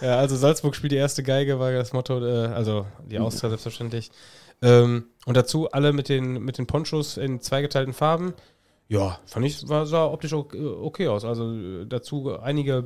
[0.00, 4.11] Ja, also Salzburg spielt die erste Geige, war das Motto, äh, also die Austria selbstverständlich.
[4.62, 8.34] Ähm, und dazu alle mit den, mit den Ponchos in zweigeteilten Farben.
[8.88, 11.24] Ja, fand ich, war, sah optisch okay, okay aus.
[11.24, 12.84] Also äh, dazu einige,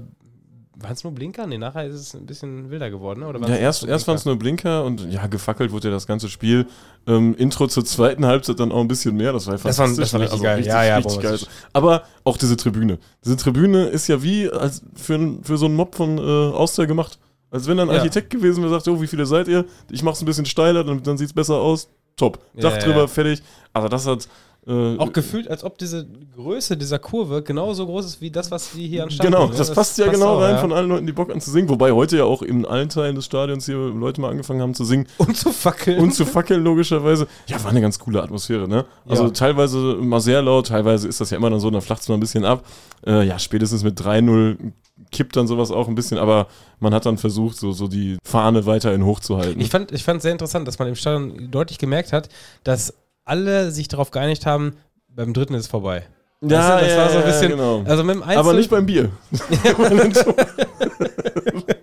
[0.79, 1.47] waren es nur Blinker?
[1.47, 3.27] Nee, nachher ist es ein bisschen wilder geworden, ne?
[3.29, 6.29] oder Ja, erst, erst waren es nur Blinker und ja, gefackelt wurde ja das ganze
[6.29, 6.67] Spiel.
[7.07, 9.33] Ähm, Intro zur zweiten Halbzeit dann auch ein bisschen mehr.
[9.33, 10.25] Das war Das war- das war ne?
[10.27, 10.65] richtig geil.
[10.67, 11.47] Ja, ja, bombastisch.
[11.73, 12.99] Aber auch diese Tribüne.
[13.25, 17.19] Diese Tribüne ist ja wie als für, für so einen Mob von äh, Austria gemacht.
[17.51, 17.97] Als wenn da ein Ja.
[17.97, 19.67] Architekt gewesen wäre, sagt, oh, wie viele seid ihr?
[19.91, 21.89] Ich mach's ein bisschen steiler, dann, dann sieht's besser aus.
[22.17, 22.39] Top.
[22.55, 23.43] Dach ja, drüber, fertig.
[23.75, 24.29] Also das hat
[24.65, 26.07] äh, Auch gefühlt, als ob diese
[26.37, 29.33] Größe dieser Kurve genauso groß ist wie das, was wir hier anstanden.
[29.33, 30.59] Genau, das, passt ja genau auch, rein ja.
[30.59, 31.69] von allen Leuten, die Bock an zu singen.
[31.69, 34.85] Wobei heute ja auch in allen Teilen des Stadions hier Leute mal angefangen haben zu
[34.85, 35.09] singen.
[35.19, 35.99] Und zu fackeln.
[35.99, 37.27] und zu fackeln, logischerweise.
[37.49, 38.85] Ja, war eine ganz coole Atmosphäre, ne?
[39.05, 39.31] Also Ja.
[39.31, 42.15] teilweise mal sehr laut, teilweise ist das ja immer dann so, dann flacht es mal
[42.15, 42.65] ein bisschen ab.
[43.05, 44.73] Äh, ja, spätestens mit 3-0
[45.11, 46.47] kippt dann sowas auch ein bisschen, aber
[46.79, 49.61] man hat dann versucht, so, so die Fahne weiterhin hochzuhalten.
[49.61, 52.29] Ich fand ich fand sehr interessant, dass man im Stadion deutlich gemerkt hat,
[52.63, 52.95] dass
[53.25, 54.77] alle sich darauf geeinigt haben,
[55.09, 56.05] beim dritten ist es vorbei.
[56.41, 57.83] ja, Weißt du, das war so ein ja, bisschen- genau.
[57.87, 59.11] Also mit dem Einzel aber nicht beim Bier.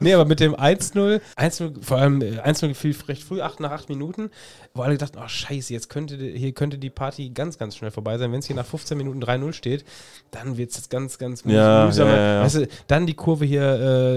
[0.00, 3.70] Nee, aber mit dem 1-0, 1-0, vor allem äh, 1-0 fiel recht früh, 8 nach
[3.72, 4.30] 8 Minuten,
[4.74, 7.90] wo alle dachten, oh scheiße, jetzt könnte die- hier könnte die Party ganz, ganz schnell
[7.90, 8.32] vorbei sein.
[8.32, 9.84] Wenn es hier nach 15 Minuten 3-0 steht,
[10.30, 12.08] dann wird es jetzt ganz, ganz Ja, mühsam.
[12.08, 12.42] ja, ja, ja.
[12.42, 13.62] Weißt du, dann die Kurve hier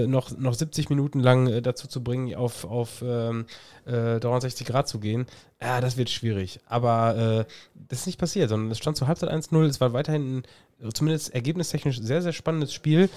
[0.02, 3.46] äh, noch, noch 70 Minuten lang äh, dazu zu bringen, auf, auf ähm,
[3.86, 5.26] äh, 63 Grad zu gehen,
[5.62, 6.60] ja, das wird schwierig.
[6.66, 7.52] Aber äh,
[7.88, 10.38] das ist nicht passiert, sondern es stand zur Halbzeit 1-0, es war weiterhin
[10.82, 13.08] ein, zumindest ergebnistechnisch sehr, sehr spannendes Spiel.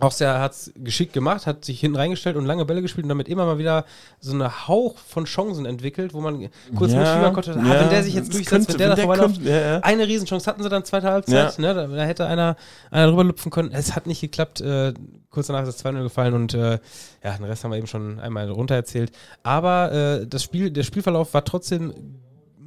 [0.00, 3.08] Auch sehr hat es geschickt gemacht, hat sich hinten reingestellt und lange Bälle gespielt und
[3.08, 3.84] damit immer mal wieder
[4.20, 7.90] so eine Hauch von Chancen entwickelt, wo man kurz Ja, mitfiebern konnte, ah, ja, wenn
[7.90, 9.42] der sich jetzt durchsetzt, könnte- wenn der da vorbeiläuft.
[9.42, 9.78] ja, ja.
[9.80, 11.74] Eine Riesenchance hatten sie dann zweite Halbzeit, ne?
[11.74, 12.56] Da, da hätte einer,
[12.90, 13.70] einer drüber lupfen können.
[13.72, 14.60] Es hat nicht geklappt.
[14.60, 14.94] Äh,
[15.30, 16.78] kurz danach ist das 2-0 gefallen und äh,
[17.24, 19.10] ja, den Rest haben wir eben schon einmal runter erzählt.
[19.42, 21.92] Aber äh, das Spiel, der Spielverlauf war trotzdem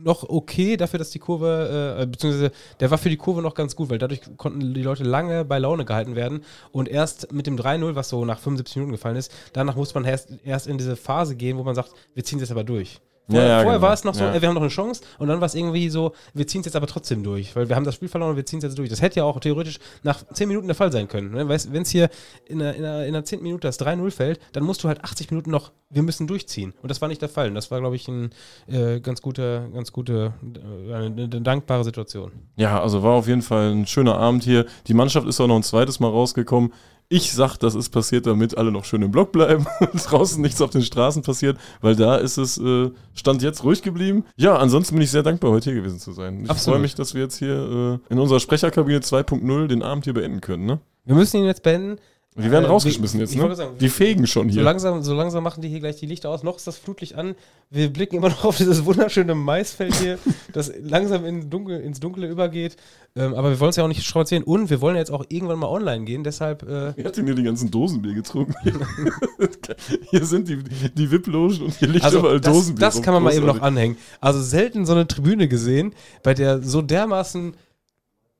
[0.03, 3.75] noch okay dafür, dass die Kurve, äh, beziehungsweise der war für die Kurve noch ganz
[3.75, 7.57] gut, weil dadurch konnten die Leute lange bei Laune gehalten werden und erst mit dem
[7.57, 10.95] 3-0, was so nach 75 Minuten gefallen ist, danach muss man erst, erst in diese
[10.95, 12.99] Phase gehen, wo man sagt, wir ziehen jetzt aber durch.
[13.29, 13.87] Vorher, Ja, ja, vorher genau.
[13.87, 14.33] war es noch so, Ja.
[14.33, 16.65] ey, wir haben noch eine Chance und dann war es irgendwie so, wir ziehen es
[16.65, 18.77] jetzt aber trotzdem durch, weil wir haben das Spiel verloren und wir ziehen es jetzt
[18.77, 18.89] durch.
[18.89, 21.31] Das hätte ja auch theoretisch nach 10 Minuten der Fall sein können.
[21.31, 21.47] Ne?
[21.47, 22.09] Wenn es hier
[22.47, 23.41] in der, in, der, in der 10.
[23.41, 26.73] Minute das 3-0 fällt, dann musst du halt 80 Minuten noch, wir müssen durchziehen.
[26.81, 27.47] Und das war nicht der Fall.
[27.49, 28.29] Und das war, glaube ich, eine
[28.67, 30.33] äh, ganz gute, ganz gute,
[30.89, 32.31] äh, eine, eine dankbare Situation.
[32.57, 34.65] Ja, also war auf jeden Fall ein schöner Abend hier.
[34.87, 36.73] Die Mannschaft ist auch noch ein zweites Mal rausgekommen.
[37.13, 40.61] Ich sag, das ist passiert, damit alle noch schön im Block bleiben und draußen nichts
[40.61, 44.23] auf den Straßen passiert, weil da ist es äh, Stand jetzt ruhig geblieben.
[44.37, 46.47] Ja, ansonsten bin ich sehr dankbar, heute hier gewesen zu sein.
[46.49, 50.13] Ich freue mich, dass wir jetzt hier äh, in unserer Sprecherkabine 2.0 den Abend hier
[50.13, 50.65] beenden können.
[50.65, 50.79] Ne?
[51.03, 51.99] Wir müssen ihn jetzt beenden.
[52.37, 53.53] Die werden Äh, rausgeschmissen jetzt, ne?
[53.55, 54.63] sagen, die fegen schon So hier.
[54.63, 56.43] langsam, so langsam machen die hier gleich die Lichter aus.
[56.43, 57.35] Noch ist das Flutlicht an.
[57.69, 60.17] Wir blicken immer noch auf dieses wunderschöne Maisfeld hier,
[60.53, 62.77] das langsam in Dunkel, ins Dunkle übergeht.
[63.17, 64.43] Ähm, aber wir wollen es ja auch nicht strapazieren.
[64.43, 66.23] Und wir wollen jetzt auch irgendwann mal online gehen.
[66.23, 68.53] Deshalb, äh, Wer hat denn hier die ganzen Dosenbier getrunken?
[70.09, 70.57] hier sind die,
[70.95, 72.79] die VIP-Logen und hier liegt also überall das, Dosenbier.
[72.85, 73.97] das kann man mal eben noch anhängen.
[74.21, 77.55] Also selten so eine Tribüne gesehen, bei der so dermaßen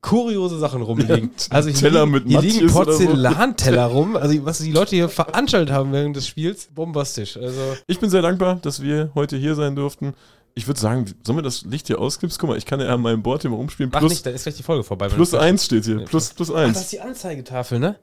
[0.01, 1.31] kuriose Sachen rumliegen.
[1.37, 2.73] Ja, also hier Teller liegen, mit hier liegen so.
[2.83, 4.15] Porzellanteller rum.
[4.15, 7.37] Also was die Leute hier veranstaltet haben während des Spiels, bombastisch.
[7.37, 10.13] Also Ich bin sehr dankbar, dass wir heute hier sein durften.
[10.53, 12.37] Ich würde sagen, sollen wir das Licht hier ausknipsen?
[12.39, 13.89] Guck mal, ich kann ja an meinem Board hier mal rumspielen.
[13.93, 15.07] mach Plus, nicht, da ist gleich die Folge vorbei.
[15.07, 15.99] plus eins steht hier.
[16.03, 16.81] Plus, plus Ah, das eins.
[16.81, 17.97] ist die Anzeigetafel, ne?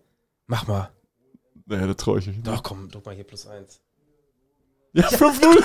[0.47, 0.89] Mach mal.
[1.67, 2.37] Naja, da traue ich mich.
[2.37, 2.47] nicht.
[2.47, 3.81] Doch, komm, druck mal hier plus eins.
[4.95, 5.63] Ja, 5-0.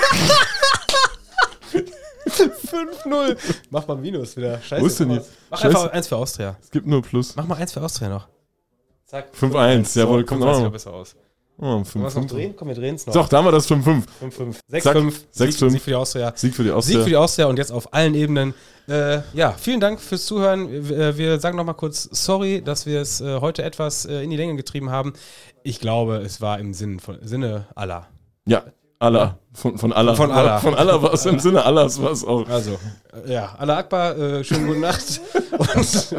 [2.28, 3.38] 5-0.
[3.70, 4.60] Mach mal Minus wieder.
[4.62, 4.82] Scheiße.
[4.84, 5.20] Wusste nie.
[5.50, 5.68] Mach Scheiße.
[5.78, 6.58] einfach eins für Austria.
[6.62, 7.36] Es gibt nur Plus.
[7.36, 8.28] Mach mal eins für Austria noch.
[9.06, 9.30] Zack.
[9.40, 10.72] 5-1, jawohl, kommt 5-1 auch sieht noch.
[10.72, 11.16] besser aus.
[11.60, 12.28] Oh, Wollen wir es noch 5-5.
[12.30, 12.56] drehen?
[12.56, 13.14] Komm, wir drehen es noch.
[13.14, 14.04] Doch, da haben wir das 5-5.
[14.24, 14.82] 5-5.
[14.82, 14.96] Zack.
[14.98, 15.12] 6-5.
[15.32, 15.70] Sieg, 6-5.
[15.70, 16.34] Sieg für die Austria.
[16.36, 17.04] Sieg für die Sieg Austria.
[17.04, 18.56] für die Austria und jetzt auf allen Ebenen.
[18.88, 20.90] Äh, ja, vielen Dank fürs Zuhören.
[20.90, 24.36] Wir, wir sagen nochmal kurz sorry, dass wir es äh, heute etwas äh, in die
[24.36, 25.14] Länge getrieben haben.
[25.62, 28.08] Ich glaube, es war im Sinn von, Sinne aller.
[28.46, 28.64] ja,
[29.04, 29.38] Allah.
[29.54, 30.16] Von, von Allah.
[30.16, 30.60] Von Allah.
[30.60, 32.48] Von Allah war es im Sinne Allahs war es auch.
[32.48, 32.80] Also,
[33.28, 35.22] ja, Allah Akbar, äh, schönen guten Nacht
[35.58, 36.16] und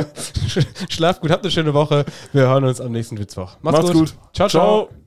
[0.92, 2.04] schlaft gut, habt eine schöne Woche.
[2.32, 3.56] Wir hören uns am nächsten Mittwoch.
[3.62, 4.14] Macht's gut.
[4.32, 4.88] Ciao, ciao.
[4.88, 5.03] Ciao.